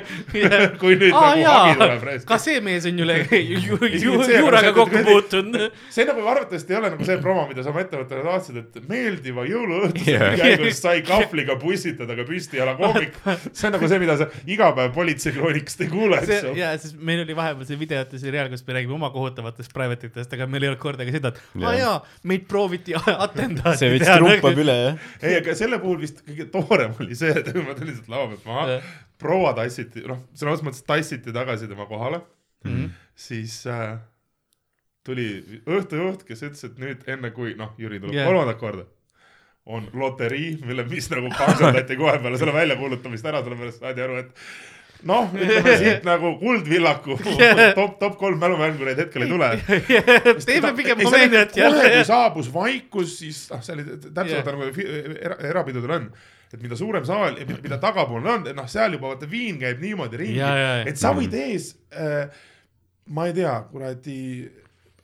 [0.81, 2.39] kui nüüd aa nagu hagi tuleb ka.
[2.43, 5.77] see mees on ju juuraga see- kokku puutunud.
[5.95, 9.45] see nagu arvatavasti ei ole nagu see promo, mida sa oma ettevõttele saatsid, et meeldiva
[9.47, 13.15] jõuluõhtuse käigus sai kahvliga pussitada ka püstijala koomik.
[13.53, 16.57] see on nagu see, mida sa iga päev politseikroonikast ei kuule, eks ju.
[16.59, 20.35] ja siis meil oli vahepeal see videote seriaal, kus me räägime oma kohutavatest private itest,
[20.35, 21.97] aga meil ei olnud kordagi seda, et aa jaa,
[22.27, 22.99] meid prooviti
[23.29, 24.63] atendaati see veits trumpab.
[24.67, 25.11] üle, jah.
[25.23, 28.47] ei, aga selle puhul vist kõige toorem oli see, et ma tulin sealt lava pealt
[28.49, 28.79] maha,
[29.23, 32.23] proua tassiti, noh, sõna otseses mõttes tassiti tagasi tema kohale,
[32.65, 32.91] Mhm.
[33.19, 33.97] siis äh,
[35.03, 35.25] tuli
[35.67, 38.29] õhtujuht, kes ütles, et nüüd enne kui noh, Jüri tuleb yeah.
[38.29, 38.85] kolmandat korda,
[39.67, 44.31] on loterii, mille, mis nagu kangerdati kohe peale selle väljakuulutamist ära, sellepärast saadi aru, et
[45.09, 47.17] noh, ütleme siit nagu Kuldvillaku
[47.79, 49.51] top, top kolm mälumängureid hetkel ei tule.
[50.49, 54.71] teeme pigem komeediat kohe, kui saabus vaikus, siis noh, see oli täpselt nagu
[55.19, 56.09] era, erapidudel on,
[56.53, 59.83] et mida suurem saal ja mida- mida tagapoolne on, noh, seal juba vaata viin käib
[59.83, 60.89] niimoodi ringi Ja, ja, ja.
[60.91, 62.27] et sa võid ees äh,,
[63.13, 64.19] ma ei tea, kuradi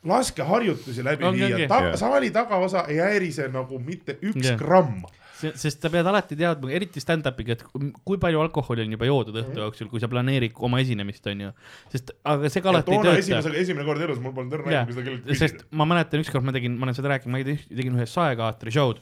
[0.08, 4.58] laskeharjutusi läbi Ongi, viia ta, saali tagaosa ei häirise nagu mitte üks yeah.
[4.60, 5.02] gramm.
[5.38, 7.62] Sest sa pead alati teadma, eriti stand-up'iga, et
[8.04, 9.44] kui- palju alkoholi on juba joodud Mhm.
[9.52, 11.52] õhtu jooksul, kui sa planeerid oma esinemist, onju.
[11.92, 14.86] sest, aga see ka alati ei tööta esimese, esimene kord elus mul polnud õrna aimu,
[14.86, 15.68] kui seda kelleltki sest küsida.
[15.72, 18.98] ma mäletan, ükskord ma tegin, ma olen seda rääkinud, ma tegin tegin ühe saekaatri show'd.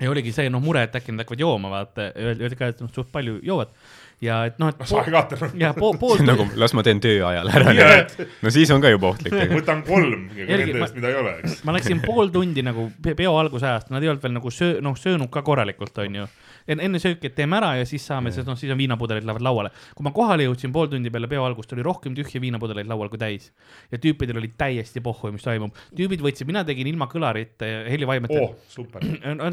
[0.00, 2.88] ja oligi see noh mure, et äkki nad hakkavad jooma, vaata, öeldi ka, et noh,
[2.90, 3.68] suht palju joovad
[4.24, 5.42] ja et noh, et noh, saekaater.
[5.60, 8.14] ja pool, pool see on nagu, las ma teen töö ajal ära Jah..
[8.42, 9.34] no siis on ka juba ohtlik.
[9.52, 11.58] võtan kolm ja Jälgi, nende ma- eest, mida ei ole, eks.
[11.68, 14.80] ma läksin pool tundi nagu pe- peo alguse ajast, nad ei olnud veel nagu söö-,
[14.84, 16.26] noh söönud ka korralikult, onju.
[16.68, 19.70] Enne sööki, et teeme ära ja siis saame, sest noh, siis on viinapudelid lähevad lauale.
[19.94, 23.18] kui ma kohale jõudsin pool tundi peale peo algust, oli rohkem tühje viinapudeleid laual kui
[23.18, 23.52] täis.
[23.92, 25.74] ja tüüpidel oli täiesti pohhu, mis toimub.
[25.96, 28.54] tüübid võtsid, mina tegin ilma kõlarite ja helivaimete oh,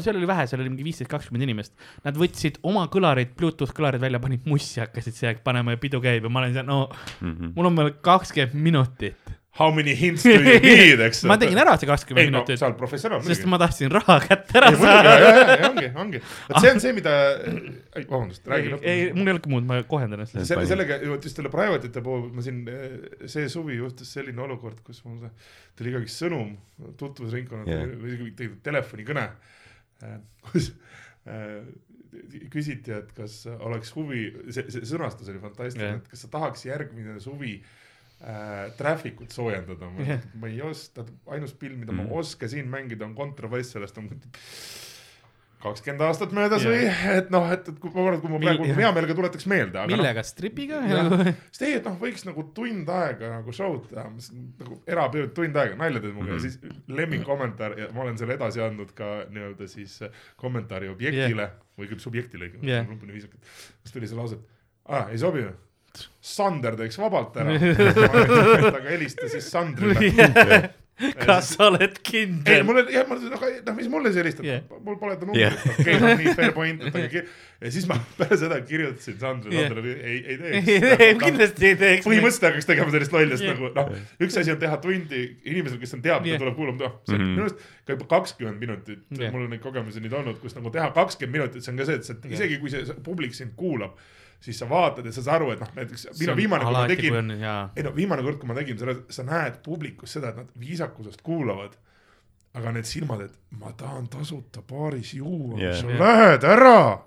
[0.04, 1.74] seal oli vähe, seal oli mingi viisteist, kakskümmend inimest.
[2.04, 6.24] Nad võtsid oma kõlarid, Bluetooth kõlarid välja, panid mussi, hakkasid see panema ja pidu käib
[6.24, 6.82] ja ma olen seal, no
[7.20, 7.52] Mhm.
[7.56, 9.32] mul on veel kakskümmend minutit.
[9.54, 11.18] How many hints do you need, eks.
[11.28, 13.50] ma tegin ära see kakskümmend no minutit sa, oled professionaal sest muidugi.
[13.52, 15.10] ma tahtsin raha kätte ära saada.
[15.68, 16.20] ongi, ongi.
[16.46, 17.12] vot see on see, mida,
[18.14, 19.18] vabandust, räägi ei, ei, lõpuni.
[19.18, 20.38] mul ei olnudki muud, ma kohendan ennast.
[20.48, 22.62] Selle, sellega, vot just selle private ite puhul ma siin,
[23.34, 25.28] see suvi juhtus selline olukord, kus mul
[25.76, 26.56] tuli ikkagist sõnum
[27.04, 27.92] tutvusringkonnalt yeah.
[27.92, 29.26] või tegelikult telefonikõne,
[30.48, 30.72] kus
[31.28, 31.60] äh,
[32.48, 36.64] küsiti, et kas oleks huvi, see, see sõnastus oli fantastiline yeah., et kas sa tahaks
[36.70, 37.78] järgmine suvi äh,
[38.78, 40.06] Traffic'ut soojendada Jah.
[40.06, 40.22] yeah..
[40.38, 41.04] ma ei oska,
[41.34, 42.04] ainus pill, mida mm.
[42.04, 42.12] Mm.
[42.12, 44.10] ma oskasin mängida on Contrabass, sellest on
[45.62, 46.74] kakskümmend aastat möödas yeah.
[46.74, 48.78] või, et noh, et, et kui ma arvan, et kui ma praegu jah.
[48.82, 50.80] hea meelega tuletaks meelde, aga millega, stripiga?
[50.90, 51.10] Jah.
[51.52, 54.06] sest ei, et noh, võiks nagu tund aega nagu show'd teha,
[54.62, 56.38] nagu eraperiood tund aega, nalja teed minuga Mhm.
[56.38, 61.46] ja siis lemmikkommentaar ja ma olen selle edasi andnud ka nii-öelda siis äh, kommentaari objektile
[61.46, 61.58] yeah.
[61.78, 63.52] või küll subjektile yeah., viisakalt.
[63.82, 65.54] siis tuli see lause, et aa, ei sobi või?
[66.22, 67.56] Sander teeks vabalt ära,
[68.70, 70.70] aga helista siis Sandrile.
[71.18, 72.60] kas sa oled ei, kindel?
[72.68, 74.60] mul oli jah, ma noh, noh, mis mulle siis helistad Jah.
[74.60, 77.22] yeah., mul pole ta numbrit yeah., okei okay,, no nii fair point, et aga
[77.64, 81.24] ja siis ma peale seda kirjutasin Sandrile yeah., ei, ei ei, teeks.
[81.24, 82.06] kindlasti ei teeks.
[82.06, 83.58] põhimõtteliselt hakkaks tegema sellist lolli, sest Jah.
[83.58, 86.38] nagu noh, üks asi on teha tundi inimesel, kes on teab, Jah.
[86.38, 87.34] ta tuleb kuulama, noh, see on Mhm.
[87.34, 89.34] minu arust ka juba kakskümmend minutit Jah.
[89.34, 91.98] mul on neid kogemusi nüüd olnud, kus nagu teha kakskümmend minutit, see on ka see,
[91.98, 93.96] et sa isegi kui see publik sind kuulab,
[94.42, 97.30] siis sa vaatad ja sa saad aru, et noh, näiteks minu viimane, kui ma tegin,
[97.78, 101.22] ei no viimane kord, kui ma tegin selle, sa näed publikus seda, et nad viisakusest
[101.26, 101.78] kuulavad.
[102.52, 106.00] aga need silmad, et ma tahan tasuta baaris juua yeah., sa Jah.
[106.02, 106.98] lähed ära.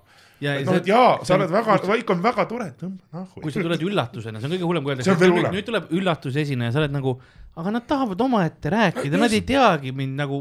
[0.42, 3.52] ja noh, et jaa, sa oled väga, Vaik on väga tore, tõmba nahku kui.
[3.54, 7.20] sa tuled üllatusena, see on kõige hullem, kui öeldakse, nüüd tuleb üllatusesineja, sa oled nagu,
[7.56, 10.40] aga nad tahavad omaette rääkida, nad ei teagi mind nagu,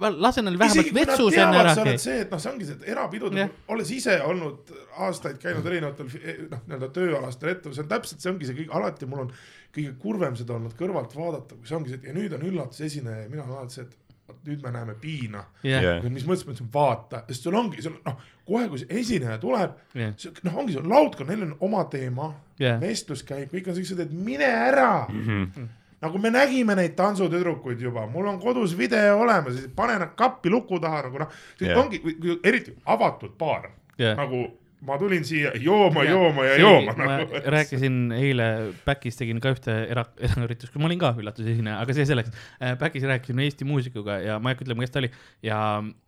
[0.00, 1.98] lase neil vähemalt vetsus enne ära käia.
[1.98, 4.70] see, et noh, see ongi see, et erapidudel Jah., olles ise olnud
[5.08, 8.70] aastaid käinud erinevatel fi- noh, nii-öelda tööalastel ettevõtetel, see on täpselt, see ongi see kõik,
[8.78, 9.34] alati mul on
[9.74, 13.24] kõige kurvem seda olnud kõrvalt vaadata, kui see ongi see, et ja nüüd on üllatusesineja
[13.24, 13.98] ja mina olen alati see, et
[14.46, 15.42] nüüd me näeme piina.
[15.66, 16.00] Jah.
[16.06, 19.76] mis mõttes ma ütlesin, vaata, sest sul ongi, sul noh, kohe, kui see esineja tuleb,
[19.98, 20.14] jah,
[20.46, 22.30] noh, ongi see laudkond, neil on oma teema
[22.62, 25.22] jah, vestlus käib, kõik on siuksed, et mine ära mm.
[25.22, 25.44] Mhm.
[25.56, 25.70] -hmm.
[26.02, 30.80] Nagu me nägime neid tantsutüdrukuid juba, mul on kodus video olemas, pane nad kappi luku
[30.82, 31.30] taha nagu noh,
[31.60, 31.68] Jah.
[31.68, 31.84] yeah.
[31.84, 32.02] ongi,
[32.44, 34.16] eriti avatud baar jah.
[34.18, 34.44] nagu
[34.82, 37.40] ma tulin siia jooma, jooma ja See- jooma ma nagu.
[37.54, 38.46] rääkisin eile
[38.86, 42.32] Backis tegin ka ühte era-, eraüritust, ma olin ka üllatusesineja, aga see selleks.
[42.80, 45.12] Backis rääkisin Eesti muusikuga ja ma ei hakka ütlema, kes ta oli
[45.46, 45.60] ja,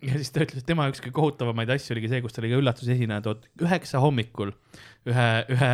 [0.02, 2.50] ja siis ta ütles, et tema üks kõige kohutavamaid asju oligi see, kus ta oli
[2.50, 4.50] ka üllatusesineja, tood üheksa hommikul
[5.04, 5.70] ühe, ühe,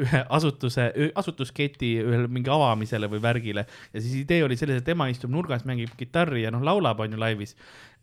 [0.00, 0.86] ühe asutuse,
[1.20, 5.66] asutusketi ühele mingi avamisele või värgile ja siis idee oli selles, et tema istub nurgas,
[5.68, 7.54] mängib kitarri ja noh, laulab on ju laivis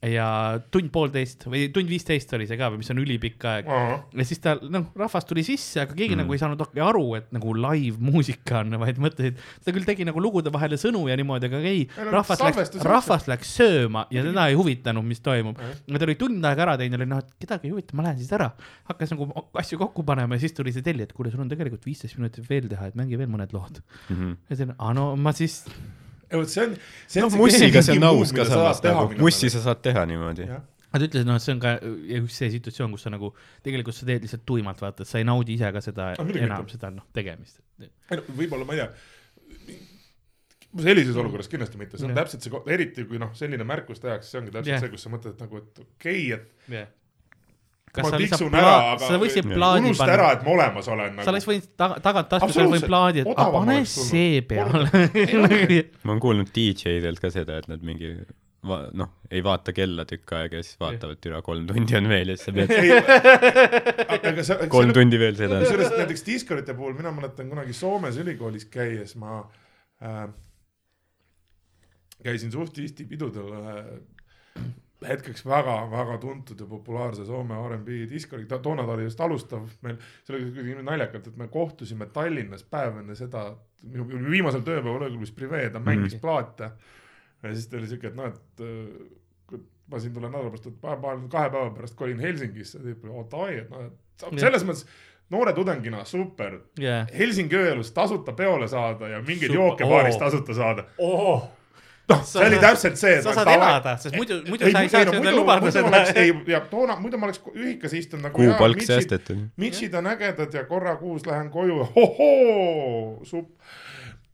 [0.06, 0.28] ja
[0.70, 4.42] tund poolteist või tund viisteist oli see ka või mis on ülipikk aeg ja siis
[4.44, 6.22] ta noh, rahvas tuli sisse, aga keegi mm.
[6.22, 10.22] nagu ei saanud aru, et nagu live muusika on, vaid mõtlesid, ta küll tegi nagu
[10.22, 14.60] lugude vahele sõnu ja niimoodi, aga ei rahvas läks rahvas läks sööma ja teda ei
[14.60, 15.58] huvitanud, mis toimub.
[15.58, 18.22] ja ta oli tund aega ära teinud, oli noh, et kedagi ei huvita, ma lähen
[18.22, 18.52] siis ära.
[18.92, 21.86] hakkas nagu asju kokku panema ja siis tuli see tellija, et kuule, sul on tegelikult
[21.90, 23.82] viisteist minutit veel teha, et mängi veel mõned lood.
[24.12, 24.36] Mhm.
[24.50, 25.64] ja siis, aa no ma siis,
[26.36, 26.74] vot see on,
[27.08, 29.84] see no on mussiga see on aus ka samas saad teha nagu, mussi sa saad
[29.86, 30.48] teha niimoodi.
[30.50, 30.64] Jah.
[30.94, 31.76] nad ütlesid, noh, et see on ka
[32.22, 33.34] üks see situatsioon, kus sa nagu
[33.64, 36.64] tegelikult sa teed lihtsalt tuimalt, vaata, et sa ei naudi ise ka seda Ah, enam
[36.66, 36.78] mitte.
[36.78, 37.62] seda noh, tegemist.
[37.84, 39.80] ei no võib-olla ma ei tea,
[40.84, 42.22] sellises olukorras kindlasti mitte, see on Jah.
[42.24, 44.84] täpselt see, eriti kui noh, selline märkus tehakse, see ongi täpselt Jah.
[44.84, 46.90] see, kus sa mõtled et nagu, et okei okay,, et jah.
[47.98, 50.90] Ma kas sa lihtsalt tiksun ära, aga sa võiksid plaadi unusta ära, et ma olemas
[50.94, 51.32] olen sa nagu..
[51.34, 55.06] oleks võinud taga, sa oleks võinud plaadi, et aga pane see peale.
[56.06, 58.14] ma olen kuulnud DJ-delt ka seda, et nad mingi
[58.68, 62.38] noh, ei vaata kella tükk aega ja siis vaatavad, türa kolm tundi on veel ja
[62.40, 65.62] siis sa pead aga see, kolm tundi veel seda.
[65.64, 69.40] kusjuures näiteks diskorite puhul mina mäletan kunagi Soomes ülikoolis käies ma
[70.04, 70.26] äh,
[72.24, 73.78] käisin suht tihti pidudel ühe
[75.06, 80.36] hetkeks väga-väga tuntud ja populaarse Soome R'n'B diskori, toona ta oli just alustav meil, see
[80.36, 83.52] oli kuidagi naljakalt, et me kohtusime Tallinnas päev enne seda,
[83.84, 86.24] minu viimasel tööpäeval ööklubis Prive, ta mängis mm.
[86.24, 86.72] plaate
[87.44, 89.60] ja siis ta oli siuke, et noh, et äh,
[89.92, 93.14] ma siin tulen nädala pärast, et paar, paar, kahe päeva pärast kolin Helsingisse, tüüp oli
[93.14, 94.88] oo davai, et noh, et selles mõttes
[95.34, 100.26] noore tudengina super, jah, Helsingi ööelus tasuta peole saada ja mingeid jooke baaris oo.
[100.26, 100.88] tasuta saada.
[100.98, 101.48] oh.
[102.10, 103.18] noh, see oli täpselt see.
[103.22, 106.04] sa saad elada, sest muidu, muidu sa ei saaks endale lubada seda.
[106.16, 108.38] ei, ja toona, muidu ma oleks ühikas istunud nagu.
[108.40, 108.82] kuupalk.
[108.88, 109.42] säästetud.
[109.58, 113.52] Mitchid on ägedad ja korra kuus lähen koju, hohoo, supp.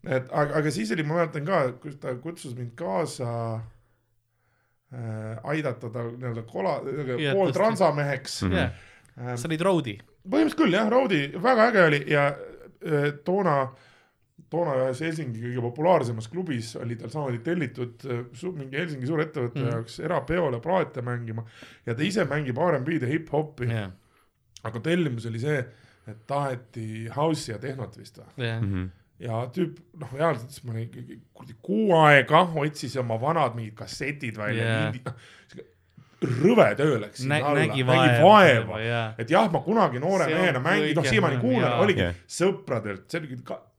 [0.06, 3.30] et aga, aga siis oli, ma mäletan ka, kus ta kutsus mind kaasa
[4.94, 7.58] äh, aidata ta nii-öelda kola, Jah, pool tõesti.
[7.58, 8.58] transameheks Mhm.
[8.58, 8.70] jah,
[9.18, 9.96] ähm, sa olid road'i.
[10.30, 13.56] põhimõtteliselt küll jah, Roodi väga äge oli ja äh, toona,
[14.54, 18.08] toona ühes Helsingi kõige populaarsemas klubis oli tal samamoodi tellitud
[18.38, 19.70] su- mingi Helsingi suurettevõtte mm.
[19.74, 21.44] jaoks erapeole plaate mängima
[21.88, 23.92] ja ta ise mängib R'n'B-d ja hip-hopi, jah,
[24.64, 25.58] aga tellimus oli see,
[26.08, 28.88] et taheti house'i ja tehnot vist või jah, Mhm.
[29.24, 30.90] ja tüüp noh, reaalselt siis ma olin
[31.34, 35.22] kuradi kuu aega otsis oma vanad mingid kassetid välja yeah.,
[36.24, 40.62] rõve töö läks sinna alla, nägi vaeva, vaeva jah, et jah, ma kunagi noore mehena
[40.64, 42.20] mängin, noh siiamaani kuulan, oligi Jah.
[42.32, 43.73] sõpradelt, see oli ka noh,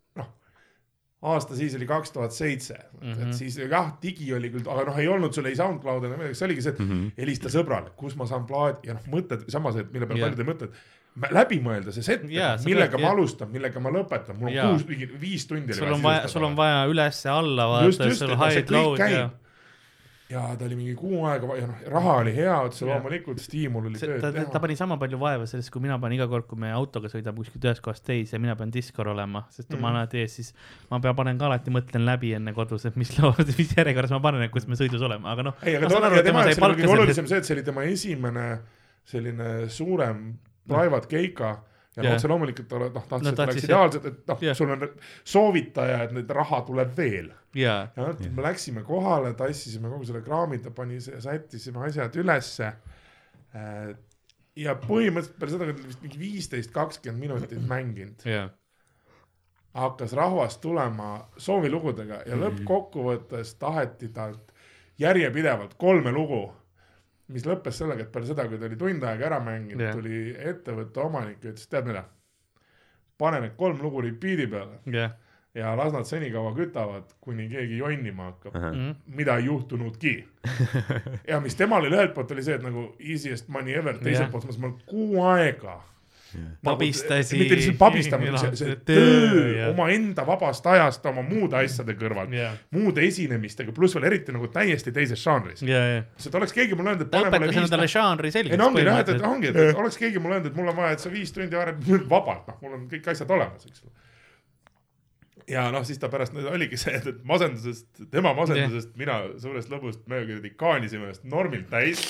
[1.24, 3.22] aasta siis oli kaks tuhat seitse, Mhm.
[3.28, 6.34] et siis jah, digi oli küll, aga noh, ei olnud sul ei SoundCloud ega midagi,
[6.36, 7.06] see oligi see, et Mhm.
[7.18, 10.28] helista sõbrale, kus ma saan plaadi ja noh, mõtted samas, et mille peale Jah.
[10.30, 13.12] paljud ei mõtle, et läbi mõelda see set sa millega ma jah.
[13.16, 14.68] alustan, millega ma lõpetan, mul on Jaa.
[14.72, 15.72] kuus, mingi viis tundi.
[15.72, 19.30] sul on vaja, sul on vaja üles-alla vaadata, sul et see high kõik load ja.
[20.34, 24.00] Ja ta oli mingi kuu aega ja noh, raha oli hea, otse loomulikult stiimul oli
[24.00, 24.62] see, tööd ta, ta teha.
[24.64, 27.66] pani sama palju vaeva sellest, kui mina panen iga kord, kui me autoga sõidame kuskilt
[27.68, 29.82] ühest kohast teise mina pean diskor olema, sest mm.
[29.84, 30.52] Ma olen alati ees, siis
[30.90, 34.22] ma pean, panen ka alati, mõtlen läbi enne kodus, et mis loo, mis järjekorras ma
[34.24, 35.60] panen, et kus me sõidus oleme, aga noh.
[35.62, 38.48] ei, aga ta ja tema jaoks oli kõige olulisem see, et see oli tema esimene
[39.08, 40.26] selline suurem
[40.68, 41.58] private keika
[41.96, 42.14] ja yeah.
[42.16, 44.56] otse loomulikult ta noh, tahtis, No et oleks ideaalselt, et noh yeah.
[44.58, 44.88] sul on
[45.34, 48.32] soovitaja, et nüüd raha tuleb veel jaa, ja yeah.
[48.34, 52.72] me läksime kohale, tassisime kogu selle kraami, ta pani, sättisime asjad ülesse.
[54.56, 58.48] ja põhimõtteliselt peale seda, kui ta oli vist mingi viisteist, kakskümmend minutit mänginud, jaa,
[59.74, 64.52] hakkas rahvas tulema soovilugudega ja lõppkokkuvõttes taheti talt
[64.98, 66.44] järjepidevalt kolme lugu,
[67.28, 70.34] mis lõppes sellega, et peale seda, kui ta oli tund aega ära mänginud yeah., tuli
[70.36, 72.04] ettevõtte omanik ja ütles, tead mida,
[73.18, 75.14] pane need kolm lugu repeat'i peale jah.
[75.54, 78.90] ja las nad senikaua kütavad, kuni keegi jonnima hakkab, Mhm.
[79.06, 80.14] mida ei juhtunudki.
[81.30, 84.58] ja mis temal oli ühelt poolt oli see, et nagu easiest money ever, teiselt poolt
[84.58, 85.80] ma kuu aega
[86.64, 87.38] Pabistasin.
[87.38, 93.04] mitte lihtsalt pabistamine, see, see töö omaenda vabast ajast oma muude asjade kõrval, jaa, muude
[93.06, 95.62] esinemistega, pluss veel eriti nagu täiesti teises žanris.
[95.66, 96.06] jaa, jaa.
[96.20, 98.70] sest oleks keegi mulle öelnud, et pane mulle õpetas viis endale žanri ei selgeks no
[98.70, 101.04] ongi jah, et, et ongi, et oleks keegi mulle öelnud, et mul on vaja, et
[101.04, 103.94] sa viis tundi arened vabalt, noh, mul on kõik asjad olemas, eks ole.
[105.54, 110.24] ja noh, siis ta pärast oligi see, et, masendusest, tema masendusest mina suurest lõbust me
[110.26, 112.04] kuradi kaanisime ennast normilt täis,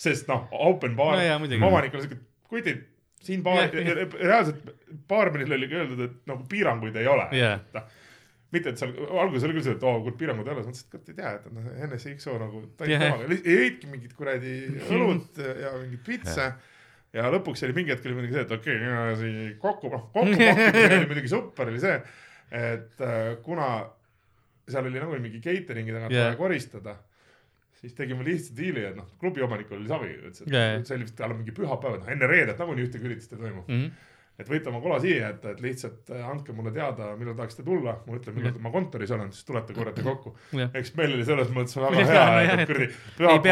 [0.00, 1.18] sest noh, open bar
[1.58, 2.86] No omanik oli siuke, kutid,
[3.24, 4.68] siin baar Jah, jah., reaalselt
[5.08, 7.30] baarmenil oli ka öeldud, et nagu piiranguid ei ole.
[7.32, 7.96] Et noh
[8.54, 10.86] mitte, et seal alguses oli küll see, et oo, kuule piirangud ei ole, siis mõtlesin,
[10.86, 14.54] et kurat ei tea, et noh, NSX XO nagu temaga, jõidki mingit kuradi
[14.88, 16.48] õlut ja mingit pitsa.
[17.16, 20.34] Ja lõpuks oli mingi hetk oli muidugi see, et okei okay,, siin kokku, noh kokku
[20.44, 21.94] pakkimisega oli muidugi super oli see,
[22.52, 23.68] et äh, kuna
[24.68, 26.28] seal oli nagunii mingi catering'i tagant Jah.
[26.28, 26.98] vaja koristada,
[27.80, 31.34] siis tegime lihtsa diili, et noh, klubi omanikul oli savi, ütles, et oli vist tal
[31.34, 33.64] on mingi pühapäev, noh enne reedet nagunii ühtegi üritust ei toimu.
[33.68, 33.90] Mhm.
[34.38, 37.96] et võite oma kola siia jätta, et lihtsalt äh, andke mulle teada, millal tahaksite tulla,
[38.06, 40.30] ma ütlen, millal ma kontoris olen, siis tulete korrati kokku.
[40.78, 42.70] Eks meil oli selles mõttes väga hea et
[43.18, 43.42] kuradi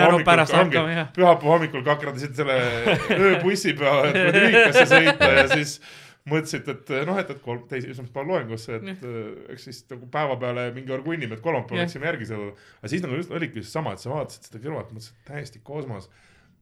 [1.19, 2.61] pühapäeva hommikul kakradasid selle
[3.33, 5.81] ööbussi peale, et kuradi ühikasse sõita ja siis
[6.27, 9.19] mõtlesid, et noh, et, et kolm, teise esmaspäeval loengusse, et äh,
[9.55, 11.87] eks siis nagu päeva peale mingi orgunnime, et kolmapäeval Jah.
[11.87, 12.49] läksime järgi seda.
[12.81, 16.11] aga siis nagu just oligi just sama, et sa vaatasid seda kõrvalt, mõtlesid täiesti kosmos.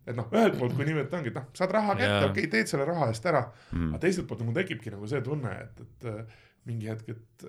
[0.07, 2.69] et noh, ühelt poolt kui niimoodi ongi, et noh, saad raha kätte, okei okay,, teed
[2.69, 3.95] selle raha eest ära Mm.
[3.95, 7.47] aga teiselt poolt nagu tekibki nagu see tunne, et, et äh, mingi hetk, et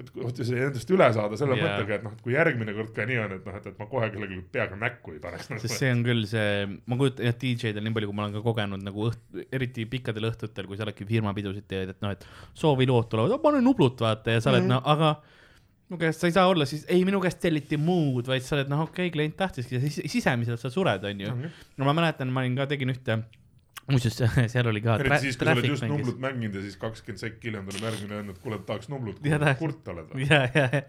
[0.00, 1.66] et kohti endast üle saada selle Jaa.
[1.66, 3.88] mõttega, et noh, et kui järgmine kord ka nii on, et noh, et, et ma
[3.90, 5.50] kohe kellelegi peaga näkku ei paneks.
[5.64, 6.46] sest see on küll see,
[6.90, 10.30] ma kujutan, jah, DJ-del nii palju, kui ma olen ka kogenud nagu õht-, eriti pikkadel
[10.30, 12.26] õhtutel, kui sa oledki firmapidusid teed, et noh, et
[12.58, 14.80] soovilood tulevad, pane nublut vaata ja sa oled mm -hmm.
[14.80, 15.14] noh, aga
[15.92, 18.70] mu käest sa ei saa olla siis, ei minu käest telliti muud, vaid sa oled
[18.72, 21.36] noh, okei okay,, klient tahtiski ja siis sisemiselt sa sured, onju.
[21.76, 23.18] no ma mäletan, ma olin ka, tegin ühte,
[23.90, 24.18] muuseas
[24.52, 24.96] seal oli ka.
[25.00, 28.18] eriti siis, kui sa oled just Nublut mänginud ja siis kakskümmend sekki hiljem tuleb järgmine
[28.20, 30.26] öelnud, et kuule, tahaks Nublut Ja kurt oled või?
[30.28, 30.82] ja, ja, ja,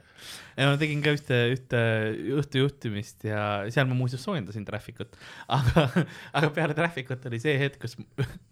[0.57, 1.81] ja ma tegin ka ühte, ühte
[2.37, 3.43] õhtujuhtimist ja
[3.73, 5.17] seal ma muuseas soojendasin Traffic ut,
[5.57, 5.85] aga,
[6.39, 7.97] aga peale Traffic ut oli see hetk, kus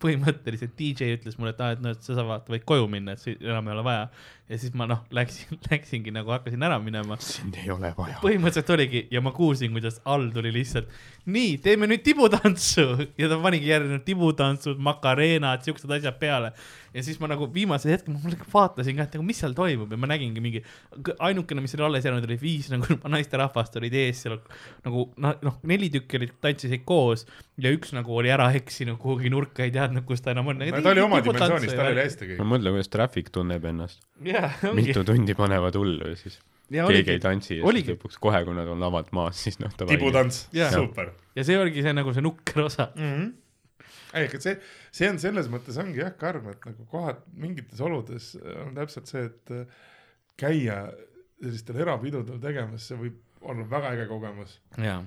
[0.02, 3.16] põhimõtteliselt DJ ütles mulle, et aa, et noh, et sa saad vaata, võid koju minna,
[3.16, 4.06] et enam ei ole vaja.
[4.52, 7.20] ja siis ma noh, läksin, läksingi nagu hakkasin ära minema.
[7.24, 8.20] sind ei ole vaja.
[8.24, 10.90] põhimõtteliselt oligi ja ma kuulsin, kuidas all tuli lihtsalt
[11.30, 12.86] nii, teeme nüüd tibutantsu
[13.20, 16.52] ja ta panigi need tibutantsud, makareenad, siuksed asjad peale.
[16.94, 20.00] ja siis ma nagu viimasel hetkel ma vaatasin ka, et nagu mis seal toimub ja
[20.02, 20.64] ma nägingi mingi,
[21.20, 24.40] ainukene, mis oli alles jäänud, oli viis nagu naisterahvast olid ees seal
[24.88, 27.28] nagu noh, noh neli tükki olid, tantsisid koos
[27.62, 30.64] ja üks nagu oli ära eksinud kuhugi nurka, ei teadnud, kus ta enam on.
[30.72, 32.50] ta oli oma dimensioonis, tal oli hästi kõik ma.
[32.56, 34.02] mõtlen, kuidas Traffic tunneb ennast.
[34.24, 35.06] ongi mitu.
[35.08, 36.40] tundi panevad hullu ja siis
[36.72, 37.92] ja keegi oligi ei, tantsi ja oligi.
[37.92, 41.84] siis lõpuks kohe, kui nad on lavalt maas, siis noh, tibutants, super ja see oligi
[41.86, 42.90] see nagu see nukker osa.
[42.96, 43.14] mm.
[43.14, 43.88] -hmm.
[44.14, 44.58] ei, aga see,
[44.92, 48.34] see on selles mõttes ongi jah karm, et nagu kohad mingites oludes
[48.66, 49.80] on täpselt see, et äh,
[50.40, 50.84] käia
[51.42, 54.60] sellistel erapidudel tegemas, see võib olla väga äge kogemus.
[54.78, 55.02] jaa,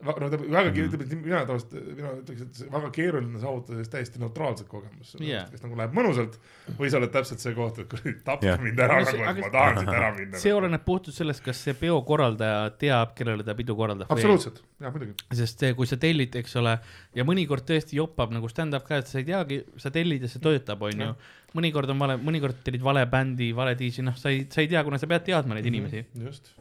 [0.00, 1.22] no ta väga mm, -hmm.
[1.24, 5.42] mina tavaliselt, mina ütleks, et see väga keeruline saavutada sellist täiesti neutraalset kogemust Jaa.
[5.50, 6.38] kes nagu läheb mõnusalt
[6.78, 8.62] või sa oled täpselt see koht, et kuradi tapke Jah.
[8.62, 10.38] mind ära No nagu et aga- ma tahan siit ära minna.
[10.38, 14.10] see oleneb puhtalt sellest, kas see peo korraldaja teab, kellele ta pidu korraldab.
[14.10, 15.14] absoluutselt, jah muidugi.
[15.32, 16.78] sest see, kui sa tellid, eks ole,
[17.14, 20.40] ja mõnikord tõesti joppab nagu stand-up ka, et sa ei teagi, sa tellid ja see
[20.40, 21.14] töötab, onju.
[21.54, 24.84] mõnikord on vale, mõnikord tellid vale bändi, vale DJ, noh, sa ei, sa ei tea,
[24.84, 26.06] kuna sa pead teadma neid inimesi.
[26.14, 26.54] just,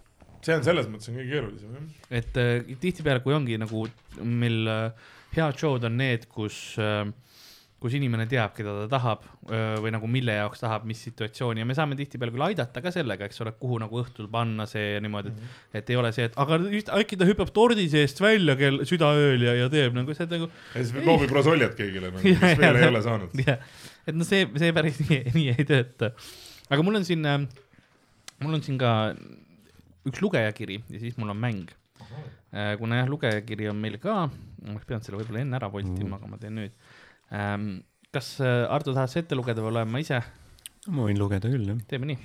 [0.46, 1.88] see on selles mõttes on kõige keerulisem jah.
[2.22, 3.88] et äh, tihtipeale, kui ongi nagu
[4.24, 7.08] meil äh, head show'd on need, kus äh,
[7.80, 11.68] kus inimene teab, keda ta tahab öö, või nagu mille jaoks tahab, mis situatsiooni ja
[11.68, 15.04] me saame tihtipeale küll aidata ka sellega, eks ole, kuhu nagu õhtul panna see ja
[15.04, 16.60] niimoodi, et, et ei ole see, et aga
[17.00, 20.84] äkki ta hüppab tordi seest välja kell südaööl ja, ja teeb nagu see nagu ja
[20.84, 22.82] siis loobib rosoljat kõigile nagu, mis veel jah.
[22.84, 23.40] ei ole saanud.
[23.48, 26.12] et no see, see päris nii, nii ei tööta.
[26.68, 27.24] aga mul on siin,
[28.44, 28.98] mul on siin ka
[30.12, 31.72] üks lugejakiri ja siis mul on mäng.
[32.80, 36.30] kuna jah, lugejakiri on meil ka, ma oleks pidanud selle võib-olla enne ära voltima, aga
[36.32, 36.74] ma teen nüüd.
[38.16, 40.22] kas äh, Ardo tahad sa ette lugeda või loen ma ise?
[40.90, 41.82] ma võin lugeda küll, jah.
[41.90, 42.20] teeme nii.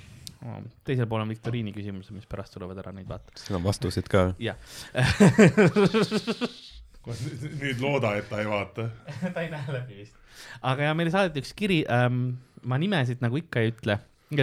[0.87, 3.35] teisel pool on viktoriini küsimused, mis pärast tulevad ära neid vaata.
[3.39, 4.29] seal on vastused ka.
[4.41, 4.57] jah.
[7.05, 8.89] nüüd looda, et ta ei vaata.
[9.35, 10.17] ta ei näe läbi vist.
[10.65, 12.35] aga ja meile saadeti üks kiri ähm,,
[12.65, 13.99] ma nimesid nagu ikka ei ütle,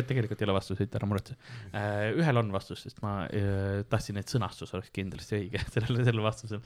[0.09, 1.37] tegelikult ei ole vastuseid, ära muretse
[1.73, 2.13] äh,.
[2.19, 6.63] ühel on vastus, sest ma äh, tahtsin, et sõnastus oleks kindlasti õige sellele, sellele vastusele.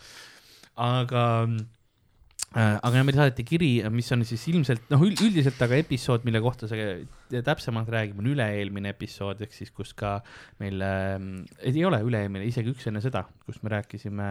[0.87, 6.27] aga äh,, aga ja meile saadeti kiri, mis on siis ilmselt noh, üldiselt aga episood,
[6.29, 10.19] mille kohta see täpsemalt räägib, on üle-eelmine episood, ehk siis kus ka
[10.63, 14.31] meil ei ole üle-eelmine, isegi üks enne seda, kus me rääkisime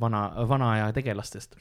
[0.00, 1.58] vana, vana aja tegelastest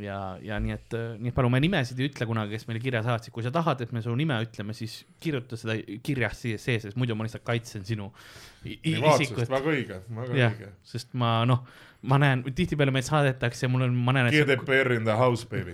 [0.00, 3.02] ja, ja nii et, nii et palun, me nimesid ei ütle kunagi, kes meile kirja
[3.06, 6.84] saatsid, kui sa tahad, et me su nime ütleme, siis kirjuta seda kirjas siia sees,
[6.86, 8.10] sest muidu ma lihtsalt kaitsen sinu
[8.66, 9.46] isikut.
[9.48, 11.64] väga õige, väga jah õige., sest ma noh,
[12.06, 15.72] ma näen, tihtipeale meid saadetakse ja mul on, ma näen, GDPR in the house, baby.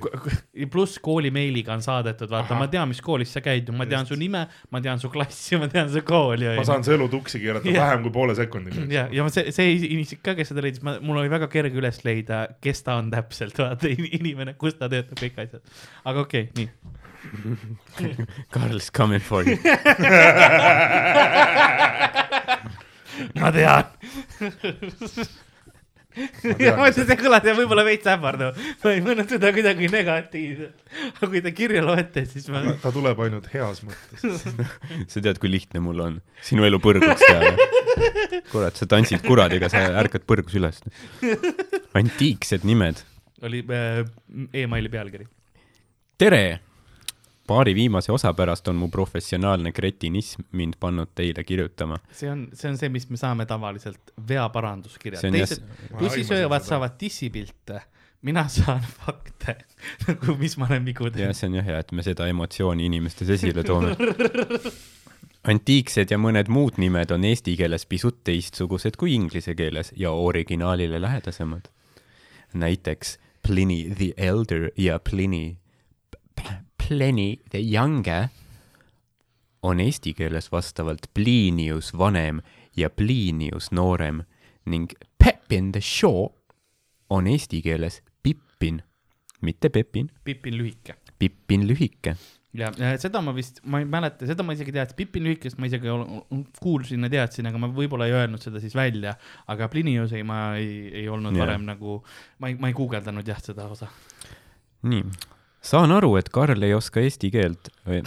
[0.72, 4.14] pluss koolimeiliga on saadetud, vaata, ma tean, mis koolis sa käid, ma tean Just.
[4.14, 6.48] su nime, ma tean su klassi, ma tean su kooli.
[6.56, 7.84] ma saan see elu tuksi keerata Jah.
[7.86, 8.86] vähem kui poole sekundiga.
[8.92, 11.76] ja, ja ma- see, see isik ka, kes seda leidis, ma, mul oli väga kerge
[11.82, 15.62] üles leida, kes ta on täpselt, vaata in- inimene, kus ta töötab, kõik asjad.
[16.04, 16.68] aga okei okay,, nii.
[18.54, 19.56] Karl's coming for you.
[23.38, 23.84] ma tean.
[26.60, 30.82] ja ma ütlen, see kõlab ja võib-olla veits ähvardav, ma ei mõelnud seda kuidagi negatiivselt.
[31.12, 34.44] aga kui te kirja loete, siis ma, ta tuleb ainult heas mõttes.
[35.12, 37.52] sa tead, kui lihtne mul on sinu elu põrguks teha.
[38.52, 40.82] kurat, sa tantsid kuradiga, sa ärkad põrgus üles.
[41.98, 43.04] antiiksed nimed.
[43.42, 44.02] oli äh,
[44.64, 45.26] emaili pealkiri.
[46.20, 46.44] tere
[47.52, 51.98] paari viimase osa pärast on mu professionaalne kretinism mind pannud teile kirjutama.
[52.12, 55.24] see on, see on see, mis me saame tavaliselt veaparanduskirjad.
[55.24, 55.62] Jah- teised
[55.98, 57.82] tussisöövad saavad dissipilte,
[58.22, 59.56] mina saan fakte,
[60.08, 61.36] nagu mis ma olen vigu jah, teinud.
[61.36, 63.96] see on jah hea, et me seda emotsiooni inimestes esile toome.
[65.52, 71.00] antiiksed ja mõned muud nimed on eesti keeles pisut teistsugused kui inglise keeles ja originaalile
[71.02, 71.68] lähedasemad.
[72.54, 75.56] näiteks Pliny the Elder ja Pliny,
[76.92, 78.28] Pliny the Younger
[79.62, 82.42] on eesti keeles vastavalt Plinius vanem
[82.76, 84.20] ja Plinius noorem
[84.68, 84.92] ning
[85.24, 86.52] Pepin the Short
[87.10, 88.82] on eesti keeles Pippin,
[89.40, 90.98] mitte Pepin, Pippin lühike.
[91.18, 92.16] Pippin lühike.
[92.52, 95.70] ja ja seda ma vist, ma ei mäleta, seda ma isegi teadsin, Pippin lühikest ma
[95.70, 95.88] isegi
[96.60, 99.16] kuulsin ja teadsin, aga ma võib-olla ei öelnud seda siis välja.
[99.48, 101.46] aga Plinius ei, ma ei, ei olnud Jah.
[101.46, 102.02] varem nagu,
[102.38, 103.88] ma ei, ma ei guugeldanud jah seda osa.
[104.82, 105.06] nii,
[105.62, 108.02] saan aru, et Karl ei oska eesti keelt äh,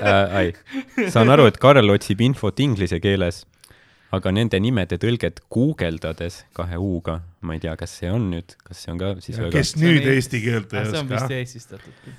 [0.00, 0.52] äh,,
[1.12, 3.44] saan aru, et Karl otsib infot inglise keeles,
[4.14, 8.84] aga nende nimede tõlget guugeldades kahe U-ga, ma ei tea, kas see on nüüd, kas
[8.84, 11.40] see on ka siis väga kes nüüd eesti keelt ei see on vist oska?
[11.40, 12.12] eestistatud.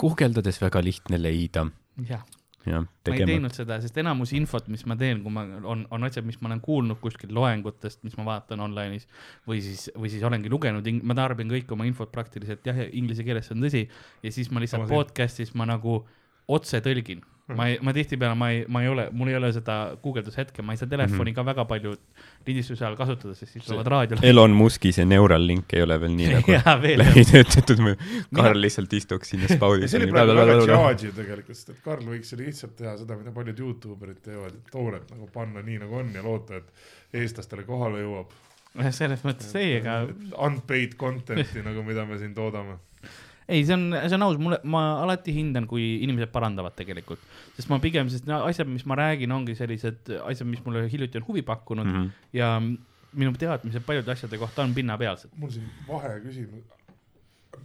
[0.00, 1.66] guugeldades väga lihtne leida,
[2.08, 2.26] jah,
[2.66, 3.28] jah, ma ei tegema.
[3.32, 6.50] teinud seda, sest enamus infot, mis ma teen, kui ma, on, on asjad, mis ma
[6.50, 9.08] olen kuulnud kuskilt loengutest, mis ma vaatan online'is
[9.48, 13.48] või siis, või siis olengi lugenud, ma tarbin kõik oma infot praktiliselt jah, inglise keeles,
[13.48, 13.84] see on tõsi.
[14.22, 16.02] ja siis ma lihtsalt Sama podcast'is ma nagu
[16.52, 17.22] otse tõlgin.
[17.56, 20.74] Ma ei, ma tihtipeale, ma ei, ma ei ole, mul ei ole seda guugeldushetke, ma
[20.74, 21.94] ei saa telefoni ka väga palju
[22.46, 24.24] lindistuse ajal kasutada, sest siis tulevad raadiole.
[24.28, 27.02] Elon Musk'i see Neuralink ei ole veel nii nagu jaa, veel.
[27.02, 27.82] läbi töötatud,
[28.34, 29.92] Karl lihtsalt istuks sinna spaudis.
[29.92, 33.18] see oli praegu väga charge ju tegelikult, sest et Karl võiks ju lihtsalt teha seda,
[33.20, 37.20] mida paljud Youtube erid teevad, et tooret nagu panna nii nagu on ja loota, et
[37.22, 38.32] eestlastele kohale jõuab.
[38.90, 40.02] selles mõttes ei, ega
[40.46, 42.78] Unpaid content'i nagu, mida me siin toodame.
[43.48, 47.22] ei, see on, see on aus, mulle, ma alati hindan, kui inimesed parandavad tegelikult,
[47.56, 51.28] sest ma pigem, sest asjad, mis ma räägin, ongi sellised asjad, mis mulle hiljuti on
[51.28, 52.00] huvi pakkunud mm.
[52.00, 52.10] -hmm.
[52.38, 52.54] ja
[53.12, 55.30] minu teadmised paljude asjade kohta on pinnapealsed.
[55.36, 56.64] mul siin vaheküsimus.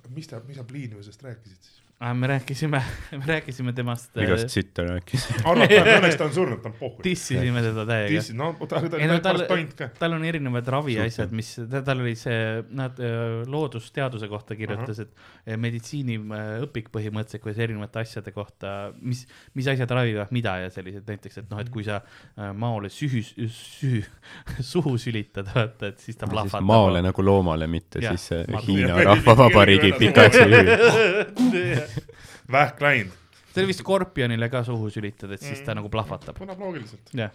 [0.09, 1.76] mis ta, mis sa Pliiniusest rääkisid siis?
[1.99, 2.77] Ah, me rääkisime,
[3.11, 5.23] me rääkisime temast, igast sitta rääkis.
[5.49, 6.99] õnneks ta on surnud, ta on pohhu.
[7.01, 8.21] dissisime teda täiega.
[8.37, 9.41] no ta ta no tal-
[9.79, 9.87] ka.
[9.97, 15.15] tal on erinevad raviasjad, mis, tal oli see, nad öö, loodusteaduse kohta kirjutas, et
[15.47, 19.23] eh, meditsiiniõpik põhimõtteliselt, kuidas erinevate asjade kohta, mis,
[19.57, 23.23] mis asjad ravivad mida ja sellised näiteks, et noh, et kui sa äh, maole sühü,
[23.25, 24.03] sühü,
[24.73, 26.61] suhu sülitad, vaata, et siis ta plahvatab.
[26.69, 31.86] maole nagu loomale, mitte Jah, siis äh, Hiina Ja- Rahvavabariigi ja- pikaaegse juhi.
[32.57, 33.13] vähk läinud.
[33.53, 35.81] see oli vist skorpionile ka suhu sülitad, et siis ta Mm.
[35.81, 36.37] nagu plahvatab.
[36.37, 37.13] kõlab loogiliselt.
[37.13, 37.31] jah,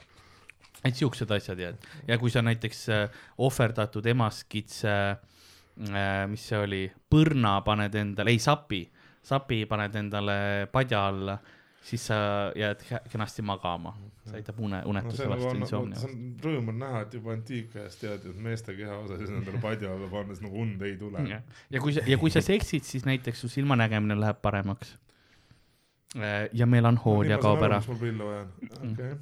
[0.84, 1.72] et siuksed asjad ja,
[2.08, 3.08] ja kui sa näiteks äh,
[3.38, 8.84] ohverdatud emaskitse äh,, mis see oli, põrna paned endale, ei sapi,
[9.22, 11.38] sapi paned endale padja alla,
[11.82, 12.16] siis sa
[12.56, 13.94] jääd kenasti magama,
[14.26, 17.16] see aitab une, no unetuse see nagu vastu, insomnia see on rõõm on näha, et
[17.18, 21.24] juba antiikajast teati, et meeste kehaosasid endale padja alla pannes nagu und ei tule.
[21.26, 24.96] ja, kui sa, ja kui sa seksid, siis näiteks su silmanägemine läheb paremaks.
[26.52, 29.12] ja melankoolia kaob ära, mul prille vaja on, okei,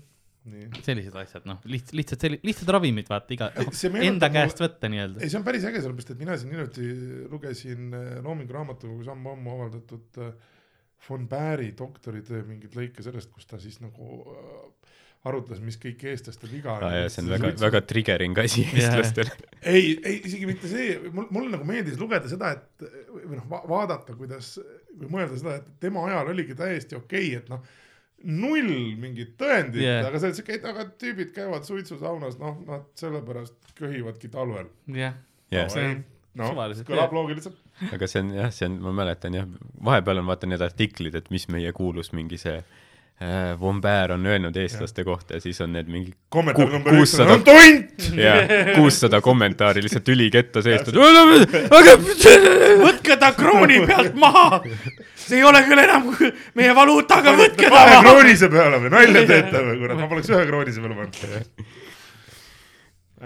[0.50, 0.68] nii.
[0.84, 3.50] sellised asjad, noh, lihtsalt, lihtsalt lihtsad ravimid, vaata iga
[4.02, 5.22] enda käest võtta nii-öelda.
[5.22, 6.88] ei, see on päris äge, sellepärast et mina siin hiljuti
[7.30, 10.34] lugesin äh, Loomingu raamatukogus ammu-ammu avaldatud äh,
[11.08, 14.90] von Bäri doktoritöö mingeid lõike sellest, kus ta siis nagu äh,
[15.28, 19.34] arutles, mis kõik eestlaste viga aa jaa, see on väga, väga triggering asi eestlastele.
[19.74, 23.60] ei, ei isegi mitte see, mul, mul nagu meeldis lugeda seda, et või noh va,
[23.68, 24.54] vaadata, kuidas
[24.94, 27.64] või mõelda seda, et tema ajal oligi täiesti okei okay,, et noh,
[28.30, 30.00] null mingit tõendit Yeah.
[30.00, 34.72] yeah., aga see, et aga tüübid käivad suitsusaunas, noh, nad sellepärast köhivadki talvel.
[34.88, 35.20] jah,
[35.52, 36.02] jah, see on
[36.38, 37.56] suvaliselt,, kõlab loogiliselt.
[37.92, 39.48] aga see on jah, see on, ma mäletan jah,
[39.84, 44.26] vahepeal on vaata need artiklid, et mis meie kuulus mingi see äh, Von Baer on
[44.26, 47.36] öelnud eestlaste kohta ja siis on need mingi kuussada-
[48.76, 50.96] kuussada kommentaari lihtsalt üliketta seest, et
[51.80, 51.96] aga
[52.84, 54.62] võtke ta krooni pealt maha,
[55.20, 56.08] see ei ole küll enam
[56.58, 58.06] meie valuutaga, võtke ta kahe maha.
[58.08, 61.78] kroonise peale või nalja teete või kurat, ma poleks ühe kroonise peale pannud.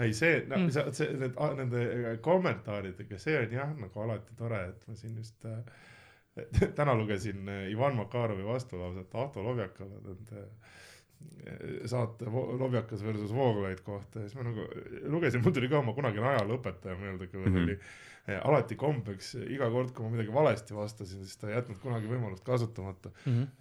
[0.01, 0.71] ei, see, no Mm.
[0.71, 5.45] see, see, need, nende kommentaaridega, see on jah, nagu alati tore, et ma siin just
[5.45, 5.59] äh,
[6.77, 14.19] täna lugesin äh, Ivan Makarovi vastulauset Ahto Lovjakale nende äh, saate Lovjakas versus Vooglaid kohta
[14.19, 14.67] ja siis ma nagu
[15.11, 17.69] lugesin, mul tuli ka oma kunagine ajalooõpetaja meelde, kellel mm -hmm.
[18.27, 22.09] oli alati kombeks iga kord, kui ma midagi valesti vastasin, siis ta ei jätnud kunagi
[22.09, 23.11] võimalust kasutamata,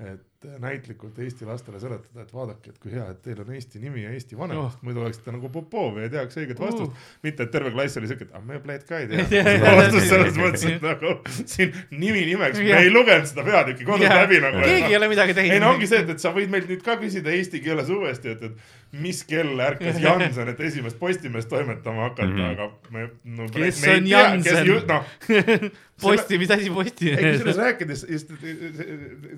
[0.01, 3.81] et eh, näitlikult Eesti lastele seletada, et vaadake, et kui hea, et teil on Eesti
[3.83, 7.09] nimi ja Eesti vanemast oh., muidu oleksite nagu Popov ja ei teaks õiget vastust uh..
[7.27, 10.39] mitte, et terve klass oli siuke, et aga me pleid ka ei tea vastust selles
[10.41, 14.63] mõttes, et nagu siin nimi nimeks, me ei lugenud seda peatükki kodus läbi nagu.
[14.65, 15.59] keegi ei ole midagi teinud.
[15.59, 18.37] ei no ongi see, et, et sa võid meilt nüüd ka küsida eesti keeles uuesti,
[18.37, 22.39] et, et mis kell ärkas Janson, et esimest Postimeest toimetama hakata mm.
[22.39, 22.53] -hmm.
[22.53, 23.49] aga me no,.
[23.53, 24.67] Kes on Jansen?
[24.89, 25.05] noh,
[26.01, 28.33] posti, mis asi posti ei kusjuures rääkides just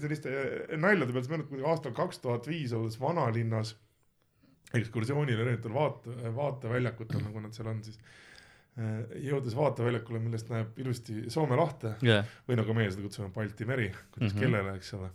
[0.03, 0.37] selliste
[0.77, 3.75] naljade pealt, meenutab kuidagi aastal kaks tuhat viis olles vanalinnas
[4.75, 7.99] ekskursioonil erinevatel vaate, vaateväljakutel, nagu nad seal on siis.
[9.25, 13.87] jõudes vaateväljakule, millest näeb ilusti Soome lahte jah, või nagu meie seda kutsume Balti meri,
[14.13, 14.37] kuidas mm.
[14.37, 14.43] -hmm.
[14.43, 15.09] kellele, eks ole.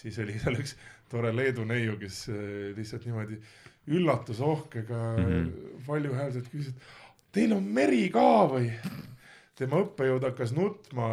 [0.00, 0.74] siis oli seal üks
[1.08, 2.40] tore Leedu neiu, kes äh,
[2.76, 3.38] lihtsalt niimoodi
[3.86, 5.28] üllatusohkega mm.
[5.28, 5.86] -hmm.
[5.86, 8.72] valjuhäälselt küsis, et teil on meri ka või?
[9.58, 11.06] Tema õppejõud hakkas nutma,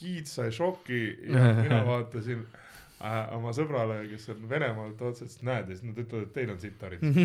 [0.00, 1.00] giid sai šoki
[1.30, 2.48] ja mina vaatasin äh,
[3.36, 6.78] oma sõbrale, kes on Venemaalt otseselt, näed ja siis nad ütlevad, et teil on sitt
[6.82, 7.12] haridus.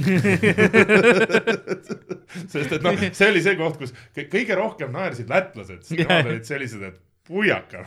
[2.53, 6.29] sest et noh, see oli see koht, kus kõ- kõige rohkem naersid lätlased, sest nemad
[6.31, 6.97] olid sellised, et
[7.27, 7.77] puiaka,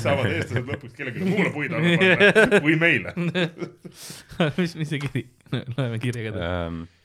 [0.00, 3.10] saavad eestlased lõpuks kellelegi muule puid alla panna või meile.
[4.56, 5.22] mis, mis see kiri,
[5.76, 6.38] loeme kirja ka.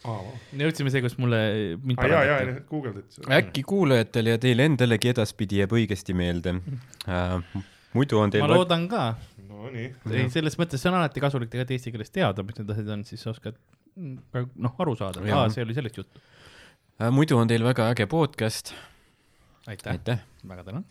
[0.06, 1.40] Ähm, jõudsime see, kus mulle,
[1.84, 3.30] mind aa jaa, jaa parandati., guugeldad.
[3.40, 6.56] äkki kuulajatele ja teile endalegi edaspidi jääb õigesti meelde
[7.12, 7.38] äh,.
[7.96, 9.06] muidu on teil ma loodan ka,
[9.50, 12.92] Nonii, ei selles mõttes see on alati kasulik tegelikult eesti keeles teada, mis need asjad
[12.98, 13.58] on, siis sa oskad
[13.96, 16.26] mm, ka noh, aru saada, aa, see oli sellest juttu.
[17.00, 18.76] äh, muidu on teil väga äge podcast,
[19.68, 20.26] aitäh, aitäh.
[20.48, 20.86] väga tänan.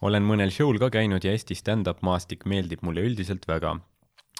[0.00, 3.78] olen mõnel show'l ka käinud ja Eesti stand-up maastik meeldib mulle üldiselt väga.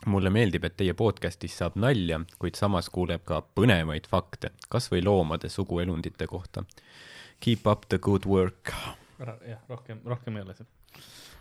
[0.07, 5.05] Mulle meeldib, et teie podcastis saab nalja, kuid samas kuuleb ka põnevaid fakte, kas või
[5.05, 6.65] loomade suguelundite kohta.
[7.41, 8.73] Keep up the good work.
[9.21, 10.69] jah, rohkem, rohkem ei ole see.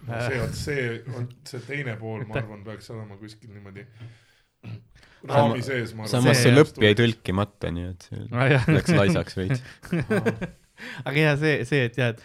[0.05, 3.85] see, vot see, vot see teine pool, ma arvan, peaks olema kuskil niimoodi
[5.27, 6.11] raami sees, ma arvan.
[6.11, 8.25] samas see lõpp jäi tõlkimata, nii et see
[8.75, 9.63] läks laisaks veits.
[11.05, 12.23] aga ja see, see, et jah, et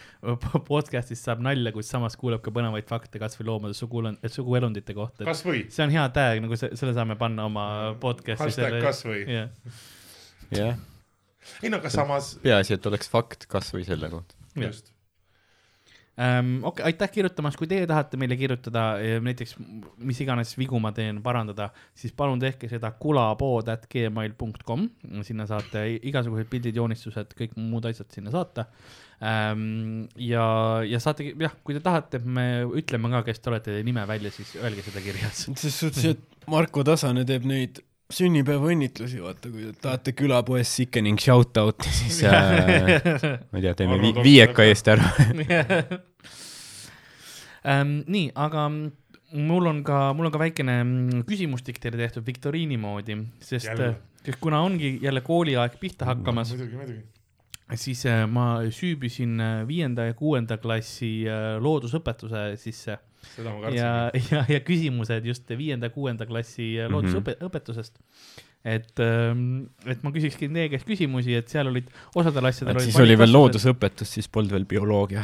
[0.68, 5.26] podcast'is saab nalja, kuid samas kuuleb ka põnevaid fakte kasvõi loomade sugulon-, suguelundite kohta.
[5.28, 7.66] kasvõi, see on hea tag, nagu se- selle saame panna oma
[8.00, 8.46] podcast'i.
[8.48, 9.22] hashtag kasvõi.
[10.54, 10.78] jah,
[11.62, 14.34] ei no aga samas, peaasi, et oleks fakt kas või selle kohta.
[14.56, 14.93] just.
[16.18, 16.56] ähm,.
[16.62, 19.56] okei okay,, aitäh kirjutamast, kui teie tahate meile kirjutada eh, näiteks
[19.98, 24.86] mis iganes vigu ma teen, parandada, siis palun tehke seda kulapood.gmail.com,
[25.26, 28.68] sinna saate igasugused pildid, joonistused, kõik muud asjad sinna saata
[29.22, 30.04] ähm,.
[30.20, 30.46] ja,
[30.88, 32.48] ja saate, jah, kui te tahate, me
[32.82, 35.48] ütleme ka, kes te olete, nime välja, siis öelge seda kirjas.
[35.54, 37.82] ses suhtes, et Marko Tasane teeb neid
[38.12, 42.60] sünnipäevaõnnitlusi, vaata, kui te tahate külapoes sickening shout-out'i, siis äh,
[43.50, 45.08] ma ei tea, teeme vi viieka eest ära.
[47.72, 48.02] ähm,.
[48.04, 48.66] nii, aga
[49.34, 53.94] mul on ka, mul on ka väikene mm, küsimustik teile tehtud viktoriini moodi, sest Jälle.,
[54.24, 57.02] sest kuna ongi jälle kooliaeg pihta hakkamas, muidugi, muidugi.
[57.80, 62.98] siis äh, ma süübisin äh, viienda ja kuuenda klassi äh, loodusõpetuse sisse
[63.34, 64.32] seda ma ja kartsingi.
[64.34, 66.92] ja, ja küsimused just viienda, kuuenda klassi Mhm.
[66.94, 67.98] loodusõpetusest.
[68.64, 69.00] et,
[69.92, 73.32] et ma küsikski teie käest küsimusi, et seal olid osadel asjadel olid siis oli veel.
[73.34, 75.20] loodusõpetus, siis polnud veel bioloogia.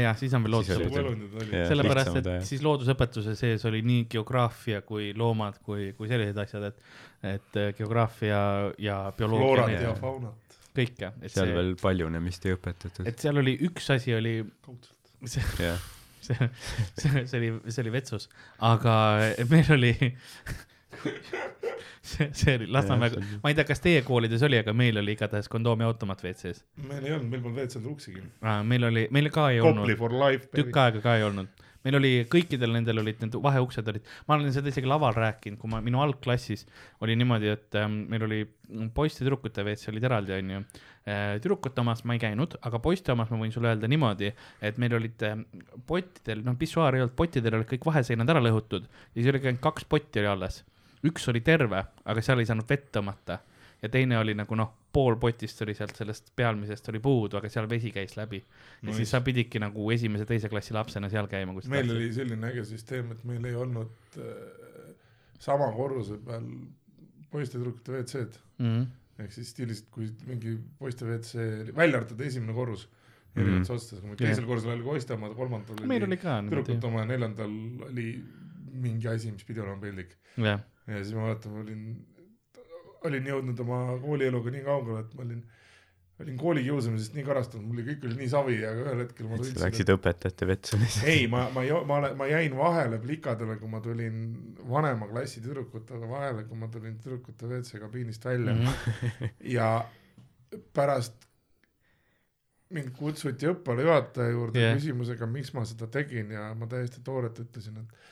[0.00, 1.50] ja siis on veel loodusõpetus.
[1.52, 2.46] Jah, sellepärast, et ajad.
[2.48, 6.80] siis loodusõpetuse sees oli nii geograafia kui loomad kui, kui sellised asjad, et,
[7.34, 8.40] et äh, geograafia
[8.80, 10.58] ja bioloogia floorat need ja faunat.
[10.78, 13.04] kõike, et seal see, veel paljunemist ei õpetatud.
[13.10, 14.38] et seal oli üks asi oli,
[15.28, 15.76] see, jah,
[16.28, 16.50] see,
[16.98, 18.28] see, see oli, see oli vetsus,
[18.64, 18.94] aga
[19.50, 19.92] meil oli
[22.02, 23.10] see, see oli Lasnamäe,
[23.42, 26.64] ma ei tea, kas teie koolides oli, aga meil oli igatahes kondoomiautomaat WC-s.
[26.88, 28.24] meil ei olnud, meil polnud WC-d uksigi.
[28.72, 30.50] meil oli, meil ka ei Kopli olnud, for life.
[30.54, 31.66] tükk aega ka ei olnud.
[31.86, 35.70] Meil oli, kõikidel nendel olid need vaheuksed olid, ma olen seda isegi laval rääkinud, kui
[35.72, 36.66] ma minu algklassis
[37.04, 38.40] oli niimoodi, et ähm, meil oli
[38.94, 40.62] poiste-tüdrukute WC olid eraldi, onju.
[41.40, 44.96] tüdrukute omas ma ei käinud, aga poiste omas ma võin sulle öelda niimoodi, et meil
[44.98, 45.44] olid ähm,
[45.88, 49.64] pottidel, noh, pissuaar ei olnud, pottidel olid kõik vaheseinad ära lõhutud ja siis oli ainult
[49.64, 50.64] kaks potti oli alles.
[51.06, 53.38] üks oli terve, aga seal ei saanud vett tõmmata
[53.82, 57.68] ja teine oli nagu noh, pool potist oli sealt sellest pealmisest oli puudu, aga seal
[57.70, 58.40] vesi käis läbi.
[58.40, 58.96] ja Nice.
[58.96, 61.96] siis sa pididki nagu esimese-teise klassi lapsena seal käima, kui meil tahtsid.
[61.96, 64.94] oli selline äge süsteem, et meil ei olnud äh,
[65.38, 66.46] sama korruse peal
[67.30, 68.40] poiste-tüdrukute WC-d.
[68.58, 68.66] mm.
[68.66, 68.86] -hmm.
[69.22, 71.34] ehk siis stiilis, kui mingi poiste WC,
[71.76, 72.88] välja arvatud esimene korrus,
[73.36, 73.76] erinevates Mhm.
[73.76, 77.52] osades, teisel korrusel oli poiste oma, kolmandal meil oli oli niimoodi tüdrukute, oma ja neljandal
[77.90, 78.24] oli
[78.72, 80.16] mingi asi, mis pidi olema peldik.
[80.38, 82.06] ja siis ma mäletan, ma olin,
[83.06, 85.42] olin jõudnud oma koolieluga nii kaugele, et ma olin,
[86.24, 89.60] olin koolikiusamisest nii karastunud, mul oli kõik oli nii savi, aga ühel hetkel ma tundsin,
[89.62, 91.12] läksid õpetajate vetsu lihtsalt.
[91.12, 94.18] ei, ma, ma, ma, ma jäin vahele plikadele, kui ma tulin
[94.70, 99.70] vanema klassi tüdrukutega vahele, kui ma tulin tüdrukute WC kabiinist välja mm ja
[100.74, 101.28] pärast
[102.74, 104.76] mind kutsuti õppealajuhataja juurde yeah.
[104.76, 108.08] küsimusega, miks ma seda tegin ja ma täiesti toorelt ütlesin, et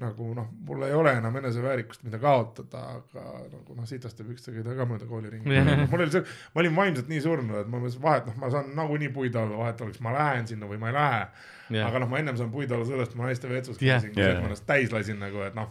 [0.00, 4.66] nagu noh, mul ei ole enam eneseväärikust, mida kaotada, aga nagu noh, sitaste pükstega ei
[4.66, 5.68] taha ka mööda kooliringi Jah.
[5.70, 5.84] yeah..
[5.90, 6.24] mul oli see,
[6.54, 9.60] ma olin vaimselt nii surnud, et ma mõtlesin, vahet noh, ma saan nagunii puid alla,
[9.60, 11.86] vahet oleks, ma lähen sinna või ma ei lähe yeah..
[11.86, 14.02] aga noh, ma ennem saan puid alla sellest, ma naiste vetsus Jah.
[14.02, 14.42] käisin yeah., Jah.
[14.42, 15.70] ma ennast täis lasin nagu, et noh,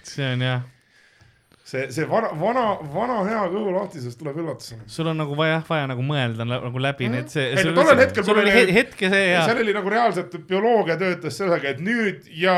[0.00, 0.64] see on jah,
[1.68, 2.62] see, see vana, vana,
[2.94, 4.86] vana hea kõhulahtisus tuleb üllatusena.
[4.88, 7.50] sul on nagu vaja, vaja nagu mõelda nagu läbi need, see.
[7.52, 10.32] Ei, no tollel hetkel sul oli oli- he- hetke see ja seal oli nagu reaalselt
[10.48, 12.54] bioloogia töötas sellega, et nüüd ja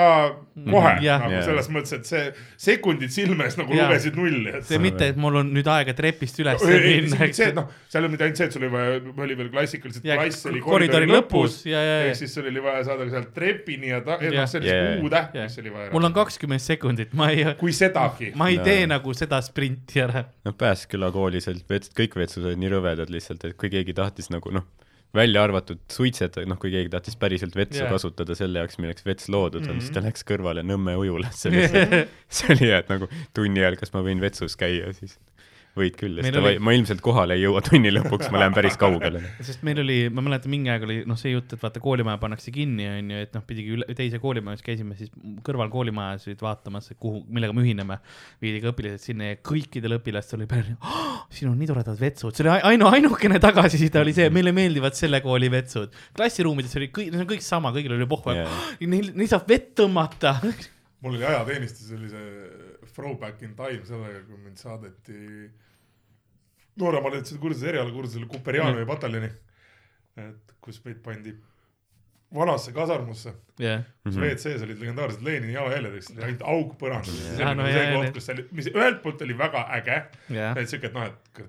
[0.60, 1.20] kohe Mhm, jah.
[1.24, 1.44] nagu Jah.
[1.48, 3.88] selles mõttes, et see sekundid silme ees nagu Jah.
[3.88, 7.48] lugesid nulli, et see mitte, et mul on nüüd aega trepist üles ei, minna, see,
[7.48, 10.04] et noh, seal ei olnud mitte ainult see, et sul oli vaja, oli veel klassikaliselt
[10.04, 13.88] Ja klass oli koridori lõpus ja, ja, ehk siis sul oli vaja saada sealt trepini
[13.94, 14.94] ja ta-, noh, see oli Yeah.
[14.94, 15.48] see U-täht, Jah.
[15.48, 15.90] mis oli vaja.
[15.92, 18.32] mul on kakskümmend sekundit, ma ei, kui sedagi.
[18.36, 18.64] ma ei No.
[18.64, 20.24] tee nagu seda sprinti ära.
[20.44, 24.30] noh, Pääsküla koolis olid vets-, kõik vetsus olid nii rõvedad lihtsalt, et kui keegi tahtis
[24.30, 24.66] nagu noh,
[25.14, 27.90] välja arvatud suitsetajad, noh, kui keegi tahtis päriselt vetsu yeah.
[27.90, 29.78] kasutada selle jaoks, milleks vets loodud on mm, Mhm.
[29.78, 29.80] -hmm.
[29.80, 31.96] siis ta läks kõrvale Nõmme ujulasse lihtsalt.
[32.36, 35.18] see oli hea, et nagu tunni ajal, kas ma võin vetsus käia, siis
[35.78, 39.22] võid küll, sest oli- ma ilmselt kohale ei jõua tunni lõpuks, ma lähen päris kaugele.
[39.46, 42.52] sest meil oli, ma mäletan, mingi aeg oli noh, see jutt, et vaata koolimaja pannakse
[42.54, 45.12] kinni, onju, et noh, pidigi üle, teise koolimajas käisime siis
[45.46, 48.00] kõrval koolimajas olid vaatamas, kuhu, millega me ühineme.
[48.42, 52.34] viidi ka õpilased sinna ja kõikidel õpilastel oli peale oh,, siin on nii toredad vetsud,
[52.34, 55.94] see oli ainu, ainukene tagasiside oli see, meile meeldivad selle kooli vetsud.
[56.18, 58.58] klassiruumides oli kõik, see on kõik sama, kõigil oli pohhu yeah.,
[58.90, 60.34] neil, neil saab vett tõmmata.
[61.04, 65.50] mul oli ajateenistus oli see throwback in time sellega, kui mind saadeti
[66.80, 68.90] nooremad olid seda kursuse, erialakursusele Kuperianovi Mhm.
[68.90, 69.30] pataljoni.
[70.20, 71.32] et kus meid pandi
[72.34, 74.24] vanasse kasarmusse, jah, kus Mhm.
[74.24, 77.04] WC-s olid legendaarsed Lenini jalajäljed, eks oli ainult auk põrandal.
[77.14, 79.34] see Jaa, oli no nagu jaa, see koht, kus see oli, mis ühelt poolt oli
[79.38, 79.96] väga äge,
[80.30, 81.42] jah, et siuke, et noh, et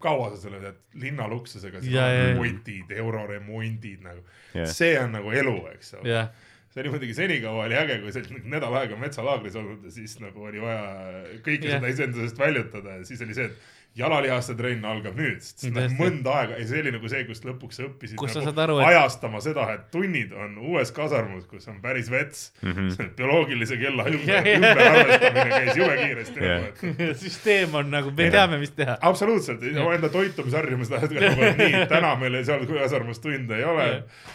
[0.00, 2.26] kaua sa selle tead, linnaluksusega, Jaa, jaa, jaa.
[2.32, 4.20] remondid, euroremondid nagu,
[4.54, 4.66] Jah.
[4.66, 6.08] see on nagu elu, eks ole.
[6.08, 6.28] jah,
[6.76, 10.18] see oli muidugi senikaua oli äge, kui sa olid nädal aega metsalaagris olnud ja siis
[10.20, 11.78] nagu oli vaja kõike Jah.
[11.78, 15.96] seda iseendast väljutada ja siis oli see, et jalalihaste trenn algab nüüd, sest Tõesti.
[15.96, 18.60] mõnda aega ja see oli nagu see, kus lõpuks sa õppisid Kus sa nagu saad
[18.66, 22.74] aru, et- ajastama seda, et tunnid on uues kasarmus, kus on päris vets mm.
[22.76, 23.10] -hmm.
[23.16, 26.66] bioloogilise kella ümber, ümberarvestamine käis jube kiiresti Jah.
[26.66, 28.98] nagu, et süsteem on nagu, me teame, mis teha.
[29.00, 34.34] absoluutselt, enda toitumisharjumus läheb nagu nii, täna meil seal kasarmus tunde ei ole Jah..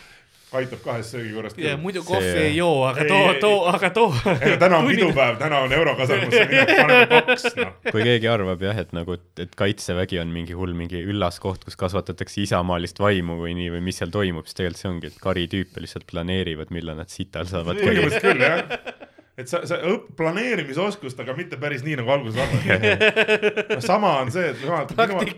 [0.60, 1.82] Aitab kahest söögikorrast ja küll.
[1.82, 4.10] muidu See- kohvi ei joo, aga Ei, too ei,, too, aga too.
[4.34, 7.72] ega täna on pidupäev, täna on eurokasarmusse minek, paneme kaks, noh.
[7.92, 11.80] kui keegi arvab jah, et nagu, et kaitsevägi on mingi hull mingi üllas koht, kus
[11.80, 15.84] kasvatatakse isamaalist vaimu või nii või mis seal toimub, siis tegelikult see ongi, et karitüüpe
[15.86, 17.88] lihtsalt planeerivad, millal nad sital saavad käia.
[17.96, 19.01] põhimõtteliselt küll jah.
[19.40, 23.84] Et sa, sa õp-, planeerimisoskust, aga mitte päris nii, nagu alguses arvasid.
[23.92, 25.30] sama on see, et jumal, ajal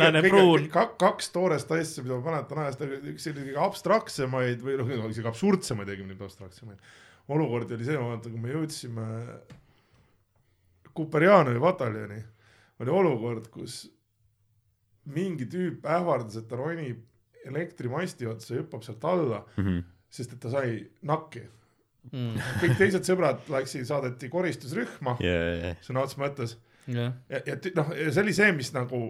[0.00, 0.66] vaenlane pruun
[1.02, 2.82] kaks toorest asja, mida ma mäletan ajast,
[3.12, 6.78] üks selline kõige abstraktsemaid või noh, isegi absurdsemaid, õigemini mitte abstraktsemaid
[7.32, 9.04] olukordi oli see, ma mäletan, kui me jõudsime
[10.92, 12.18] Kuperjanovi pataljoni,
[12.82, 13.86] oli olukord, kus
[15.14, 16.98] mingi tüüp ähvardas, et ta ronib
[17.48, 19.78] elektrimasti otsa ja hüppab sealt alla, Mhm.
[20.10, 21.42] sest et ta sai nakki.
[22.10, 22.46] Mm.
[22.62, 25.76] kõik teised sõbrad läksid, saadeti koristusrühma yeah..
[25.84, 26.56] sõna otseses mõttes
[26.90, 29.04] jah, ja, ja noh, see oli see, mis nagu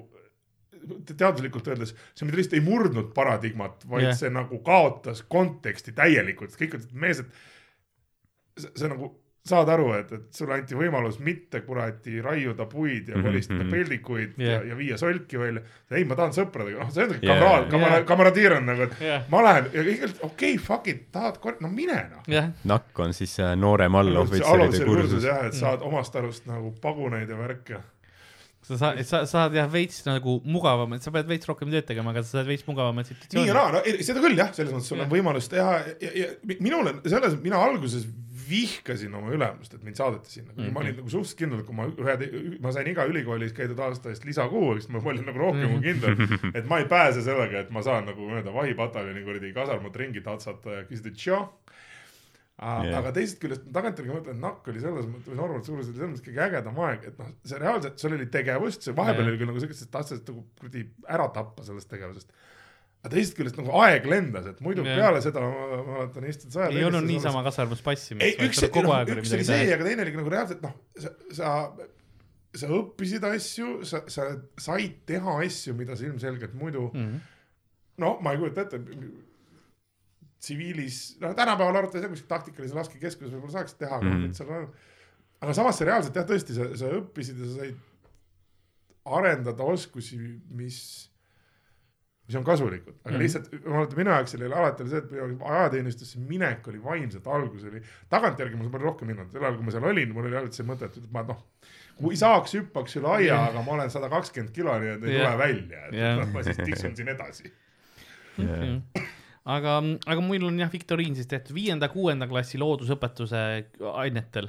[1.06, 4.18] te- teaduslikult öeldes, see mitte lihtsalt ei murdnud paradigmat, vaid yeah.
[4.18, 9.12] see nagu kaotas konteksti täielikult, kõik ütlesid, mees, et see, see nagu
[9.42, 13.70] saad aru, et, et sulle anti võimalus mitte kuradi raiuda puid ja Mhm, koristada mhm.
[13.74, 14.46] peldikuid Jah.
[14.46, 14.60] yeah.
[14.62, 15.62] ja, ja viia solki välja.
[15.90, 17.24] ei, ma tahan sõpradega, noh, see on Jah.
[17.32, 20.58] kamraad, kamara- Jah., kamaradiir on nagu, et jah, ma lähen ja kõik ütlesid, okei okay,,
[20.62, 22.22] fuck it, tahad kor-, no mine noh.
[22.30, 25.24] jah, nakk on siis äh, noorem allohvitseride kursus.
[25.26, 27.82] jah, et saad omast arust nagu paguneid ja värke.
[28.62, 32.22] sa saad, sa saad jah veits nagu mugavamalt, sa pead veits rohkem tööd tegema, aga
[32.22, 33.54] sa saad veits mugavamat nii ja situatsiooni.
[33.58, 36.60] naa, no seda küll jah, selles mõttes sul on võimalus teha ja, ja, ja mi-
[36.62, 38.06] minul on selles, mina alguses
[38.52, 40.72] vihkasin oma ülemust, et mind saadeti sinna mm, -hmm.
[40.72, 40.86] ma Mhm.
[40.86, 44.24] olin nagu suhteliselt kindel, et kui ma ühe, ma sain iga ülikoolis käidud aasta eest
[44.28, 45.72] lisakuu, siis ma olin nagu rohkem Mhm.
[45.72, 46.16] kui kindel,
[46.60, 50.70] et ma ei pääse sellega, et ma saan nagu mööda vahipataljoni kuradi kasarmut ringi tatsata
[50.78, 51.40] ja küsida tšo.
[52.62, 52.98] Jah.
[52.98, 56.26] aga teisest küljest tagantjärgi mõtlen, et nakk oli selles mõttes, Norman Suurus oli selles mõttes
[56.28, 59.32] kõige ägedam aeg, et noh, see reaalselt, sul oli tegevust, see vahepeal Jah.
[59.32, 62.30] oli küll nagu siukest, et tahtsid nagu kuradi ära tappa sellest tegevusest
[63.02, 65.00] aga teisest küljest nagu aeg lendas, et muidu yeah.
[65.00, 68.22] peale seda ma mäletan istud sa ei olnud niisama kasarmus passimist.
[68.26, 71.10] ei, üks, kogu no, üks oli midagi see, aga teine oli nagu reaalselt noh, sa,
[71.34, 71.50] sa,
[72.62, 74.28] sa õppisid asju, sa, sa
[74.60, 77.20] said teha asju, mida sa ilmselgelt muidu Mhm.
[78.02, 78.80] noh, ma ei kujuta ette,
[80.42, 84.24] tsiviilis, no tänapäeval jah, kuskil taktikalise laskekeskuses võib-olla saaks teha, aga Mhm.
[84.26, 84.34] mm.
[84.34, 84.68] seal
[85.42, 87.76] aga samas see reaalselt jah, tõesti, sa, sa õppisid ja sa said
[89.02, 90.18] arendada oskusi,
[90.54, 90.78] mis,
[92.28, 93.16] mis on kasulikud, aga Mhm.
[93.16, 93.22] mm.
[93.22, 97.64] lihtsalt ma mäletan, minu jaoks oli alati oli see, et ajateenistusse minek oli vaimselt algus
[97.70, 97.80] oli,
[98.12, 100.68] tagantjärgi ma olen rohkem hinnanud, sel ajal kui ma seal olin, mul oli alati see
[100.68, 101.40] mõte, et ma noh,
[101.98, 103.48] kui saaks, hüppaks üle aia, Jah.
[103.50, 105.26] aga ma olen sada kakskümmend kilo, nii et ei Jah.
[105.26, 106.16] tule välja, et Jah.
[106.22, 107.52] noh, ma siis tiksun siin edasi.
[109.44, 109.76] aga,
[110.06, 113.42] aga mul on jah viktoriin siis tehtud viienda-kuuenda klassi loodusõpetuse
[113.98, 114.48] ainetel.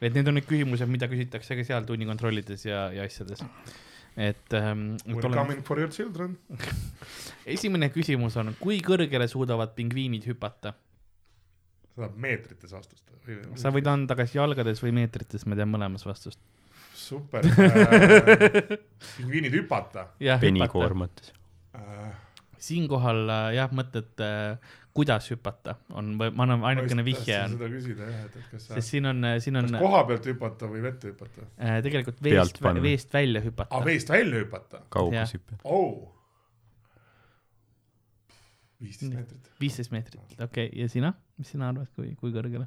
[0.00, 3.42] et need on need küsimused, mida küsitakse ka seal tunnikontrollides ja, ja asjades.
[4.20, 6.36] Et ähm, We et are olen, coming for your children.
[7.56, 10.74] esimene küsimus on, kui kõrgele suudavad pingviinid hüpata?
[11.90, 13.04] see tahab meetrites vastust.
[13.58, 16.40] sa võid anda kas jalgades või meetrites, ma tean mõlemas vastust.
[16.94, 18.74] super äh.
[19.18, 20.46] pingviinid hüpata jah, hüpata.
[20.46, 21.32] penikoormates.
[21.74, 22.12] äh,.
[22.64, 28.22] Siinkohal äh, jah, mõtted äh,, kuidas hüpata on, ma annan, ainukene vihje seda küsida jah,
[28.26, 31.12] et, et kas sa, sest siin on, siin on kas koha pealt hüpata või vette
[31.12, 33.84] hüpata äh, tegelikult veest, veest välja hüpata ah,.
[33.86, 35.60] veest välja hüpata kaugushüpe.
[35.64, 36.10] oh..
[38.82, 39.54] viisteist meetrit.
[39.62, 42.66] viisteist meetrit, okei okay., ja sina, mis sina arvad, kui, kui kõrgele?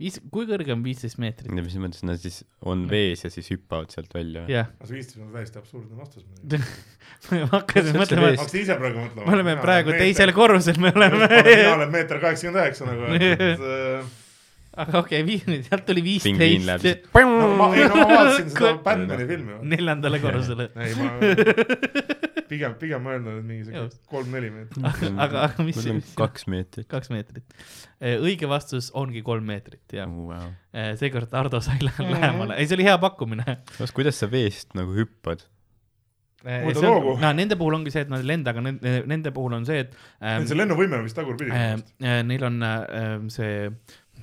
[0.00, 1.50] viis, kui kõrge on viisteist meetrit?
[1.52, 4.46] mis mõttes nad siis on vees ja siis hüppavad sealt välja?
[4.50, 6.24] jah, aga see viisteist on täiesti absurdne vastus.
[7.30, 8.42] ma hakkasin mõtlema, veest.
[8.44, 9.26] hakkasid ise praegu mõtlema?
[9.26, 14.10] me oleme praegu teisel korrusel, me oleme, mina olen meeter kaheksakümmend üheksa nagu, et äh,
[14.86, 17.28] aga okei okay,, sealt tuli pingviin läheb viisteist siis.
[17.28, 19.60] no ma, ei no ma vaatasin seda Batman'i filmi.
[19.74, 20.70] neljandale korrusele.
[20.86, 21.12] ei ma
[22.50, 24.02] pigem, pigem mõelnud, et mingi siuke Just.
[24.10, 24.88] kolm-neli meetrit.
[25.24, 26.88] aga, aga mis, mis, kaks meetrit.
[26.90, 27.56] kaks meetrit.
[28.00, 30.10] õige vastus ongi kolm meetrit, jah.
[30.10, 30.50] Wow.
[31.00, 33.60] seekord Ardo sai lä- lähemale, ei see oli hea pakkumine.
[33.76, 35.46] kas, kuidas sa veest nagu hüppad?
[36.40, 37.16] Võta loogu.
[37.20, 39.82] no nende puhul ongi see, et nad ei lenda, aga nende, nende puhul on see,
[39.84, 39.90] et
[40.24, 41.74] ähm, see lennuvõime on vist tagurpidi äh,.
[42.00, 43.66] äh, neil on äh, see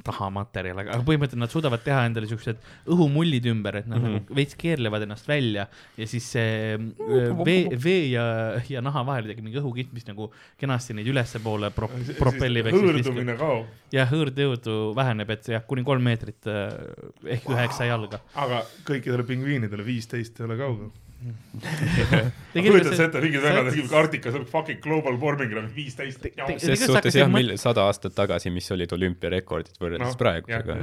[0.08, 2.60] tahamaterjal, aga põhimõtteliselt nad suudavad teha endale siuksed
[2.94, 4.14] õhumullid ümber, et nad mm.
[4.14, 4.36] -hmm.
[4.40, 8.26] veits keerlevad ennast välja ja siis see öö, vee, vee ja,
[8.70, 11.90] ja naha vahel tegi mingi õhukiht, mis nagu kenasti neid ülespoole pro,
[12.20, 12.72] propellib.
[12.74, 16.72] hõõrdumine kaob, ja hõõrdejõudu väheneb, et jah, kuni kolm meetrit äh,
[17.38, 18.22] ehk üheksa jalga.
[18.36, 20.96] aga kõikidele pingviinidele viisteist ei ole kaugel.
[22.53, 26.22] Kujutad see- sa ette, mingid see- vennad tegid Arktikas fucking global warming on viisteist.
[26.22, 30.77] te- ses suhtes jah, mil-, sada aastat tagasi, mis olid olümpiarekordid võrreldes Noh, praegusega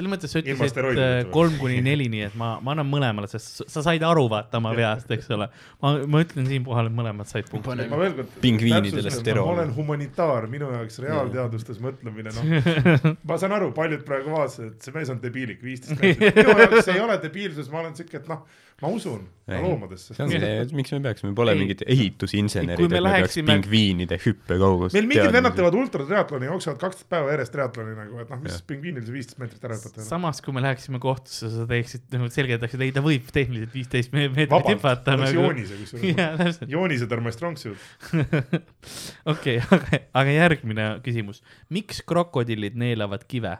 [0.00, 3.28] selles mõttes sa ütlesid steroidideta äh, kolm kuni neli, nii et ma, ma annan mõlemale,
[3.30, 5.48] sest sa said aru vaata oma veast, eks ole.
[5.82, 7.88] ma, ma ütlen siinkohal, et mõlemad said punkti.
[7.90, 8.32] ma veel kord.
[8.44, 9.50] Pingviinidele steroone.
[9.50, 13.10] ma olen humanitaar, minu jaoks reaalteadustes mõtlemine, noh.
[13.28, 16.40] ma saan aru, paljud praegu vaatasid, et see mees on debiilik, viisteist meetrit.
[16.40, 18.46] minu jaoks see ei ole debiilsus, ma olen siuke, et noh,
[18.80, 21.58] ma usun loomadesse see ongi see, et miks me peaksime, pole Ei.
[21.58, 26.46] mingid ehitusinsenerid, Kui et me me peaks läheksime- pingviinide hüppekaugust meil mingid vennad teevad ultratriatloni,
[26.48, 30.06] jooksevad kaksteist päeva järjest triatloni nagu, et noh, mis pingviinil see viisteist meetrit ära hüpata.
[30.06, 34.54] samas, kui me läheksime kohtusse, sa teeksid nagu selgitaksid, ei ta võib tehniliselt viisteist meetrit
[34.70, 35.34] hüpata nagu.
[35.42, 36.62] joonise kusjuures.
[36.76, 37.76] joonised are my strong suit.
[39.34, 41.42] okei, aga, aga järgmine küsimus.
[41.68, 43.58] miks krokodillid neelavad kive?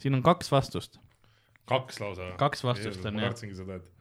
[0.00, 0.98] siin on kaks vastust,
[1.70, 2.32] kaks lausa.
[2.40, 3.30] Kaks vastust on, ma jah.
[3.32, 3.93] kartsingi seda, et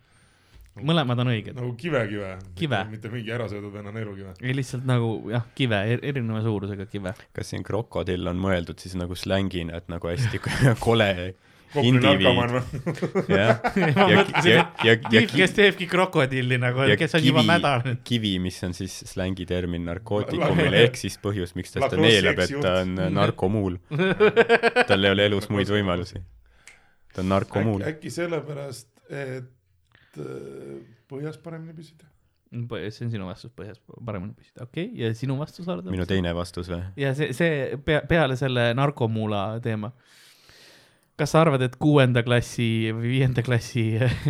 [0.81, 1.55] mõlemad on õiged.
[1.57, 2.33] nagu kive-kive.
[2.57, 2.81] Kive.
[2.89, 4.33] mitte mingi ärasöödud venna neerukive.
[4.41, 7.13] ei lihtsalt nagu jah, kive, erineva suurusega kive.
[7.33, 10.41] kas siin krokodill on mõeldud siis nagu slängina, et nagu hästi
[10.87, 11.11] kole
[11.81, 12.59] indiviid jah,
[13.33, 13.47] ja,
[14.05, 18.59] ja, ja, ja tüüp, kes teebki krokodilli nagu, kes on juba kivi mädanenud., kivi, mis
[18.65, 23.01] on siis slängitermin La- narkootikumile ehk siis põhjus, miks ta seda neelab, et ta on
[23.13, 23.79] narkomuul.
[24.89, 26.21] tal ei ole elus muid võimalusi.
[27.13, 29.52] ta on narkomuul äkki, sellepärast, et
[31.10, 32.10] põhjas paremini püsida?
[32.53, 35.94] see on sinu vastus põhjas paremini püsida, okei okay., ja sinu vastus, Ardo?
[35.94, 36.84] minu teine vastus või?
[36.99, 39.94] ja see, see pea, peale selle narkomuula teema.
[41.19, 43.84] Kas sa arvad, et kuuenda klassi või viienda klassi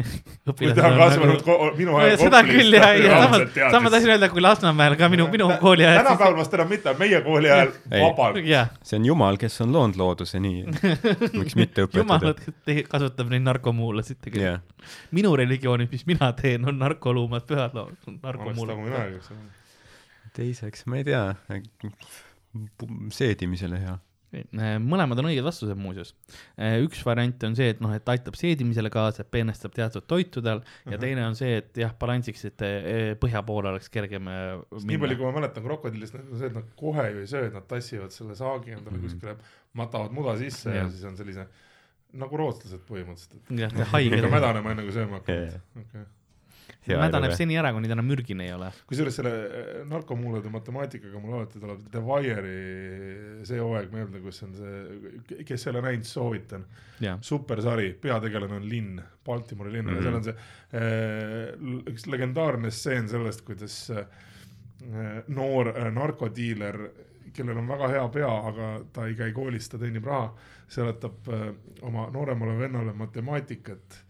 [0.51, 1.67] õpilased ta on kasvanud nagu...
[1.77, 5.07] minu No, ajal seda küll jah, ja samas, samas ma tahtsin öelda, kui Lasnamäel ka
[5.13, 8.03] minu, minu kooli ajal tänapäeval vast enam mitte, meie kooli ajal Ei.
[8.03, 8.41] vabalt.
[8.83, 10.65] see on Jumal, kes on loonud looduse nii.
[11.39, 12.77] miks mitte jumal õpetada?
[12.91, 17.77] kasutab neid narkomuulasid tegelikult jah, minu religioonis, mis mina teen, on narkoluumad pühad
[18.19, 19.29] narkomuulad.
[20.35, 21.29] teiseks, ma ei tea,
[23.15, 24.01] seedimisele hea.
[24.81, 26.13] Mõlemad on õiged vastused muuseas.
[26.83, 30.91] üks variant on see, et noh, et aitab seedimisele kaasa, et peenestab teatud toitudel ja
[30.93, 30.99] Ahah.
[31.03, 35.25] teine on see, et jah, balansiks, et eh, põhja poole oleks kergem nii palju, kui
[35.29, 38.35] ma mäletan krokodillist, on see, et nad kohe ju ei söö, et nad tassivad selle
[38.39, 39.05] saagi endale Mhm.
[39.05, 39.35] kuskile,
[39.73, 40.89] matavad muda sisse ja Jah.
[40.91, 41.47] siis on sellise
[42.13, 44.21] nagu rootslased põhimõtteliselt, jah, ikka haige.
[44.29, 45.59] mädanema enne kui sööma hakkavad.
[45.85, 46.03] Okay.
[46.87, 48.69] Mädaneb seni ära, kuni ta enam mürgine ei ole.
[48.89, 54.55] kusjuures selle äh, narkomuulade matemaatikaga mul alati tuleb The Wire'i see hooaeg meelde, kus on
[54.57, 56.65] see, kes ei ole näinud, soovitan,
[57.23, 59.99] supersari, peategelane on linn, Baltimori linn mm, -hmm.
[59.99, 60.05] Mhm.
[60.05, 60.35] ja seal on see
[60.81, 64.05] äh, üks legendaarne stseen sellest, kuidas äh,
[65.27, 66.79] noor narkodiiler,
[67.33, 70.33] kellel on väga hea pea, aga ta ei käi koolis, ta teenib raha,
[70.67, 71.29] seletab
[71.81, 74.02] oma nooremale vennale matemaatikat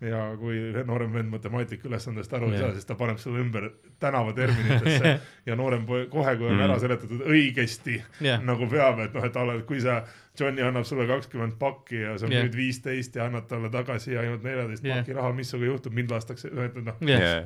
[0.00, 0.56] ja kui
[0.88, 3.66] noorem vend matemaatika ülesandest aru ei saa, siis ta paneb selle ümber
[4.00, 6.64] tänavaterminitesse ja noorem poeg kohe, kui on Mm.
[6.66, 10.00] ära seletatud õigesti jah, nagu peab, et noh, et alla, kui sa,
[10.40, 12.44] Johnny annab sulle kakskümmend pakki ja sa Jah.
[12.44, 15.00] müüd viisteist ja annad talle tagasi ainult neljateist Jah.
[15.02, 16.96] paki raha, mis sinuga juhtub, mind lastakse, et noh,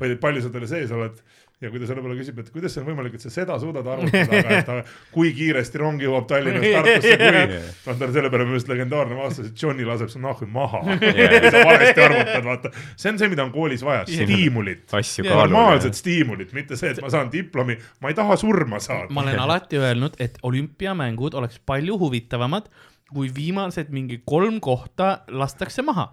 [0.01, 1.19] või palju sa talle sees oled
[1.63, 3.87] ja kui ta selle peale küsib, et kuidas see on võimalik, et sa seda suudad
[3.89, 4.77] arvutada, aga et ta,
[5.15, 9.19] kui kiiresti rong jõuab Tallinnast Tartusse, kui noh, tal on selle peale minu arust legendaarne
[9.19, 10.83] vastus, et Johnny laseb su nahku maha
[11.55, 12.73] sa valesti arvutad, vaata.
[12.97, 14.85] see on see, mida on koolis vaja, stiimulit.
[15.29, 19.09] normaalset stiimulit, mitte see, et ma saan diplomi, ma ei taha surma saada.
[19.15, 22.69] ma olen alati öelnud, et olümpiamängud oleks palju huvitavamad,
[23.15, 26.11] kui viimased mingi kolm kohta lastakse maha.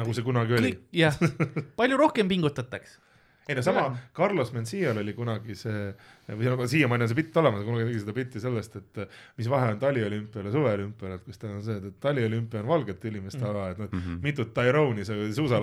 [0.00, 1.20] nagu see kunagi oli jah,
[1.78, 2.98] palju rohkem pingutataks.
[3.48, 5.88] Ei no sama, Carlos Mencial oli kunagi see,
[6.30, 9.00] või no siiamaani on see bitt olemas, kunagi tegi seda bitti sellest, et
[9.40, 13.10] mis vahe on taliolümpial ja suveolümpial, et kus tal on see, et taliolümpia on valgete
[13.10, 14.20] inimeste ala, et noh, Mhm.
[14.22, 15.58] mitut Tyrone'i sa suusa,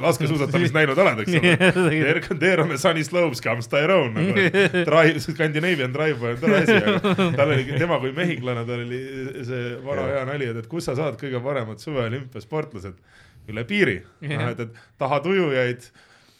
[0.00, 1.56] laskesuusatamist näinud oled, eks ole.
[1.90, 6.78] There, there on the sunny slopes comes Tyrone nagu, drive, Scandinavian drive on tore asi,
[6.78, 9.02] aga tal oli, tema kui mehhiklane, tal oli
[9.50, 12.96] see vana hea nali, et, et kus sa saad kõige paremad suveolümpiasportlased?
[13.52, 14.46] Üle piiri, Jah.
[14.54, 15.82] et, et tahad ujujaid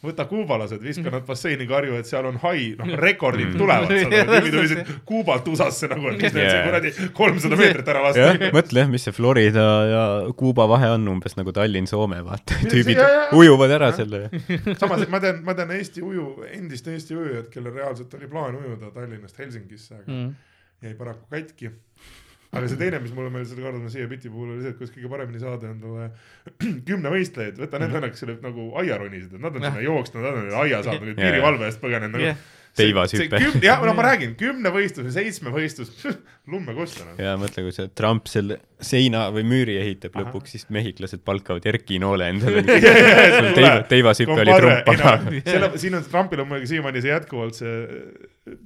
[0.05, 3.57] võta kuubalased, viska nad basseini karju, et seal on hai, noh, rekordid Mhm.
[3.57, 8.01] tulevad, Jah, tüübid tulid Kuubalt USA-sse nagu, et mis neil see kuradi kolmsada meetrit ära
[8.15, 10.03] jah lasta., mõtle jah, mis see Florida ja
[10.37, 12.59] Kuuba vahe on umbes nagu Tallinn-Soome, vaata.
[12.71, 13.27] tüübid Jaa, jaa.
[13.33, 14.29] ujuvad ära selle.
[14.79, 18.91] samas ma tean, ma tean Eesti uju, endist Eesti ujujat, kellel reaalselt oli plaan ujuda
[18.93, 20.35] Tallinnast Helsingisse, aga Mm.
[20.83, 21.69] jäi paraku katki.
[22.55, 24.95] Aga see teine, mis mulle meeldis selle Karl Messia biti puhul oli see, et kuidas
[24.95, 26.09] kõige paremini saada endale
[26.89, 30.61] kümnevõistlejaid, võta need vennad, kes olid nagu aiaronised, et nad on sinna jooksnud, nad on
[30.65, 31.21] aia saanud, Jaa.
[31.23, 32.45] piirivalve eest põgenenud nagu Jah.
[32.75, 33.39] Teivashüpe.
[33.63, 35.93] jah, no ma räägin, kümne võistlus ja seitsme võistlus,
[36.51, 37.15] lumme kusta noh.
[37.23, 40.27] ja mõtle, kui see Trump selle seina või müüri ehitab Ahah.
[40.27, 42.65] lõpuks, siis mehhiklased palkavad Erki Noole endale.
[42.67, 45.13] teiva, teivashüpe oli trump, aga
[45.47, 48.59] selle, siin on Trumpil on muidugi siiamaani see jätkuvalt see äh,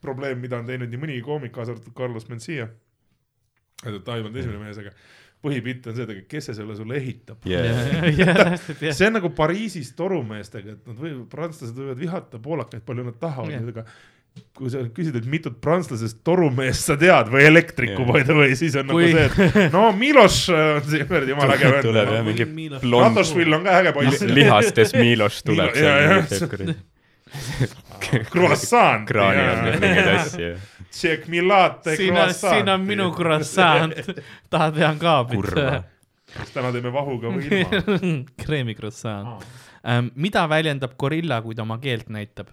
[0.00, 2.68] probleem, mida on teinud nii mõnigi koomik, kaasa arvatud Carlos Mencia.
[3.84, 4.92] Et ta ei olnud esimene mees, aga
[5.44, 7.46] põhipilt on see, et kes see selle sulle ehitab.
[7.46, 8.54] yeah.
[8.98, 13.54] see on nagu Pariisis torumeestega, et nad võivad, prantslased võivad vihata poolakaid palju nad tahavad
[13.54, 13.86] yeah., aga
[14.54, 18.12] kui sa küsid, et mitut prantslasest torumeest sa tead või elektriku Jah.
[18.12, 21.56] by the way, siis on Kui- nagu see, et no Miloš on see kuradi jumala
[21.56, 22.44] äge tuleb jah vend.
[22.52, 24.26] mingi blond Natošvil on ka äge poiss.
[24.30, 25.74] lihastes Miloš tuleb.
[28.30, 29.04] Croissant.
[29.08, 30.52] kraani all mingeid asju.
[30.90, 33.94] Check me latte siin on, siin on minu croissant,
[34.52, 35.82] tahad hea kaablit kurva.
[36.32, 37.82] kas täna teeme vahuga või ilma?
[38.44, 39.44] kreemi croissant
[39.84, 40.12] ähm,.
[40.16, 42.52] mida väljendab gorilla, kui ta oma keelt näitab?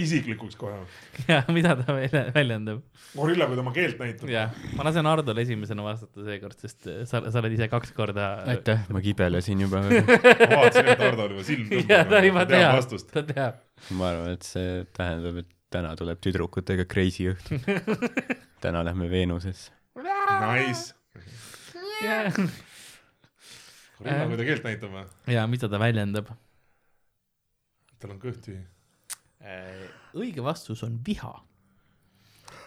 [0.00, 0.78] Isiklikuks kohe.
[1.28, 2.82] ja mida ta välja- väljendab?
[3.16, 4.30] gorilla, kui ta oma keelt näitab.
[4.32, 8.30] jah, ma lasen Hardol esimesena vastata seekord, sest äh, sa, sa oled ise kaks korda.
[8.54, 9.82] aitäh, ma kibelesin juba.
[9.86, 13.62] ma vaatasin, et Hardo oli juba silm ja ta juba teab ta teab.
[13.98, 17.60] ma arvan, et see tähendab, et täna tuleb tüdrukutega crazy õhtu.
[18.64, 19.70] täna lähme Veenusesse.
[20.40, 20.94] Nice.
[24.00, 25.06] gorilla, kui ta keelt näitab või?
[25.30, 26.30] ja mida ta väljendab?
[28.00, 28.62] tal on kõht tühi.
[30.16, 31.32] Õige vastus on viha.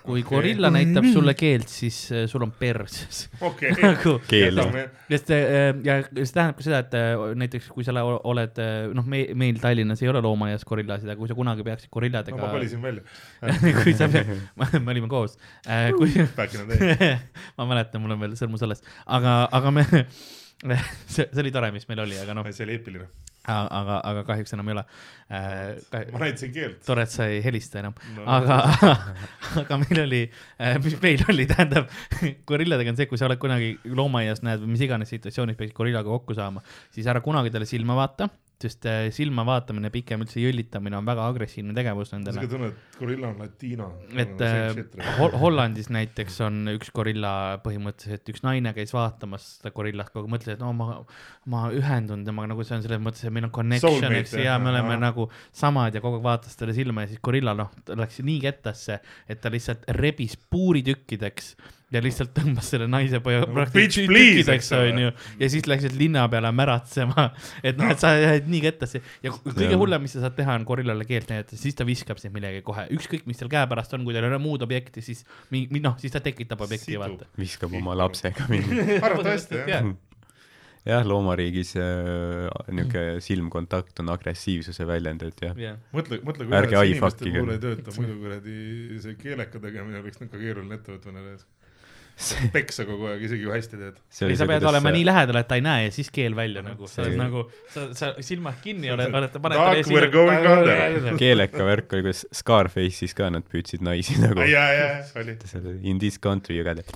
[0.03, 3.29] kui gorilla näitab sulle keelt, siis äh, sul on perses.
[3.39, 3.71] okei.
[3.83, 4.59] nagu, keel.
[5.07, 8.59] sest äh, ja see tähendab ka seda, et äh, näiteks kui sa ole- oled,
[8.97, 12.41] noh, me, meil Tallinnas ei ole loomaaias gorillasid, aga kui sa kunagi peaksid no gorilladega
[12.41, 13.03] ma kolisin välja.
[13.79, 14.09] kui sa,
[14.83, 15.37] me olime koos,
[15.95, 16.11] kui
[17.57, 19.87] ma mäletan, mul on veel sõrmus alles, aga, aga me,
[21.07, 23.07] see, see oli tore, mis meil oli, aga noh, see oli eepiline.
[23.49, 24.83] aga, aga kahjuks enam ei ole.
[26.13, 26.77] ma näitasin keelt.
[26.85, 28.23] tore, et sa ei helista enam No.
[28.29, 28.59] aga,
[29.63, 30.21] aga meil oli,
[30.83, 31.89] mis meil oli, tähendab,
[32.49, 36.09] gorilladega on see, kui sa oled kunagi loomaaias näed või mis iganes situatsioonis peaksid gorillaga
[36.09, 36.63] kokku saama,
[36.93, 38.29] siis ära kunagi talle silma vaata,
[38.63, 42.49] sest äh, silma vaatamine, pikem üldse jõllitamine on väga agressiivne tegevus nendele ka.
[42.51, 43.89] tunned, et gorilla on latiino.
[44.23, 44.81] et äh,
[45.19, 47.33] Hol Hollandis näiteks on üks gorilla
[47.65, 50.99] põhimõtteliselt, üks naine käis vaatamas seda gorillat, kogu aeg mõtles, et no ma,
[51.51, 54.71] ma ühendun temaga nagu see on selles mõttes, et meil on connection, eks, ja me
[54.73, 55.03] oleme ahah.
[55.09, 58.99] nagu samad ja kogu aeg vaatas talle silma ja siis gorilla noh, läks nii kettasse,
[59.27, 61.55] et ta lihtsalt rebis puuritükkideks
[61.93, 65.11] ja lihtsalt tõmbas selle naise poja Nagu bitch please, tükkideks onju.
[65.39, 67.27] Ja siis läksid linna peale märatsema,
[67.67, 69.03] et noh, et sa jäid nii kettasse.
[69.23, 72.33] Ja kõige hullem, mis sa saad teha, on gorillale keelt näidata, siis ta viskab sind
[72.35, 75.21] millegi kohe, ükskõik, mis seal käepärast on, kui tal ei ole muud objekti, siis
[75.53, 77.29] mi- mi- noh, siis ta tekitab objekti, vaata.
[77.39, 78.97] viskab oma lapsega mingi.
[78.97, 79.87] arvatavasti jah.
[80.89, 85.53] jah, loomariigis äh, niisugune silmkontakt on agressiivsuse väljend, et jah.
[85.69, 88.57] jah, mõtle, mõtle, kui eye inimeste puhul ei tööta, muidu kuradi
[89.05, 91.37] see keeleka tegemine oleks ikka keeruline ettevõtmine.
[92.53, 93.95] Peksa kogu aeg, isegi kui hästi teed.
[94.29, 96.87] ei sa pead olema nii lähedal, et ta ei näe ja siis keel välja nagu,
[96.87, 101.17] sa oled See- nagu, sa, sa silmad kinni oled, oled, paned Dark, we're going under.
[101.19, 104.87] keeleka värk oli, kuidas Scarface'is ka nad püüdsid naisi nagu ja, ja,
[105.19, 105.35] oli.
[105.49, 106.93] seal in this country you got it.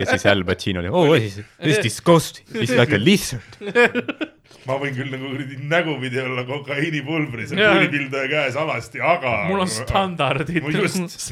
[0.00, 1.12] ja siis Al Pacino oli, oh
[1.60, 3.60] this disgusting, it's like a lizard.
[4.68, 7.74] ma võin küll nagu kuradi nägupidi olla kokaiinipulbris ja Jaa.
[7.76, 9.34] kuulipilduja käes alasti, aga.
[9.48, 11.28] mul on standardid rõve just-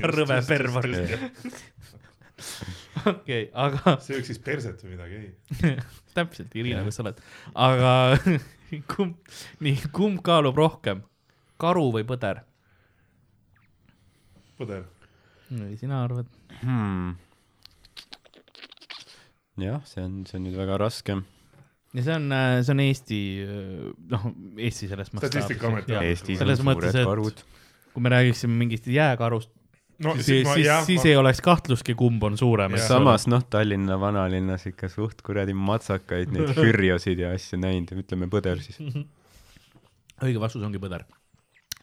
[3.11, 5.77] okei, aga sööks siis perset või midagi, ei.
[6.16, 7.20] täpselt, Irina, kus sa oled,
[7.66, 7.93] aga
[8.93, 11.05] kumb, nii, kumb kaalub rohkem,
[11.62, 12.43] karu või põder?
[14.57, 14.87] põder.
[15.77, 16.28] sina arvad?
[16.62, 17.16] Hmm.
[19.61, 21.19] jah, see on, see on nüüd väga raske.
[21.97, 22.31] ja see on,
[22.62, 23.20] see on Eesti,
[24.15, 26.07] noh, Eesti selles Statistikaamet, jah.
[26.07, 27.45] Eestis on selles suured mõttes, et karud.
[27.93, 29.53] kui me räägiksime mingist jääkarust,
[30.05, 32.74] no siis, ma- siis, jah, siis ma- ei oleks kahtlustki, kumb on suurem.
[32.82, 38.60] Samas noh, Tallinna vanalinnas ikka suht kuradi matsakaid neid hürjosid ja asju näinud, ütleme põder
[38.64, 38.81] siis.
[40.27, 41.05] õige vastus ongi põder.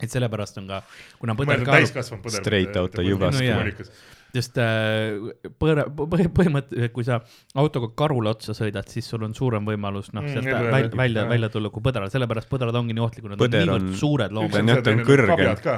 [0.02, 0.82] et sellepärast on ka,
[1.22, 2.42] kuna ma põder kaalub, täiskasvanud põder.
[2.44, 3.42] Straight out of Jubast.
[3.42, 3.94] No.
[4.34, 5.14] Sest äh,
[5.62, 7.20] põõra-, põhimõtteliselt, kui sa
[7.60, 11.26] autoga karule otsa sõidad, siis sul on suurem võimalus noh, Mm, sealt nii välja, välja,
[11.30, 14.38] välja tulla kui põdral, sellepärast põdrad ongi nii ohtlikud, nad on niivõrd on- suured Ta
[14.40, 15.56] loomad on jah, ta on kõrgem.
[15.64, 15.76] ka.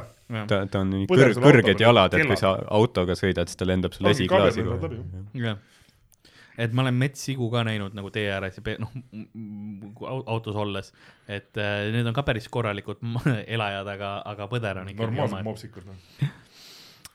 [0.48, 3.94] ta, ta on nii kõr-, kõrged jalad, et kui sa autoga sõidad, siis ta lendab
[3.98, 5.02] sul esiklaasi kohe
[5.44, 5.60] jah,
[6.58, 8.94] et ma olen metssigu ka näinud nagu tee ääres ja noh,
[10.32, 10.94] autos olles,
[11.28, 13.04] et äh, need on ka päris korralikud
[13.58, 15.44] elajad, aga, aga põder on ikka normaalsed.
[15.44, 16.32] mopsikud, noh.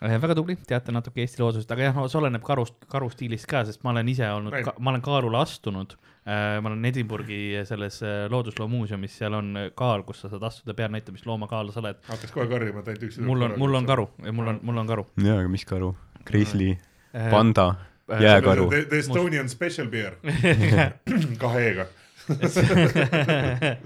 [0.00, 3.64] Väga tubli, teate natuke Eesti loodusest, aga jah no,, see oleneb karust, karu stiilist ka,
[3.68, 5.96] sest ma olen ise olnud ma olen kaarule astunud.
[6.24, 11.72] ma olen Edinburghi selles äh, loodusloomuuseumis, seal on kaal, kus sa saad astuda pealnäitamislooma kaala
[11.72, 11.98] sa oled.
[12.08, 13.18] hakkas kohe karjuma, et ainult üks.
[13.24, 13.88] mul on, mul on.
[13.88, 15.08] karu, mul on, mul on karu.
[15.24, 15.94] jaa, aga mis karu?
[16.28, 16.76] Grizzly,
[17.14, 17.74] Äh, panda,
[18.20, 18.68] jääkaru.
[18.70, 20.12] The, the Estonian special beer
[21.42, 21.86] kahe E-ga.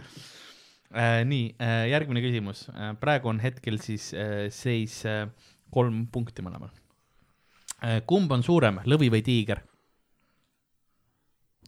[0.95, 1.57] Äh, nii,
[1.91, 2.69] järgmine küsimus.
[3.03, 5.25] praegu on hetkel siis äh, seis äh,
[5.75, 6.73] kolm punkti mõlemal.
[8.07, 9.61] kumb on suurem, lõvi või tiiger?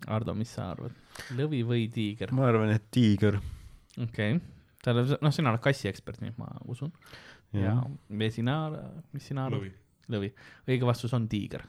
[0.07, 0.95] Ardo, mis sa arvad?
[1.37, 2.33] lõvi või tiiger?
[2.37, 3.39] ma arvan, et tiiger.
[3.97, 6.93] okei okay., oled, noh, sina oled kassiekspert, nii et ma usun.
[7.57, 8.59] ja jah, sina,
[9.17, 9.73] mis sina arvad?
[10.13, 10.31] lõvi.
[10.69, 11.65] õige vastus on tiiger.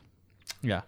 [0.68, 0.82] ja,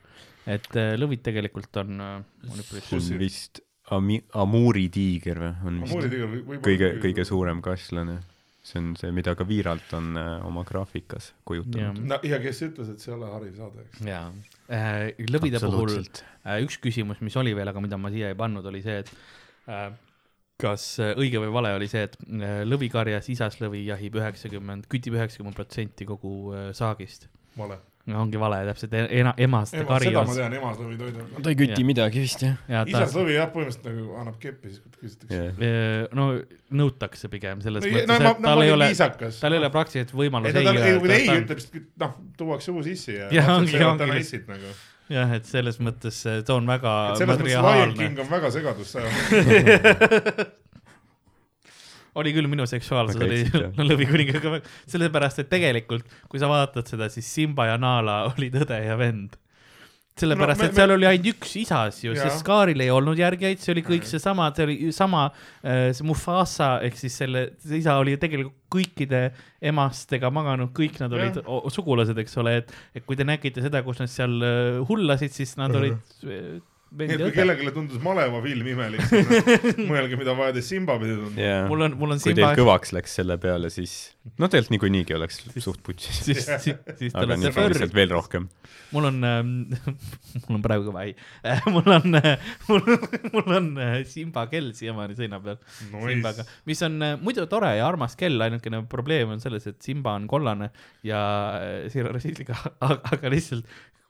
[0.45, 3.63] et äh, lõvid tegelikult on, äh, see on vist
[3.95, 7.25] Ami-, Amuri tiiger või, on vist Amuuri kõige, kõige.
[7.25, 8.19] suurem kasslane.
[8.69, 12.01] See on see, mida ka Viiralt on äh, oma graafikas kujutanud.
[12.09, 14.03] no ja kes ütles, et see ei ole hariv saade, eks.
[14.07, 14.27] jaa
[14.69, 18.65] äh,, lõvide puhul äh, üks küsimus, mis oli veel, aga mida ma siia ei pannud,
[18.69, 19.13] oli see, et
[20.59, 22.17] kas õige või vale oli see, et
[22.67, 27.29] lõvikarjas isaslõvi jahib üheksakümmend, kütib üheksakümmend protsenti kogu saagist.
[27.57, 27.79] vale.
[28.07, 30.35] Ongi vale, täpselt ena, emaste kari seda ma.
[30.35, 31.25] tean, emas lõvi toidu.
[31.43, 31.85] ta ei küti Jah.
[31.85, 32.55] midagi vist jah.
[32.71, 35.41] ja ta isas, lõvi jah, põhimõtteliselt nagu annab keppi siis, ta küsitakse.
[35.69, 36.29] äh, no
[36.81, 38.91] nõutakse pigem selles no mõttes, ma, et no tal ei ole,
[39.41, 42.15] tal ei ole praktiliselt ei võimalust ta, tal, kui ta ei ta- ütleb, siis noh,
[42.39, 43.29] tuuakse uus sissi ja.
[43.35, 44.41] Jah, ongi- ongi.
[44.47, 44.73] nagu.
[45.09, 49.09] jah, et selles mõttes ta on väga selles mõttes Lion King on väga segadus seal.
[52.15, 53.69] oli küll minu seksuaalsus oli jah.
[53.91, 58.97] lõvikuningaga, sellepärast et tegelikult, kui sa vaatad seda, siis Simba ja Nala olid õde ja
[58.99, 59.37] vend.
[60.19, 63.15] sellepärast No no,, me- et seal oli ainult üks isas ju, sest Skaaril ei olnud
[63.21, 65.21] järgijaid, see oli kõik seesama, see oli sama,
[65.63, 69.21] see Mufasa ehk siis selle, see isa oli ju tegelikult kõikide
[69.71, 71.47] emastega maganud, kõik nad olid Jah.
[71.47, 75.31] o- sugulased, eks ole, et, et kui te nägite seda, kus nad seal äh, hullasid,
[75.33, 75.95] siis nad olid
[76.27, 76.59] äh,
[76.89, 81.17] nii et kui kellelegi tundus maleva film imelik, siis noh, mõelge, mida vaja Simba pidi
[81.17, 81.43] tundma.
[81.43, 83.93] jaa, mul on, mul on kui Simba teil, kõvaks läks selle peale, siis
[84.41, 86.17] no tegelikult niikuinii oleks suht putsis.
[86.25, 88.47] siis, siis, siis nüüd on fõrr lihtsalt veel rohkem.
[88.95, 89.51] mul on ähm,
[90.47, 91.13] mul on praegu kõva ei,
[91.75, 92.17] mul on,
[92.71, 92.89] mul,
[93.35, 95.59] mul on äh, Simba kell siiamaani seina peal.
[95.93, 100.17] Simbaga, mis on äh, muidu tore ja armas kell, ainukene probleem on selles, et Simba
[100.17, 100.71] on kollane
[101.05, 101.21] ja
[101.59, 103.69] äh, Zero Resist'iga, aga lihtsalt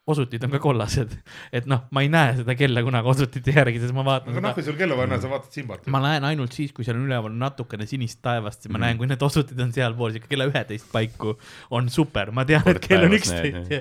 [0.10, 1.14] osutid on ka kollased.
[1.56, 4.54] et noh, ma ei näe seda kella kunagi osutite järgi, sest ma vaatan aga noh,
[4.58, 5.88] kui sul kella vaja näha, sa vaatad Simbat.
[5.94, 8.86] ma näen ainult siis, kui seal on üleval natukene sinist taevast ja ma Mhm.
[8.86, 11.36] näen, kui need osutid on sealpool, siuke kella üheteist paiku
[11.72, 13.74] on super, ma tean, et kell on üksteist.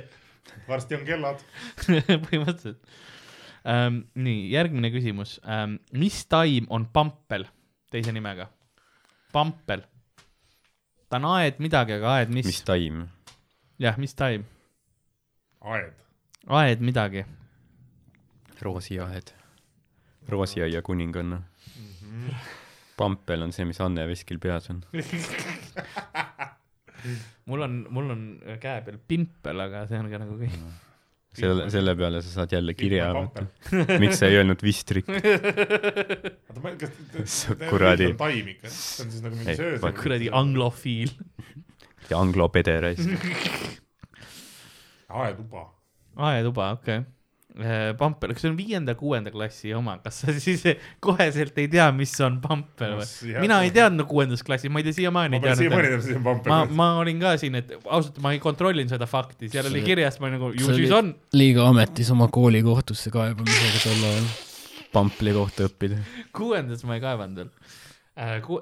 [0.68, 1.44] varsti on kellad.
[2.26, 2.78] põhimõtteliselt
[3.68, 4.02] ähm,.
[4.14, 5.78] nii, järgmine küsimus ähm,.
[5.92, 7.44] mis taim on pampel
[7.92, 8.48] teise nimega?
[9.32, 9.82] pampel.
[11.08, 12.64] ta on aed midagi, aga aed mis, mis mis??
[12.68, 13.02] taim?
[13.80, 14.44] jah, mis taim?
[15.60, 15.92] aed.
[16.46, 17.24] Aed midagi.
[18.62, 19.32] roosiaed.
[20.28, 21.42] roosiaia kuninganna.
[21.78, 22.34] Mhm.
[22.96, 24.80] pampel on see, mis Anne Veskil peas on.
[27.46, 28.22] mul on, mul on
[28.60, 30.56] käe peal pimpel, aga see on ka nagu kõik.
[31.38, 33.12] selle, selle peale sa saad jälle kirja
[34.02, 35.06] miks sa ei öelnud vistrik?
[35.14, 36.90] oota, ma, kas
[37.44, 39.92] Sa kuradi- taim ikka, see on siis nagu mingi söös ma-.
[39.94, 41.12] kuradi anglofiil.
[42.10, 43.06] ja anglopederast.
[45.22, 45.68] aetuba.
[46.18, 47.14] aetuba, okei okay..
[47.98, 50.60] Pampel, kas see on viienda-kuuenda klassi oma, kas sa siis
[51.02, 53.32] koheselt ei tea, mis on pampel või?
[53.42, 56.26] mina ei teadnud kuuendas klassis, ma ei tea siiamaani ma pean siiamaani teadma, siis on
[56.28, 59.82] pampel ma, ma olin ka siin, et ausalt, ma ei kontrollinud seda fakti, seal oli
[59.86, 61.10] kirjas, ma nagu ju siis on.
[61.34, 64.30] liiga ametis oma kooli kohtusse kaebamisega tol ajal.
[64.94, 65.98] pampli kohta õppida.
[66.38, 67.52] kuuendas ma ei kaevanud veel
[68.42, 68.58] Ku,.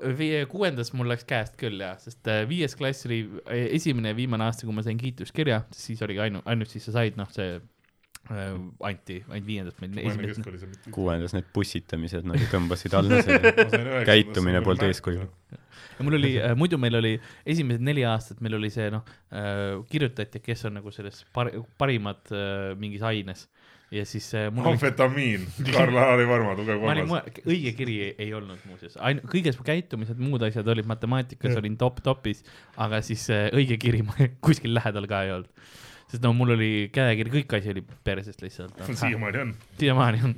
[0.53, 4.45] kuuendas mul läks käest küll jah, sest äh, viies klass oli äh, esimene ja viimane
[4.45, 8.51] aasta, kui ma sain kiituskirja, siis oligi ainult, ainult siis sa said, noh, see äh,
[8.85, 10.93] anti, ainult viiendast meil mitte.
[10.93, 13.55] kuuendas need pussitamised nagu tõmbasid alla selle.
[14.11, 15.25] käitumine polnud eeskuju..
[15.55, 17.15] ja mul oli äh,, muidu meil oli
[17.49, 22.29] esimesed neli aastat, meil oli see noh äh,, kirjutati, kes on nagu selles par, parimad
[22.29, 23.49] äh, mingis aines
[23.91, 27.43] ja siis äh, mul oli amfetamiin, Karl-Lari Varma, tugev kolmas.
[27.47, 32.43] õige kiri ei, olnud muuseas, ain-, kõiges käitumised, muud asjad olid matemaatikas olin top-topis,
[32.83, 34.03] aga siis äh, õige kiri
[34.47, 35.71] kuskil lähedal ka ei olnud.
[36.11, 40.35] sest no mul oli käekiri, kõik asi oli persest lihtsalt siiamaani on, siiamaani on.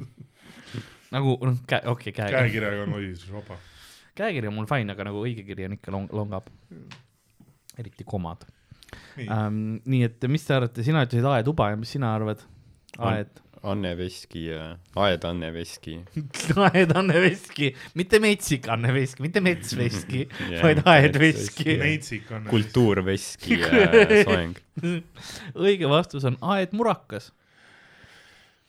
[1.17, 3.59] nagu noh, käe, okei okay,, käekiri, käekirjaga on oi, vaba.
[4.21, 6.53] käekiri on mul fine, aga nagu õige kiri on ikka long, longab.
[7.81, 8.45] eriti komad
[9.25, 9.81] ähm,.
[9.89, 12.45] nii et mis te arvate, sina ütlesid aetuba ja mis sina arvad?
[12.99, 13.31] Aed,
[13.63, 14.49] Anne Veski,
[14.97, 15.97] Aed Anne Veski.
[16.75, 21.79] Aed Anne Veski, mitte metsik Anne Veski, mitte mets Veski, Jah, vaid Aed Veski.
[21.81, 22.47] Neitsik on.
[22.51, 24.55] kultuur Veski äh, soeng.
[25.55, 27.31] õige vastus on Aed Murakas.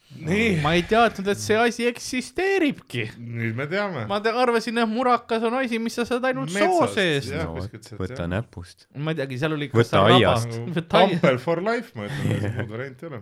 [0.10, 3.12] nii, ma ei teadnud, et see asi eksisteeribki.
[3.18, 4.08] nüüd me teame.
[4.10, 7.46] ma te- arvasin, et murakas on asi, mis sa saad ainult soo jah.
[7.46, 7.62] no
[8.02, 8.32] võta jah.
[8.38, 8.88] näpust.
[8.98, 9.70] ma ei teagi, seal oli.
[9.74, 10.58] Võta aiast.
[10.90, 13.22] Kampel for life, ma ütlen, muud varianti ei ole.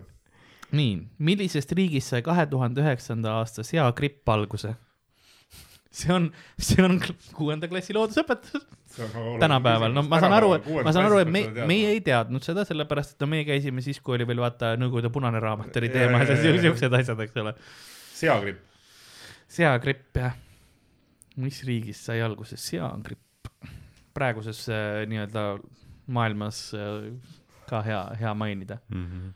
[0.74, 4.74] nii, millisest riigist sai kahe tuhande üheksanda aasta seagripp alguse?
[5.98, 6.28] see on,
[6.60, 6.98] see on
[7.34, 8.66] kuuenda klassi loodusõpetus
[9.40, 10.50] tänapäeval, no ma saan aru,
[10.84, 14.00] ma saan aru, et me, meie ei teadnud seda, sellepärast et no meie käisime siis,
[14.04, 16.36] kui oli veel vaata Nõukogude punane raamat oli Jaa, teemas ja
[16.66, 17.54] siuksed asjad, eks ole.
[18.18, 18.60] seagripp.
[19.58, 20.36] seagripp jah,
[21.40, 23.24] mis riigist sai alguse seagripp?
[24.18, 25.42] praeguses äh, nii-öelda
[26.10, 27.10] maailmas äh,
[27.68, 28.80] ka hea, hea mainida.
[28.90, 29.28] Mhm.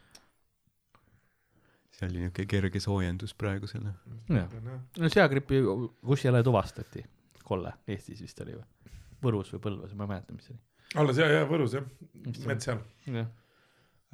[2.02, 3.94] See oli niuke kerge soojendus praegusele.
[4.28, 4.58] jah,
[4.98, 5.62] no seagrippi
[6.02, 7.04] kus jälle tuvastati?
[7.42, 8.92] Kolle, Eestis vist oli või?
[9.22, 10.58] Võrus või Põlvas, ma ei mäleta, mis see
[10.98, 11.86] alles ja, ja Võrus jah,
[12.26, 12.46] oli.
[12.48, 13.28] mets seal jah,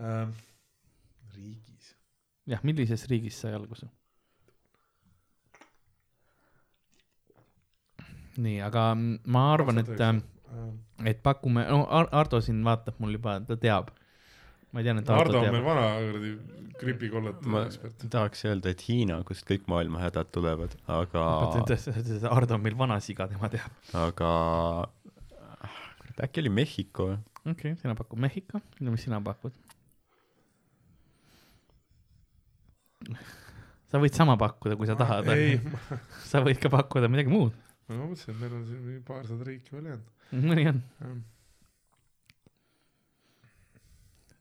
[0.01, 0.35] ähm,.
[1.35, 1.95] riigis.
[2.47, 3.89] jah, millisest riigist sai alguse?
[8.39, 9.89] nii, aga ma arvan, et,
[11.11, 13.91] et pakume, no Ar- Ardo siin vaatab mul juba, ta teab.
[14.73, 16.33] Ma tean, et Ardo, Hardo on meil vana kuradi
[16.79, 18.05] gripikollete ma ekspert.
[18.13, 21.25] tahaks öelda, et Hiina, kust kõik maailma hädad tulevad, aga,
[22.31, 23.81] Ardo on meil vana siga, tema teab.
[23.97, 24.31] aga
[26.03, 27.11] kurat, äkki oli Mehhiko
[27.51, 29.57] okei okay,, sina pakud Mehhiko, no mis sina pakud?
[33.89, 35.29] sa võid sama pakkuda, kui sa tahad.
[35.33, 35.57] ei,
[36.29, 37.57] sa võid ka pakkuda midagi muud.
[37.89, 40.15] ma mõtlesin, et meil on siin mingi paarsada riiki veel jäänud.
[40.45, 40.83] mõni on.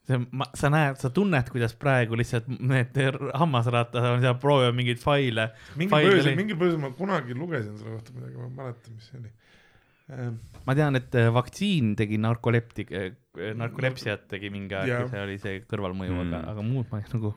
[0.08, 2.98] see, ma, sa näed, sa tunned, kuidas praegu lihtsalt need
[3.38, 5.50] hammasrattad on seal, proovivad mingeid faile.
[5.80, 9.22] mingil põhjusel mingil põhjusel ma kunagi lugesin selle kohta midagi, ma ei mäleta, mis see
[9.22, 9.34] oli.
[10.68, 12.88] ma tean, et äh, vaktsiin tegi narkolepti-,
[13.60, 17.10] narkolepsiat tegi mingi aeg ja see oli see kõrvalmõju mm., aga aga muud ma ei
[17.12, 17.34] nagu.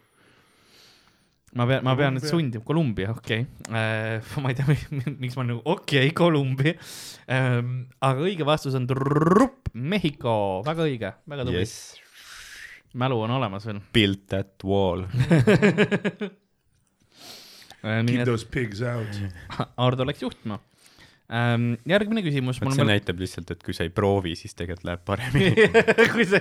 [1.59, 2.37] ma pean, ma pean nüüd Kolumbia.
[2.37, 4.43] sundima, Kolumbia, okei okay..
[4.45, 4.77] ma ei tea,
[5.25, 6.77] miks ma nagu, okei okay,, Kolumbia
[7.27, 7.89] ähm,.
[7.99, 10.37] aga õige vastus on trrrrup, Mehhiko,
[10.67, 11.99] väga õige, väga tubli yes..
[12.95, 13.81] Mälu on olemas veel.
[13.95, 15.05] build that wall.
[17.83, 19.21] nii Keep those pigs out.
[19.87, 20.59] Ardo läks juhtima
[21.33, 21.73] ähm,.
[21.89, 22.59] järgmine küsimus.
[22.75, 25.55] see näitab lihtsalt, et kui sa ei proovi, siis tegelikult läheb paremini.
[26.15, 26.41] kui sa,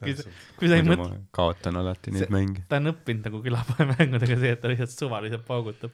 [0.00, 0.26] kui sa,
[0.58, 2.64] kui sa ei mõtle, kaotan alati neid See- mänge.
[2.70, 5.92] ta on õppinud nagu külapäevamängudega see, et ta lihtsalt suvaliselt paugutab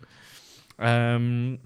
[0.80, 1.58] ähm,.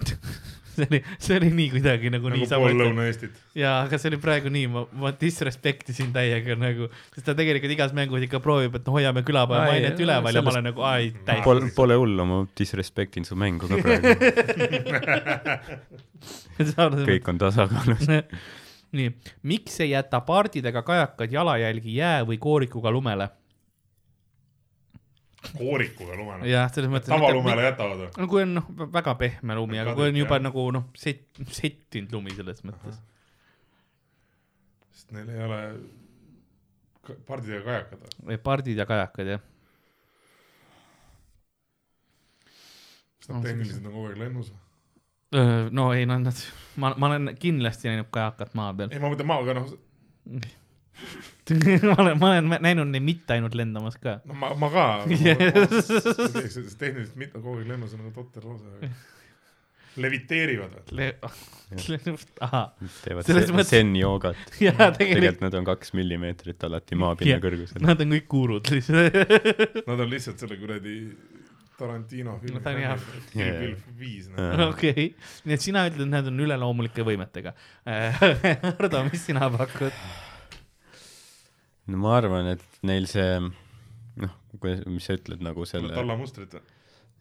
[0.76, 2.74] see oli, see oli nii kuidagi nagu, nagu nii pool.
[2.80, 3.36] Lõuna-Eestit.
[3.58, 7.94] jaa, aga see oli praegu nii, ma, ma disrespektisin täiega nagu, sest ta tegelikult igas
[7.96, 10.80] mängus ikka proovib, et no hoiame külapäeva Ai, mainet üleval ja ma sellest- olen nagu,
[10.88, 11.44] ai, täiesti.
[11.46, 14.08] Pole, pole hullu, ma disrespektin su mängu ka praegu.
[17.14, 18.08] kõik on tasakaalus.
[18.98, 19.08] nii,
[19.50, 23.28] miks ei jäta paardidega kajakad jalajälgi jää või koorikuga lumele?
[25.52, 26.48] Koorikuga lumele.
[26.48, 27.10] jah, selles mõttes.
[27.12, 28.10] tavalumele jätavad või?
[28.20, 30.46] no kui on noh, väga pehme lumi, aga kui on juba jah.
[30.48, 33.00] nagu noh, set-, settinud lumi selles mõttes.
[34.94, 35.60] sest neil ei ole
[37.04, 38.40] ka- pardidega kajakad või?
[38.50, 39.46] pardid ja kajakad jah.
[43.18, 44.60] kas nad tehniliselt on kogu aeg lennus või?
[45.74, 46.44] no ei, no nad,
[46.80, 48.92] ma, ma olen kindlasti näinud kajakat maa peal.
[48.94, 49.72] ei, ma mõtlen maaga, noh,
[51.90, 54.18] ma olen, ma olen näinud neid mitte ainult lendamas ka.
[54.24, 54.84] no ma, ma ka.
[56.80, 58.88] Tehniliselt mitte kogu aeg lennus on nagu totter lause.
[60.00, 61.10] leviteerivad või?
[62.42, 62.72] ahah,
[63.04, 64.40] teevad Selles se- mõttes- zen-joogat.
[64.66, 67.82] jaa, tegelikult tegelikult nad on kaks millimeetrit alati maapinna kõrgusel.
[67.84, 69.20] nad on kõik kuurud lihtsalt.
[69.86, 70.96] Nad on lihtsalt selle kuradi
[71.74, 72.92] Tarantino filmi No ta on hea.
[73.32, 74.28] Kill Bill viis.
[74.30, 74.68] Jaa.
[74.70, 75.08] okei,
[75.44, 77.50] nii et sina ütled, et nad on üleloomulike võimetega.
[77.84, 79.90] Hardo, mis sina pakud?
[81.90, 83.38] No ma arvan, et neil see,
[84.22, 84.34] noh,
[84.64, 86.64] mis sa ütled nagu selle, tallamustrit või?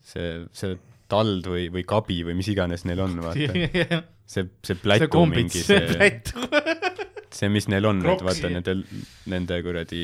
[0.03, 0.77] see, see
[1.11, 3.53] tald või, või kabi või mis iganes neil on, vaata.
[4.33, 6.09] see see, plätu mingi see see,
[7.37, 8.77] see, mis neil on, et vaata nende,
[9.31, 10.03] nende kuradi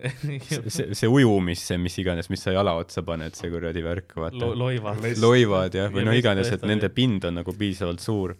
[0.48, 4.52] see, see, ujumis, see mis iganes, mis sa jala otsa paned, see kuradi värk, vaata.
[4.56, 5.02] loivad.
[5.04, 8.36] Les- loivad jah, või no iganes, et nende pind on nagu piisavalt suur,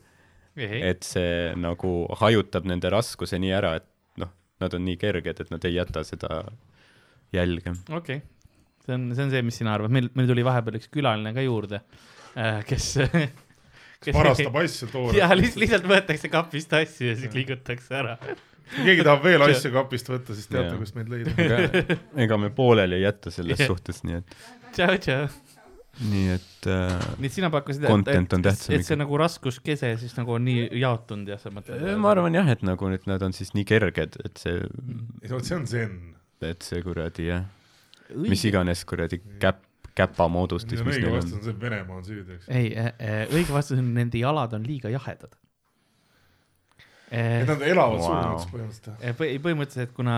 [0.56, 3.86] et see nagu hajutab nende raskuse nii ära, et
[4.62, 6.42] nad on nii kerged, et nad ei jäta seda
[7.34, 7.74] jälge.
[7.96, 8.22] okei,
[8.86, 11.44] see on, see on see, mis sina arvad, meil, meil tuli vahepeal üks külaline ka
[11.44, 11.82] juurde,
[12.68, 12.92] kes,
[14.04, 15.18] kes varastab asju toore.
[15.18, 18.16] ja lihtsalt, võetakse kapist asju ja siis liigutakse ära.
[18.70, 21.36] kui keegi tahab veel asju kapist võtta, siis teate, kust meid leida.
[21.36, 23.72] aga ega me pooleli ei jäta selles Jah.
[23.72, 24.36] suhtes, nii et
[24.76, 25.49] tšau, tšau.
[25.98, 29.90] Nii et äh, nii et sina pakkusid, Content on et, tähtsam et see nagu raskuskese
[30.00, 31.82] siis nagu on nii jaotunud ja sa mõtled.
[32.00, 34.62] ma arvan jah, et nagu nüüd nad on siis nii kerged, et see,
[35.24, 35.98] ei vot see on zen.
[36.46, 37.44] et see kuradi jah,
[38.14, 39.66] mis iganes kuradi käpp,
[39.98, 41.42] käpa moodustis, mis õige vastus on.
[41.42, 42.48] on see, et Venemaa on süüdi, eks.
[42.54, 42.72] ei,
[43.34, 45.36] õige vastus on, nende jalad on liiga jahedad.
[47.10, 48.06] Et nad elavad Wow.
[48.06, 49.40] suuremaks põhimõtteliselt.
[49.42, 50.14] põhimõtteliselt, kuna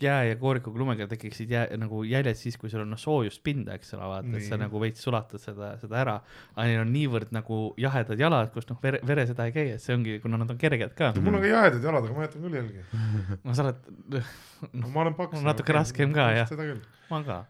[0.00, 3.74] jää ja koorikuga lumega tekiksid jää nagu jäljed siis, kui sul on noh soojust pinda,
[3.76, 6.16] eks ole, vaata, et sa nagu veits sulatad seda, seda ära.
[6.56, 9.94] aga neil on niivõrd nagu jahedad jalad, kus noh, vere, vereseda ei käi, et see
[9.96, 11.12] ongi, kuna nad on kerged ka.
[11.20, 12.84] mul on ka jahedad jalad, aga ma jätan küll jälgi.
[13.44, 14.20] no sa oled,
[14.72, 15.44] no ma olen paks.
[15.44, 16.48] natuke raskem ka, jah.
[16.48, 16.80] seda küll.
[17.12, 17.42] ma ka.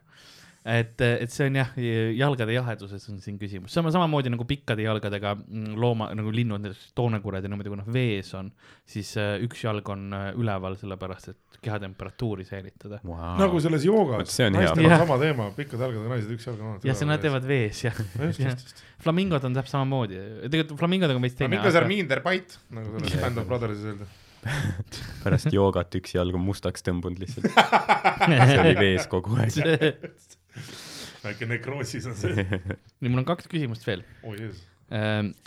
[0.65, 1.70] et, et see on jah,
[2.16, 6.93] jalgade jaheduses on siin küsimus, sama, samamoodi nagu pikkade jalgadega mm, looma nagu linnud, näiteks
[6.99, 8.51] toonekurred ja niimoodi, kui noh vees on,
[8.89, 13.01] siis äh, üks jalg on äh, üleval, sellepärast et kehatemperatuuri säilitada.
[13.05, 13.37] Wow.
[13.41, 14.69] nagu selles joogas Vot see on hea.
[14.69, 17.24] naistel on sama teema, pikkade jalgadega naised, üks jalg on alati jah, see nad.
[17.24, 18.03] teevad vees jah.
[18.28, 18.82] just.
[19.05, 21.55] flamingod on täpselt samamoodi, tegelikult flamingodega on veits teine.
[21.57, 24.11] Minge seal Minder Bite, nagu selles Band of Brothersis öelda.
[25.24, 27.49] pärast joogat üks jalg on mustaks tõmbunud lihtsalt.
[28.28, 29.57] see oli vees kogu aeg.
[31.25, 32.45] väike nekroosis on see.
[33.01, 34.05] nii, mul on kaks küsimust veel.
[34.25, 34.65] oi jeesus,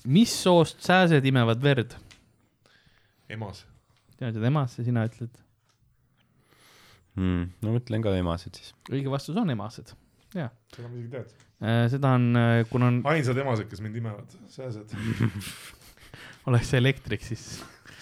[0.08, 1.98] mis soost sääsed imevad verd?
[3.34, 3.66] emas.
[4.20, 5.44] tead, et emasse sina ütled?
[7.20, 7.52] mm,.
[7.66, 8.74] no mõtlen ka emased siis.
[8.92, 9.94] õige vastus on emased.
[10.34, 10.50] seda
[10.88, 11.46] ma isegi teadsin.
[11.94, 14.96] seda on, kuna on, ainsad emased, kes mind imevad, sääsed.
[16.50, 17.46] oleks see elektrik, siis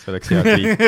[0.01, 0.85] see oleks hea tweet,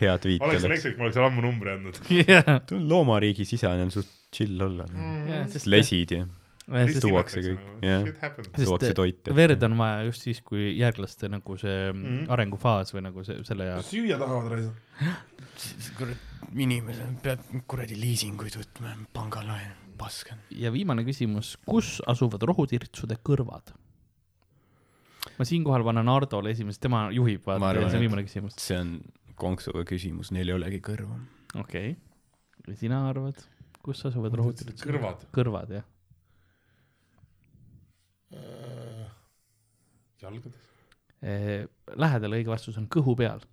[0.00, 0.68] hea tweet oleks oleks.
[0.68, 1.98] elektrik, ma oleks ammu numbri andnud.
[2.22, 4.84] jah, loomariigi sisane on suht chill olla.
[4.92, 6.26] Jah, sest- lesid ja
[6.66, 8.02] sest tuuakse kõik, jah.
[8.56, 9.34] Tuuakse eh, toite.
[9.38, 12.30] verd on vaja just siis, kui järglaste nagu see mm Mhm.
[12.34, 13.92] arengufaas või nagu see, selle jaoks.
[13.94, 15.16] süüa tahavad raisata.
[15.98, 16.24] kurat,
[16.56, 20.38] inimesel peab kuradi liisinguid võtma, pangalaen, pask on.
[20.50, 23.72] ja viimane küsimus, kus asuvad rohutirtsude kõrvad?
[25.38, 28.54] ma siinkohal panen Hardole esimese, tema juhib, Ma vaata, see on viimane küsimus.
[28.62, 28.92] see on
[29.36, 31.18] konksuga küsimus, neil ei olegi kõrva.
[31.54, 33.38] okei okay., sina arvad,
[33.86, 35.28] kus asuvad rohutirtsude kõrvad.
[35.34, 35.92] kõrvad, jah?
[40.22, 40.64] jalgades.
[41.22, 43.44] Eh, lähedal õige vastus on kõhu peal.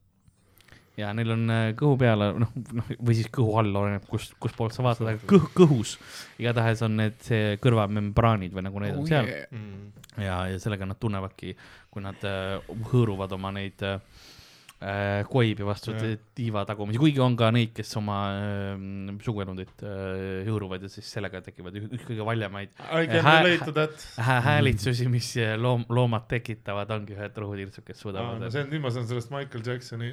[0.97, 4.75] ja neil on eh, kõhu peal, noh, noh või siis kõhu all, oleneb kust, kustpoolt
[4.75, 5.95] sa vaatad, aga kõh-, kõhus
[6.41, 9.31] igatahes on need see kõrvamembraanid või nagu need on seal
[10.21, 11.55] ja, ja sellega nad tunnevadki,
[11.89, 12.59] kui nad äh,
[12.91, 13.97] hõõruvad oma neid äh,
[15.29, 15.93] koibi vastu
[16.35, 18.81] tiiva tagumisi, kuigi on ka neid, kes oma äh,
[19.23, 23.75] suguelundit äh, hõõruvad ja siis sellega tekivad üks kõige valjemaid I can Hä- relate to
[23.75, 24.07] that.
[24.17, 28.73] hää- häälitsusi, mis äh, loom-, loomad tekitavad, ongi ühed rohutirtsud, kes suudavad no see on,
[28.73, 30.11] nüüd ma saan sellest Michael Jacksoni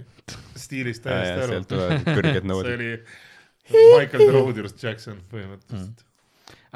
[0.58, 1.70] stiilist täiesti aru sealt.
[1.72, 2.78] tulevad kõrged see nõuded.
[2.78, 2.92] oli
[3.70, 6.06] Michael the Rohutirst Jackson põhimõtteliselt.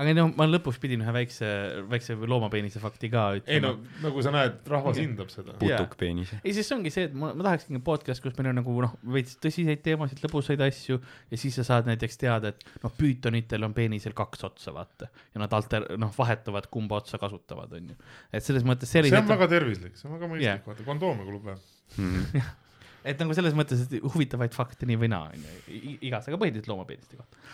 [0.01, 1.49] Aga no ma lõpuks pidin ühe väikse,
[1.91, 4.01] väikse loomapeenise fakti ka ei no ütlema.
[4.03, 5.55] nagu sa näed, rahvas hindab seda.
[5.61, 6.33] putukpeenis.
[6.41, 8.97] ei, siis see ongi see, et ma, ma tahakski podcast, kus meil on nagu noh,
[9.15, 13.77] veits tõsiseid teemasid, lõbusaid asju ja siis sa saad näiteks teada, et noh, püütonitel on
[13.77, 15.11] peenisel kaks otsa, vaata.
[15.35, 17.97] ja nad alter-, noh, vahetuvad, kumba otsa kasutavad, onju.
[18.35, 21.51] et selles mõttes see on sellised, väga tervislik, see on väga mõistlik, vaata kondoome kulub
[21.53, 22.43] vähe.
[23.15, 27.21] et nagu selles mõttes, et huvitavaid fakte nii või naa, onju, igas, aga põhiliselt loomapeeniste
[27.21, 27.45] kohta.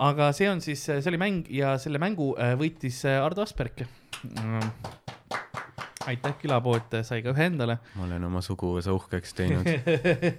[0.00, 3.84] Aga see on siis, see oli mäng ja selle mängu äh, võitis äh, Ardo Asperg.
[6.08, 7.80] aitäh, külapood sai ka ühe endale.
[7.96, 9.68] ma olen oma suguvõsa uhkeks teinud.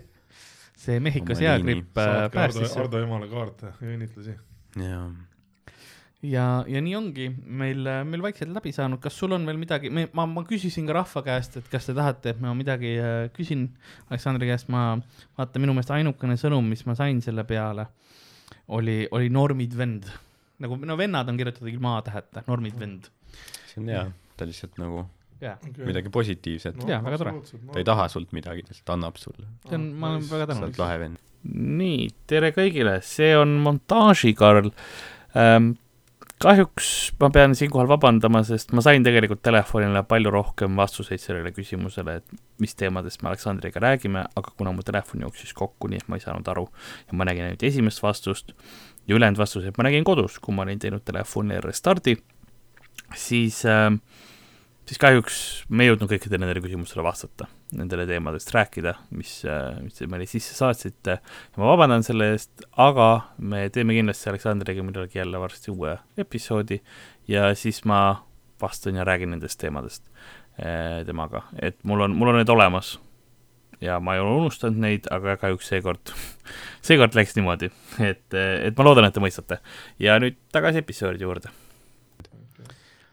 [0.81, 2.77] see Mehhiko Oma seagripp äh, saadki Ardo, päästis.
[2.81, 4.33] Ardo emale kaarte ja õnnitlusi.
[4.81, 5.03] jaa.
[6.25, 10.25] ja, ja nii ongi meil, meil vaikselt läbi saanud, kas sul on veel midagi, ma,
[10.25, 13.69] ma küsisin ka rahva käest, et kas te tahate, et ma midagi äh, küsin
[14.09, 14.95] Aleksandri käest, ma
[15.37, 17.91] vaata minu meelest ainukene sõnum, mis ma sain selle peale,
[18.77, 20.09] oli, oli normid vend.
[20.61, 23.09] nagu no vennad on kirjutatud ilma A-täheta, normid vend.
[23.71, 24.05] see on hea,
[24.37, 25.05] ta lihtsalt nagu
[25.41, 26.87] jaa, midagi positiivset no,.
[26.89, 27.33] Jaa, väga tore.
[27.71, 29.47] ta ei taha sult midagi, ta lihtsalt annab sulle.
[29.67, 30.81] see on, ma olen väga sa oled tänulik.
[30.83, 31.21] lahe vend.
[31.81, 34.71] nii, tere kõigile, see on montaažikarl
[35.35, 35.73] ähm,.
[36.41, 36.87] Kahjuks
[37.21, 42.41] ma pean siinkohal vabandama, sest ma sain tegelikult telefonile palju rohkem vastuseid sellele küsimusele, et
[42.63, 46.25] mis teemadest me Aleksandriga räägime, aga kuna mu telefon jooksis kokku, nii et ma ei
[46.25, 46.67] saanud aru
[47.07, 48.55] ja ma nägin ainult esimest vastust
[49.07, 52.17] ja ülejäänud vastuseid ma nägin kodus, kui ma olin teinud telefoni restardi,
[53.17, 53.91] siis äh,
[54.91, 55.35] siis kahjuks
[55.71, 57.45] me ei jõudnud kõikidele nendele küsimustele vastata,
[57.79, 59.37] nendele teemadest rääkida, mis,
[59.85, 61.15] mis te meile sisse saatsite
[61.55, 63.07] ma vabandan selle eest, aga
[63.39, 66.81] me teeme kindlasti Aleksandriga millalgi jälle varsti uue episoodi
[67.31, 68.01] ja siis ma
[68.61, 70.11] vastan ja räägin nendest teemadest
[70.59, 72.97] eh, temaga, et mul on, mul on need olemas
[73.81, 76.11] ja ma ei ole unustanud neid, aga kahjuks seekord,
[76.83, 77.71] seekord läks niimoodi,
[78.11, 79.63] et, et ma loodan, et te mõistate.
[80.03, 81.55] ja nüüd tagasi episoodi juurde.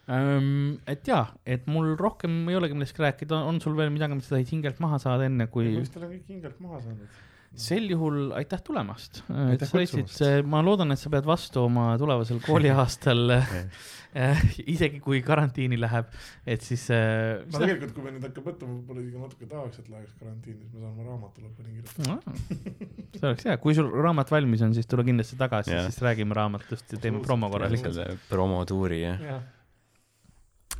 [0.08, 4.38] Et jaa, et mul rohkem ei olegi millestki rääkida, on sul veel midagi, mis sa
[4.38, 7.18] tahid hingelt maha saada, enne kui vist olen kõik hingelt maha saanud.
[7.58, 9.22] sel juhul aitäh tulemast.
[9.28, 16.08] Kutsumast., ma loodan, et sa pead vastu oma tulevasel kooliaastal äh, isegi kui karantiini läheb,
[16.48, 19.92] et siis äh, ma tegelikult, kui me nüüd hakkab võtma, võib-olla isegi natuke tahaks, et
[19.92, 22.16] läheks karantiini, siis ma saan oma raamatu lõpuni kirjutada.
[22.16, 26.36] Ah, see oleks hea, kui sul raamat valmis on, siis tule kindlasti tagasi, siis räägime
[26.38, 27.92] raamatust ja teeme promo korralikult.
[28.00, 29.28] selle promotuuri jah.
[29.36, 29.46] Äh,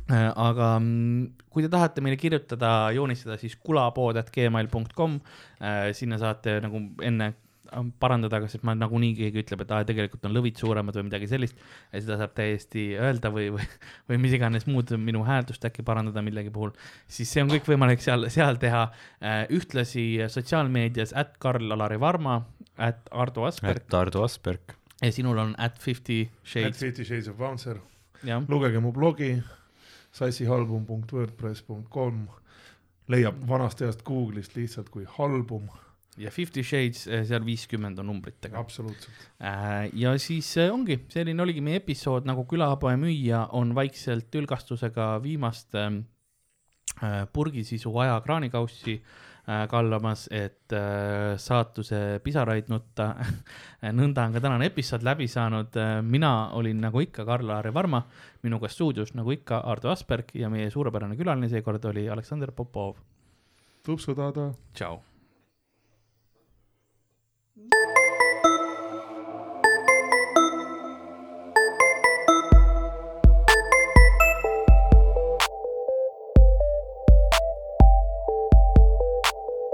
[0.09, 5.19] aga mm, kui te tahate meile kirjutada, joonistada, siis kulapood.gmail.com,
[5.97, 7.37] sinna saate nagu enne äh,
[8.01, 11.59] parandada, kas ma nagunii keegi ütleb, et aa, tegelikult on lõvid suuremad või midagi sellist.
[11.91, 13.67] ja seda saab täiesti öelda või, või,
[14.09, 16.73] või mis iganes muud minu hääldust äkki parandada millegi puhul.
[17.07, 18.87] siis see on kõik võimalik seal, seal teha.
[19.53, 22.41] ühtlasi sotsiaalmeedias at Karl-Alari Varma,
[22.77, 24.75] at Ardo Asperg et Ardo Asperg.
[25.01, 27.79] ja sinul on at Fifty At Shades, Fifty Shades of Bouncer,
[28.47, 29.35] lugege mu blogi
[30.17, 32.15] sassihalbum.wordpress.com,
[33.09, 35.65] leiab vanast heast Google'ist lihtsalt kui halbum,
[36.19, 38.55] ja Fifty Shades, seal viiskümmend on numbritega.
[38.59, 39.15] absoluutselt.
[39.39, 45.23] Äh, ja siis äh, ongi, selline oligi meie episood, nagu külapoe müüja on vaikselt tülgastusega
[45.23, 45.97] viimast ähm,
[46.99, 49.03] äh, purgisisu aja kraanikaussi äh,
[49.69, 53.09] kallamas, et äh, saatuse pisaraid nutta.
[53.99, 55.75] nõnda on ka tänane episood läbi saanud.
[56.01, 58.03] mina olin nagu ikka Karl-Laari Varma,
[58.43, 62.97] minuga stuudios nagu ikka Ardo Asperg ja meie suurepärane külaline seekord oli Aleksandr Popov.
[63.85, 64.51] tupsu tada.
[64.73, 65.08] tšau.